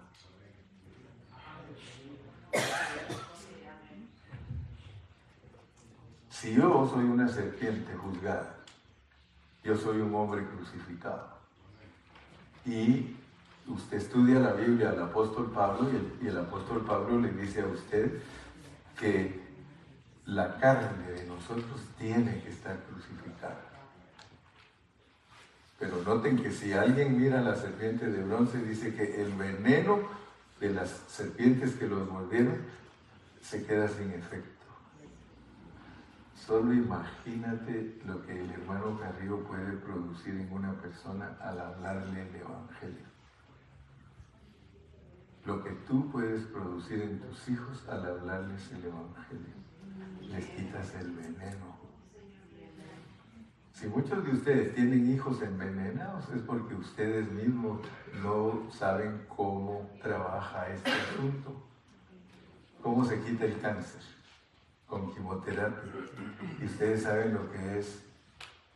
Si 6.30 6.54
yo 6.54 6.88
soy 6.88 7.04
una 7.04 7.26
serpiente 7.28 7.94
juzgada, 7.96 8.54
yo 9.64 9.76
soy 9.76 10.00
un 10.00 10.14
hombre 10.14 10.46
crucificado. 10.46 11.36
Y 12.64 13.16
usted 13.66 13.96
estudia 13.96 14.38
la 14.38 14.52
Biblia 14.52 14.90
al 14.90 15.02
apóstol 15.02 15.50
Pablo 15.50 15.90
y 16.22 16.28
el 16.28 16.38
apóstol 16.38 16.84
Pablo 16.86 17.18
le 17.18 17.32
dice 17.32 17.62
a 17.62 17.66
usted 17.66 18.22
que 18.96 19.48
la 20.26 20.58
carne 20.58 21.10
de 21.10 21.24
nosotros 21.26 21.80
tiene 21.98 22.40
que 22.42 22.50
estar 22.50 22.78
crucificada. 22.84 23.67
Pero 25.78 26.02
noten 26.02 26.36
que 26.36 26.50
si 26.50 26.72
alguien 26.72 27.16
mira 27.16 27.40
la 27.40 27.54
serpiente 27.54 28.06
de 28.06 28.22
bronce, 28.22 28.58
dice 28.58 28.94
que 28.94 29.22
el 29.22 29.32
veneno 29.34 30.00
de 30.60 30.70
las 30.70 30.90
serpientes 31.08 31.74
que 31.74 31.86
los 31.86 32.10
mordieron 32.10 32.56
se 33.40 33.64
queda 33.64 33.88
sin 33.88 34.10
efecto. 34.10 34.48
Solo 36.34 36.72
imagínate 36.72 38.00
lo 38.06 38.24
que 38.24 38.40
el 38.40 38.50
hermano 38.50 38.98
Carrillo 38.98 39.44
puede 39.44 39.72
producir 39.76 40.34
en 40.34 40.52
una 40.52 40.72
persona 40.80 41.36
al 41.40 41.60
hablarle 41.60 42.22
el 42.22 42.36
Evangelio 42.36 43.08
lo 45.48 45.64
que 45.64 45.70
tú 45.88 46.10
puedes 46.10 46.44
producir 46.44 47.00
en 47.00 47.20
tus 47.20 47.48
hijos 47.48 47.82
al 47.88 48.04
hablarles 48.04 48.70
el 48.70 48.84
Evangelio. 48.84 49.54
Les 50.28 50.44
quitas 50.44 50.94
el 50.96 51.10
veneno. 51.12 51.67
Si 53.78 53.86
muchos 53.86 54.24
de 54.24 54.32
ustedes 54.32 54.74
tienen 54.74 55.08
hijos 55.14 55.40
envenenados 55.40 56.28
es 56.30 56.42
porque 56.42 56.74
ustedes 56.74 57.30
mismos 57.30 57.80
no 58.24 58.68
saben 58.72 59.24
cómo 59.28 59.88
trabaja 60.02 60.68
este 60.68 60.90
asunto. 60.90 61.54
¿Cómo 62.82 63.04
se 63.04 63.20
quita 63.20 63.44
el 63.44 63.60
cáncer? 63.60 64.00
Con 64.88 65.14
quimioterapia. 65.14 65.92
Y 66.60 66.64
ustedes 66.64 67.04
saben 67.04 67.34
lo 67.34 67.52
que 67.52 67.78
es 67.78 68.02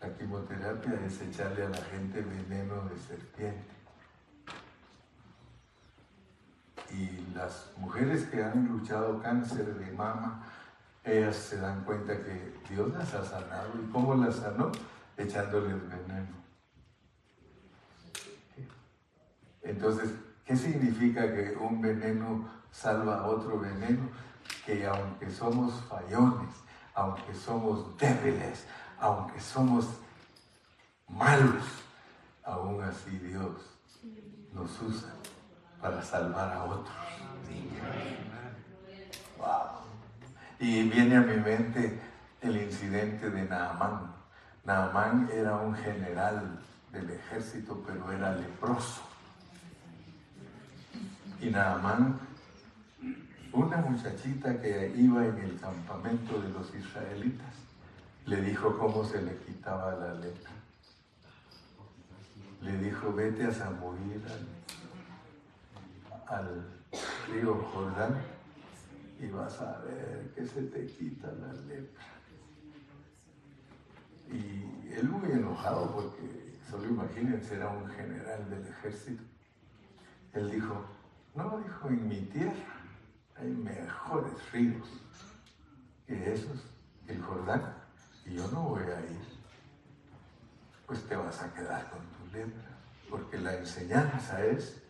la 0.00 0.14
quimioterapia, 0.16 1.00
es 1.04 1.20
echarle 1.20 1.64
a 1.64 1.70
la 1.70 1.82
gente 1.82 2.20
veneno 2.20 2.88
de 2.88 2.98
serpiente. 2.98 3.72
y 6.92 7.34
las 7.34 7.70
mujeres 7.78 8.24
que 8.26 8.44
han 8.44 8.68
luchado 8.68 9.20
cáncer 9.22 9.74
de 9.74 9.92
mama, 9.92 10.44
ellas 11.04 11.36
se 11.36 11.56
dan 11.58 11.84
cuenta 11.84 12.14
que 12.16 12.54
Dios 12.68 12.92
las 12.92 13.14
ha 13.14 13.24
sanado. 13.24 13.70
¿Y 13.82 13.90
cómo 13.90 14.14
las 14.14 14.36
sanó? 14.36 14.70
Echándoles 15.16 15.80
veneno. 15.88 16.42
Entonces, 19.62 20.10
¿qué 20.44 20.56
significa 20.56 21.32
que 21.32 21.56
un 21.58 21.80
veneno 21.80 22.48
salva 22.70 23.20
a 23.20 23.26
otro 23.26 23.60
veneno? 23.60 24.08
Que 24.66 24.86
aunque 24.86 25.30
somos 25.30 25.74
fallones, 25.84 26.54
aunque 26.94 27.34
somos 27.34 27.96
débiles, 27.98 28.66
aunque 28.98 29.40
somos 29.40 29.86
malos, 31.08 31.64
aún 32.44 32.82
así 32.82 33.18
Dios 33.18 33.52
nos 34.52 34.80
usa 34.82 35.10
para 35.80 36.02
salvar 36.02 36.52
a 36.52 36.64
otros. 36.64 36.96
Y 40.58 40.88
viene 40.88 41.16
a 41.16 41.20
mi 41.22 41.36
mente 41.38 42.00
el 42.40 42.56
incidente 42.56 43.30
de 43.30 43.42
Naamán. 43.48 44.21
Naamán 44.64 45.28
era 45.32 45.56
un 45.56 45.74
general 45.74 46.60
del 46.92 47.10
ejército, 47.10 47.82
pero 47.86 48.12
era 48.12 48.32
leproso. 48.34 49.02
Y 51.40 51.50
Naamán, 51.50 52.20
una 53.52 53.78
muchachita 53.78 54.60
que 54.60 54.92
iba 54.96 55.26
en 55.26 55.38
el 55.38 55.58
campamento 55.58 56.40
de 56.40 56.48
los 56.50 56.72
israelitas, 56.74 57.54
le 58.26 58.40
dijo 58.40 58.78
cómo 58.78 59.04
se 59.04 59.20
le 59.20 59.36
quitaba 59.38 59.96
la 59.96 60.14
lepra. 60.14 60.50
Le 62.60 62.78
dijo, 62.78 63.12
vete 63.12 63.46
a 63.46 63.52
zambuir 63.52 64.22
al, 66.28 66.38
al 66.38 66.68
río 67.32 67.56
Jordán 67.72 68.16
y 69.18 69.26
vas 69.26 69.60
a 69.60 69.80
ver 69.80 70.30
que 70.36 70.46
se 70.46 70.62
te 70.62 70.86
quita 70.86 71.26
la 71.32 71.52
lepra. 71.52 72.11
Y 74.30 74.92
él 74.92 75.08
muy 75.08 75.30
enojado 75.30 75.92
porque, 75.92 76.58
solo 76.70 76.88
imagínense, 76.88 77.54
era 77.56 77.68
un 77.68 77.86
general 77.88 78.48
del 78.50 78.66
ejército. 78.66 79.22
Él 80.32 80.50
dijo, 80.50 80.84
no, 81.34 81.58
dijo, 81.58 81.88
en 81.88 82.08
mi 82.08 82.20
tierra 82.22 82.80
hay 83.36 83.48
mejores 83.48 84.52
ríos 84.52 84.88
que 86.06 86.32
esos, 86.32 86.64
el 87.06 87.20
Jordán, 87.22 87.74
y 88.24 88.34
yo 88.34 88.48
no 88.48 88.62
voy 88.68 88.82
a 88.82 89.00
ir. 89.00 89.20
Pues 90.86 91.02
te 91.08 91.16
vas 91.16 91.42
a 91.42 91.52
quedar 91.54 91.90
con 91.90 92.00
tu 92.00 92.36
lepra, 92.36 92.78
porque 93.08 93.38
la 93.38 93.56
enseñanza 93.56 94.44
es 94.44 94.82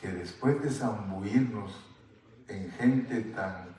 que 0.00 0.08
después 0.08 0.62
de 0.62 0.70
zambuirnos 0.70 1.72
en 2.48 2.70
gente 2.72 3.20
tan 3.22 3.74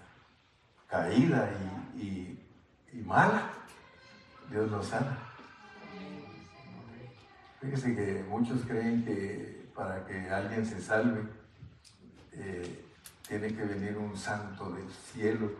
caída 0.87 1.49
y, 1.95 2.39
mala, 3.05 3.51
Dios 4.49 4.71
nos 4.71 4.87
sana. 4.87 5.17
Fíjese 7.59 7.95
que 7.95 8.25
muchos 8.29 8.61
creen 8.65 9.03
que 9.03 9.69
para 9.75 10.05
que 10.05 10.29
alguien 10.29 10.65
se 10.65 10.81
salve, 10.81 11.23
eh, 12.33 12.85
tiene 13.27 13.53
que 13.53 13.63
venir 13.65 13.97
un 13.97 14.15
santo 14.15 14.71
del 14.71 14.89
cielo. 14.89 15.51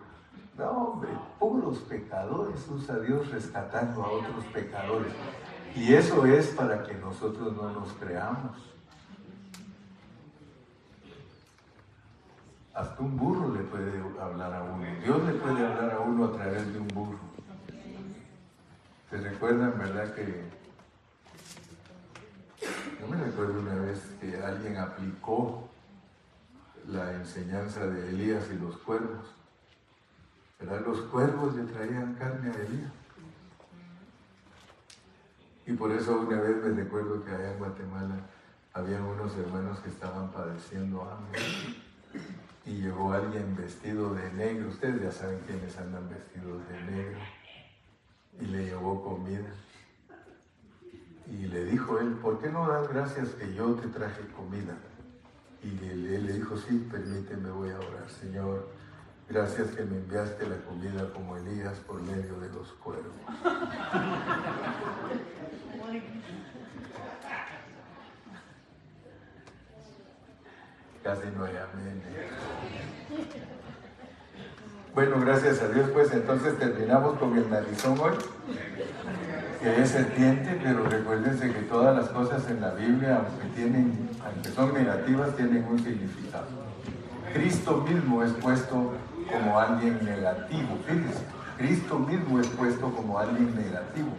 No, 0.58 0.72
hombre, 0.72 1.10
puros 1.40 1.80
pecadores 1.80 2.66
usa 2.70 3.00
Dios 3.00 3.30
rescatando 3.30 4.04
a 4.04 4.12
otros 4.12 4.46
pecadores. 4.46 5.12
Y 5.76 5.94
eso 5.94 6.26
es 6.26 6.48
para 6.48 6.84
que 6.84 6.94
nosotros 6.96 7.56
no 7.56 7.72
nos 7.72 7.94
creamos. 7.94 8.58
Hasta 12.74 13.02
un 13.02 13.18
burro 13.18 13.54
le 13.54 13.64
puede 13.64 14.02
hablar 14.22 14.54
a 14.54 14.64
uno. 14.64 14.86
Dios 15.04 15.24
le 15.24 15.34
puede 15.34 15.66
hablar 15.66 15.92
a 15.92 16.00
uno 16.00 16.26
a 16.26 16.32
través 16.32 16.72
de 16.72 16.80
un 16.80 16.88
burro. 16.88 17.27
¿Se 19.10 19.18
recuerdan, 19.18 19.78
verdad, 19.78 20.14
que 20.14 20.44
yo 23.00 23.08
me 23.08 23.18
recuerdo 23.18 23.60
una 23.60 23.76
vez 23.76 24.00
que 24.20 24.36
alguien 24.38 24.78
aplicó 24.78 25.70
la 26.88 27.14
enseñanza 27.14 27.86
de 27.86 28.10
Elías 28.10 28.46
y 28.54 28.58
los 28.60 28.78
cuervos. 28.78 29.34
¿Verdad? 30.60 30.82
Los 30.86 31.02
cuervos 31.02 31.56
le 31.56 31.64
traían 31.64 32.16
carne 32.16 32.50
a 32.50 32.54
Elías. 32.54 32.92
Y 35.66 35.74
por 35.74 35.92
eso 35.92 36.22
una 36.22 36.40
vez 36.40 36.56
me 36.64 36.82
recuerdo 36.82 37.24
que 37.24 37.32
allá 37.32 37.52
en 37.52 37.60
Guatemala 37.60 38.16
había 38.74 39.02
unos 39.02 39.36
hermanos 39.36 39.80
que 39.80 39.90
estaban 39.90 40.32
padeciendo 40.32 41.04
hambre 41.04 41.42
y 42.66 42.82
llegó 42.82 43.12
alguien 43.12 43.56
vestido 43.56 44.14
de 44.14 44.32
negro, 44.34 44.70
ustedes 44.70 45.02
ya 45.02 45.12
saben 45.12 45.40
quiénes 45.46 45.78
andan 45.78 46.10
vestidos 46.10 46.68
de 46.70 46.82
negro, 46.84 47.20
y 48.40 48.46
le 48.46 48.66
llevó 48.66 49.04
comida. 49.04 49.50
Y 51.28 51.48
le 51.48 51.66
dijo 51.66 52.00
él, 52.00 52.14
¿por 52.22 52.40
qué 52.40 52.50
no 52.50 52.68
das 52.68 52.88
gracias 52.88 53.30
que 53.30 53.52
yo 53.54 53.74
te 53.76 53.88
traje 53.90 54.22
comida? 54.36 54.78
Y 55.64 55.70
él, 55.86 56.26
le 56.26 56.34
dijo, 56.34 56.58
sí, 56.58 56.88
permíteme, 56.90 57.50
voy 57.50 57.72
a 57.72 57.80
orar, 57.80 58.10
Señor, 58.10 58.70
gracias 59.28 59.72
que 59.72 59.84
me 59.84 59.98
enviaste 59.98 60.48
la 60.48 60.64
comida 60.64 61.12
como 61.14 61.36
Elías 61.36 61.78
por 61.80 62.02
medio 62.02 62.40
de 62.40 62.48
los 62.50 62.72
cuervos. 62.74 63.12
Casi 71.04 71.28
no 71.38 71.44
hay 71.46 71.56
amén. 71.56 72.02
Bueno, 74.98 75.20
gracias 75.20 75.62
a 75.62 75.68
Dios, 75.68 75.92
pues 75.94 76.12
entonces 76.12 76.58
terminamos 76.58 77.20
con 77.20 77.38
el 77.38 77.48
narizón 77.52 78.00
hoy, 78.00 78.16
que 79.62 79.80
es 79.80 79.92
serpiente, 79.92 80.60
pero 80.64 80.90
recuérdense 80.90 81.54
que 81.54 81.60
todas 81.60 81.96
las 81.96 82.10
cosas 82.10 82.50
en 82.50 82.62
la 82.62 82.72
Biblia, 82.72 83.18
aunque, 83.18 83.48
tienen, 83.56 84.10
aunque 84.26 84.50
son 84.50 84.74
negativas, 84.74 85.36
tienen 85.36 85.68
un 85.70 85.78
significado. 85.78 86.48
Cristo 87.32 87.86
mismo 87.88 88.24
es 88.24 88.32
puesto 88.32 88.94
como 89.32 89.60
alguien 89.60 90.04
negativo, 90.04 90.80
fíjense, 90.88 91.26
Cristo 91.60 92.00
mismo 92.00 92.40
es 92.40 92.48
puesto 92.48 92.90
como 92.90 93.20
alguien 93.20 93.56
negativo. 93.56 94.10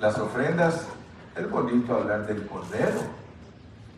Las 0.00 0.18
ofrendas, 0.18 0.86
es 1.36 1.50
bonito 1.50 1.94
hablar 1.94 2.26
del 2.26 2.46
cordero, 2.46 3.02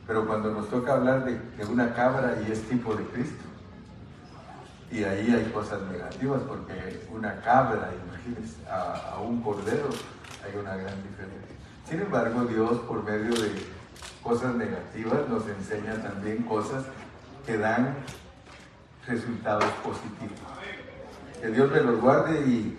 pero 0.08 0.26
cuando 0.26 0.50
nos 0.50 0.68
toca 0.70 0.94
hablar 0.94 1.24
de, 1.24 1.38
una 1.66 1.94
cabra 1.94 2.34
y 2.44 2.50
es 2.50 2.62
tipo 2.62 2.96
de 2.96 3.04
Cristo, 3.04 3.44
y 4.90 5.04
ahí 5.04 5.34
hay 5.34 5.50
cosas 5.52 5.82
negativas, 5.82 6.40
porque 6.48 7.06
una 7.12 7.40
cabra, 7.42 7.90
imagínense, 8.06 8.56
a, 8.70 9.18
un 9.20 9.42
cordero 9.42 9.88
hay 10.44 10.58
una 10.58 10.76
gran 10.76 11.02
diferencia. 11.02 11.56
Sin 11.88 12.00
embargo, 12.00 12.44
Dios 12.44 12.78
por 12.80 13.04
medio 13.04 13.30
de 13.30 13.50
cosas 14.22 14.54
negativas 14.54 15.28
nos 15.28 15.46
enseña 15.46 15.94
también 16.02 16.42
cosas 16.44 16.84
que 17.46 17.58
dan 17.58 17.94
resultados 19.06 19.70
positivos. 19.84 20.38
Que 21.40 21.48
Dios 21.48 21.70
me 21.70 21.80
los 21.80 22.00
guarde 22.00 22.40
y 22.46 22.78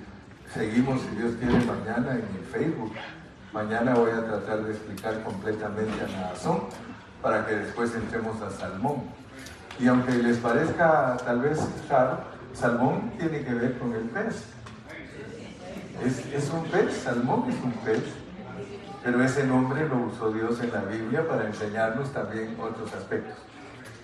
seguimos, 0.54 1.02
si 1.02 1.16
Dios 1.16 1.34
quiere, 1.40 1.64
mañana 1.66 2.14
en 2.14 2.28
el 2.38 2.46
Facebook. 2.52 2.94
Mañana 3.54 3.94
voy 3.96 4.12
a 4.12 4.26
tratar 4.26 4.64
de 4.64 4.72
explicar 4.72 5.24
completamente 5.24 6.04
a 6.04 6.08
Naazón 6.08 6.62
para 7.22 7.46
que 7.46 7.56
después 7.56 7.94
entremos 7.96 8.42
a 8.42 8.52
Salmón. 8.52 9.04
Y 9.80 9.88
aunque 9.88 10.12
les 10.12 10.38
parezca 10.38 11.16
tal 11.24 11.40
vez 11.40 11.58
raro, 11.90 12.20
Salmón 12.54 13.12
tiene 13.18 13.42
que 13.44 13.54
ver 13.54 13.78
con 13.78 13.94
el 13.94 14.04
pez. 14.10 14.44
Es, 16.06 16.50
un 16.50 16.64
pez, 16.66 16.94
Salmón 16.98 17.46
es 17.50 17.56
un 17.64 17.72
pez, 17.84 18.04
pero 19.04 19.24
ese 19.24 19.46
nombre 19.46 19.88
lo 19.88 19.98
usó 20.08 20.32
Dios 20.32 20.60
en 20.62 20.72
la 20.72 20.82
Biblia 20.82 21.28
para 21.28 21.46
enseñarnos 21.46 22.12
también 22.12 22.58
otros 22.60 22.94
aspectos. 22.94 23.36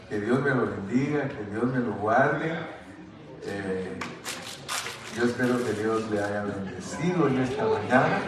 Que 0.10 0.22
Dios 0.22 0.42
me 0.42 0.52
lo 0.52 0.66
bendiga, 0.68 1.28
que 1.28 1.44
Dios 1.52 1.66
me 1.66 1.80
lo 1.80 1.94
guarde. 1.96 2.54
Eh, 3.44 4.00
yo 5.18 5.26
espero 5.26 5.58
que 5.64 5.74
Dios 5.74 6.10
le 6.10 6.24
haya 6.24 6.44
bendecido 6.44 7.28
en 7.28 7.40
esta 7.40 7.64
mañana, 7.64 8.20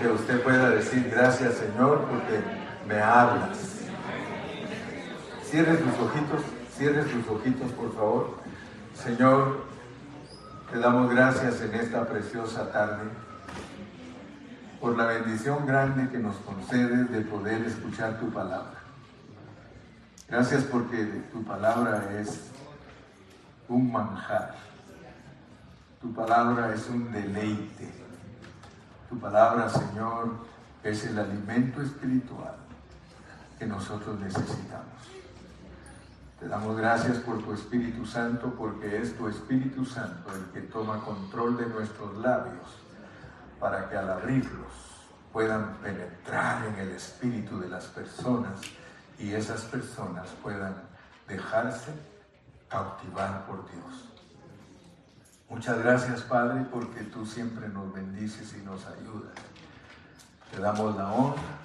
que 0.00 0.08
usted 0.08 0.42
pueda 0.42 0.70
decir 0.70 1.10
gracias 1.10 1.54
Señor 1.54 2.06
porque 2.10 2.40
me 2.86 3.00
hablas 3.00 3.74
Cierre 5.54 5.78
sus 5.78 5.86
ojitos, 6.04 6.42
cierre 6.76 7.04
sus 7.10 7.26
ojitos, 7.28 7.70
por 7.72 7.94
favor. 7.94 8.38
Señor, 8.94 9.64
te 10.72 10.78
damos 10.78 11.10
gracias 11.10 11.60
en 11.60 11.74
esta 11.74 12.06
preciosa 12.06 12.70
tarde 12.72 13.10
por 14.80 14.96
la 14.96 15.06
bendición 15.06 15.66
grande 15.66 16.10
que 16.10 16.18
nos 16.18 16.36
concedes 16.36 17.10
de 17.10 17.20
poder 17.22 17.62
escuchar 17.62 18.18
tu 18.18 18.30
palabra. 18.30 18.80
Gracias 20.28 20.64
porque 20.64 21.04
tu 21.32 21.44
palabra 21.44 22.10
es 22.20 22.50
un 23.68 23.92
manjar. 23.92 24.54
Tu 26.00 26.12
palabra 26.12 26.74
es 26.74 26.88
un 26.88 27.10
deleite. 27.12 27.92
Tu 29.08 29.18
palabra, 29.18 29.68
Señor, 29.68 30.34
es 30.82 31.04
el 31.06 31.18
alimento 31.18 31.80
espiritual 31.80 32.56
que 33.58 33.66
nosotros 33.66 34.18
necesitamos. 34.18 35.13
Te 36.44 36.50
damos 36.50 36.76
gracias 36.76 37.16
por 37.20 37.42
tu 37.42 37.54
Espíritu 37.54 38.04
Santo, 38.04 38.52
porque 38.54 39.00
es 39.00 39.16
tu 39.16 39.28
Espíritu 39.28 39.82
Santo 39.86 40.30
el 40.30 40.44
que 40.52 40.60
toma 40.68 41.00
control 41.00 41.56
de 41.56 41.64
nuestros 41.64 42.18
labios 42.18 42.66
para 43.58 43.88
que 43.88 43.96
al 43.96 44.10
abrirlos 44.10 45.06
puedan 45.32 45.76
penetrar 45.76 46.66
en 46.66 46.74
el 46.80 46.90
espíritu 46.90 47.58
de 47.58 47.70
las 47.70 47.86
personas 47.86 48.60
y 49.18 49.32
esas 49.32 49.62
personas 49.62 50.28
puedan 50.42 50.74
dejarse 51.26 51.92
cautivar 52.68 53.46
por 53.46 53.64
Dios. 53.70 54.10
Muchas 55.48 55.78
gracias, 55.78 56.20
Padre, 56.20 56.66
porque 56.70 57.04
tú 57.04 57.24
siempre 57.24 57.70
nos 57.70 57.90
bendices 57.90 58.54
y 58.54 58.62
nos 58.66 58.84
ayudas. 58.84 59.32
Te 60.54 60.60
damos 60.60 60.94
la 60.94 61.10
honra, 61.10 61.56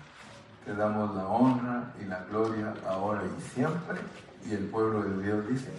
te 0.63 0.73
damos 0.73 1.13
la 1.15 1.27
honra 1.27 1.93
y 2.01 2.05
la 2.05 2.23
gloria 2.23 2.73
ahora 2.87 3.23
y 3.25 3.41
siempre 3.41 3.99
y 4.47 4.53
el 4.53 4.65
pueblo 4.65 5.03
de 5.03 5.23
Dios 5.23 5.47
dice. 5.47 5.69